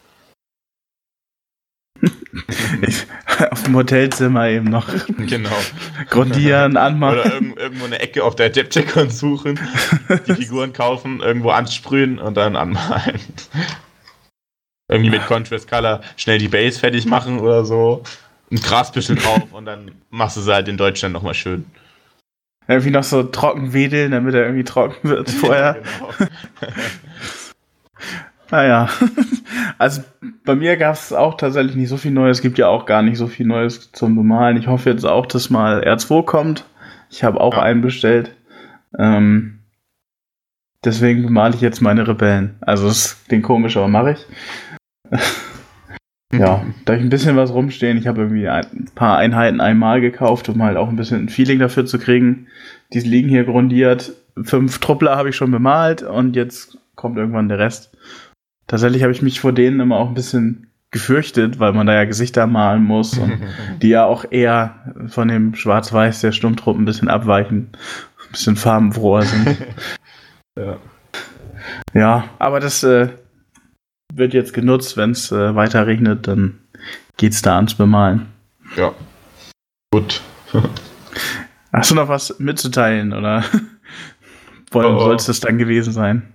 auf 3.51 3.51
dem 3.64 3.76
Hotelzimmer 3.76 4.48
eben 4.50 4.70
noch. 4.70 4.88
Genau. 5.18 5.50
Grundieren, 6.10 6.78
anmachen. 6.78 7.20
Oder 7.20 7.34
irg 7.34 7.60
irgendwo 7.60 7.86
eine 7.86 8.00
Ecke 8.00 8.24
auf 8.24 8.36
der 8.36 8.48
Adepticon 8.48 9.10
suchen, 9.10 9.60
die 10.28 10.34
Figuren 10.34 10.74
kaufen, 10.74 11.22
irgendwo 11.22 11.52
ansprühen 11.52 12.20
und 12.20 12.36
dann 12.36 12.56
anmalen. 12.56 13.20
Irgendwie 14.90 15.12
mit 15.12 15.26
Contrast 15.26 15.70
Color 15.70 16.02
schnell 16.18 16.38
die 16.38 16.50
Base 16.50 16.80
fertig 16.80 17.06
machen 17.06 17.40
oder 17.40 17.64
so. 17.64 18.04
Ein 18.52 18.58
Grasbüschel 18.58 19.16
drauf 19.16 19.54
und 19.54 19.66
dann 19.66 19.92
machst 20.10 20.36
du 20.36 20.42
sie 20.42 20.54
halt 20.54 20.68
in 20.68 20.78
Deutschland 20.78 21.14
nochmal 21.14 21.34
schön. 21.34 21.66
Irgendwie 22.68 22.92
noch 22.92 23.04
so 23.04 23.24
trocken 23.24 23.74
wedeln, 23.74 24.12
damit 24.12 24.36
er 24.36 24.44
irgendwie 24.44 24.64
trocken 24.64 25.10
wird 25.10 25.30
vorher. 25.32 25.78
Ja, 25.78 26.28
genau. 26.28 26.30
Naja. 28.52 28.90
Also 29.78 30.04
bei 30.46 30.56
mir 30.56 30.78
gab 30.78 30.94
es 30.94 31.12
auch 31.12 31.38
tatsächlich 31.38 31.76
nicht 31.76 31.90
so 31.90 31.98
viel 31.98 32.12
Neues. 32.12 32.38
Es 32.38 32.42
gibt 32.44 32.60
ja 32.60 32.68
auch 32.68 32.86
gar 32.86 33.02
nicht 33.02 33.18
so 33.18 33.26
viel 33.26 33.48
Neues 33.48 33.92
zum 33.92 34.16
Bemalen. 34.16 34.58
Ich 34.58 34.68
hoffe 34.68 34.92
jetzt 34.92 35.06
auch, 35.06 35.26
dass 35.26 35.50
mal 35.50 35.82
R2 35.84 36.24
kommt. 36.24 36.66
Ich 37.10 37.24
habe 37.24 37.42
auch 37.42 37.58
einen 37.58 37.82
bestellt. 37.82 38.36
Ähm, 39.00 39.62
deswegen 40.86 41.24
bemale 41.24 41.56
ich 41.56 41.62
jetzt 41.62 41.82
meine 41.82 42.08
Rebellen. 42.08 42.58
Also 42.62 42.88
es 42.88 43.24
klingt 43.28 43.44
komisch, 43.44 43.76
aber 43.76 43.88
mache 43.88 44.12
ich. 44.12 45.20
ja, 46.34 46.64
da 46.86 46.94
ich 46.94 47.02
ein 47.02 47.10
bisschen 47.10 47.36
was 47.36 47.52
rumstehen. 47.52 47.98
Ich 47.98 48.06
habe 48.06 48.22
irgendwie 48.22 48.48
ein 48.48 48.92
paar 48.94 49.18
Einheiten 49.18 49.62
einmal 49.62 50.00
gekauft, 50.00 50.48
um 50.48 50.62
halt 50.62 50.78
auch 50.78 50.90
ein 50.90 50.96
bisschen 50.96 51.26
ein 51.26 51.30
Feeling 51.30 51.58
dafür 51.58 51.88
zu 51.88 51.98
kriegen. 51.98 52.46
Die 52.94 53.00
liegen 53.00 53.30
hier 53.30 53.46
grundiert. 53.46 54.14
Fünf 54.44 54.78
Truppler 54.78 55.18
habe 55.18 55.30
ich 55.30 55.36
schon 55.36 55.50
bemalt 55.50 56.04
und 56.04 56.36
jetzt 56.36 56.78
kommt 56.96 57.18
irgendwann 57.18 57.50
der 57.50 57.60
Rest. 57.60 57.91
Tatsächlich 58.72 59.04
habe 59.04 59.12
ich 59.12 59.22
mich 59.22 59.42
vor 59.42 59.52
denen 59.52 59.82
immer 59.82 59.98
auch 59.98 60.08
ein 60.08 60.14
bisschen 60.14 60.68
gefürchtet, 60.92 61.60
weil 61.60 61.74
man 61.74 61.88
da 61.88 61.94
ja 61.94 62.06
Gesichter 62.06 62.48
malen 62.48 62.86
muss 62.86 63.18
und 63.18 63.34
die 63.82 63.90
ja 63.90 64.06
auch 64.06 64.24
eher 64.32 64.94
von 65.08 65.28
dem 65.28 65.56
Schwarz-Weiß 65.56 66.22
der 66.22 66.32
Sturmtruppen 66.32 66.84
ein 66.84 66.86
bisschen 66.86 67.10
abweichen, 67.10 67.72
ein 67.74 68.32
bisschen 68.32 68.56
farbenfroher 68.56 69.24
sind. 69.24 69.58
ja. 70.58 70.78
ja, 71.94 72.24
aber 72.40 72.62
das 72.62 72.82
äh, 72.84 73.10
wird 74.14 74.34
jetzt 74.34 74.54
genutzt, 74.54 74.96
wenn 74.96 75.12
es 75.12 75.34
äh, 75.34 75.54
weiter 75.54 75.86
regnet, 75.86 76.30
dann 76.30 76.60
geht's 77.18 77.42
da 77.42 77.58
ans 77.58 77.76
Bemalen. 77.76 78.28
Ja. 78.78 78.94
Gut. 79.92 80.22
Hast 81.74 81.92
du 81.92 81.96
noch 81.96 82.08
was 82.08 82.40
mitzuteilen 82.40 83.12
oder 83.12 83.44
wollen, 84.72 84.96
oh, 84.96 84.98
oh. 84.98 85.04
soll 85.04 85.16
es 85.16 85.26
das 85.26 85.42
dann 85.42 85.58
gewesen 85.58 85.92
sein? 85.92 86.32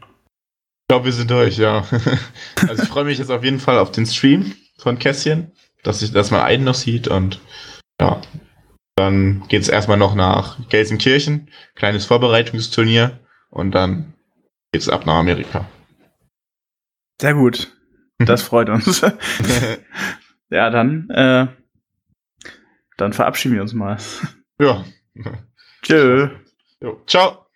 Ich 0.86 0.88
glaube, 0.88 1.06
wir 1.06 1.12
sind 1.12 1.32
durch, 1.32 1.58
ja. 1.58 1.84
also 2.68 2.82
ich 2.84 2.88
freue 2.88 3.04
mich 3.04 3.18
jetzt 3.18 3.32
auf 3.32 3.42
jeden 3.42 3.58
Fall 3.58 3.78
auf 3.78 3.90
den 3.90 4.06
Stream 4.06 4.54
von 4.78 5.00
Kässchen, 5.00 5.50
dass, 5.82 6.00
ich, 6.00 6.12
dass 6.12 6.30
man 6.30 6.42
einen 6.42 6.62
noch 6.62 6.76
sieht 6.76 7.08
und 7.08 7.40
ja. 8.00 8.22
Dann 8.94 9.46
geht 9.48 9.62
es 9.62 9.68
erstmal 9.68 9.96
noch 9.96 10.14
nach 10.14 10.58
Gelsenkirchen, 10.68 11.50
kleines 11.74 12.06
Vorbereitungsturnier 12.06 13.18
und 13.50 13.72
dann 13.72 14.14
geht's 14.72 14.88
ab 14.88 15.06
nach 15.06 15.16
Amerika. 15.16 15.68
Sehr 17.20 17.34
gut. 17.34 17.76
Das 18.18 18.42
freut 18.44 18.70
uns. 18.70 19.00
ja, 20.50 20.70
dann, 20.70 21.10
äh, 21.10 21.48
dann 22.96 23.12
verabschieden 23.12 23.56
wir 23.56 23.62
uns 23.62 23.74
mal. 23.74 23.98
Ja. 24.60 24.84
Tschö. 25.82 26.30
Jo. 26.80 27.02
Ciao. 27.08 27.44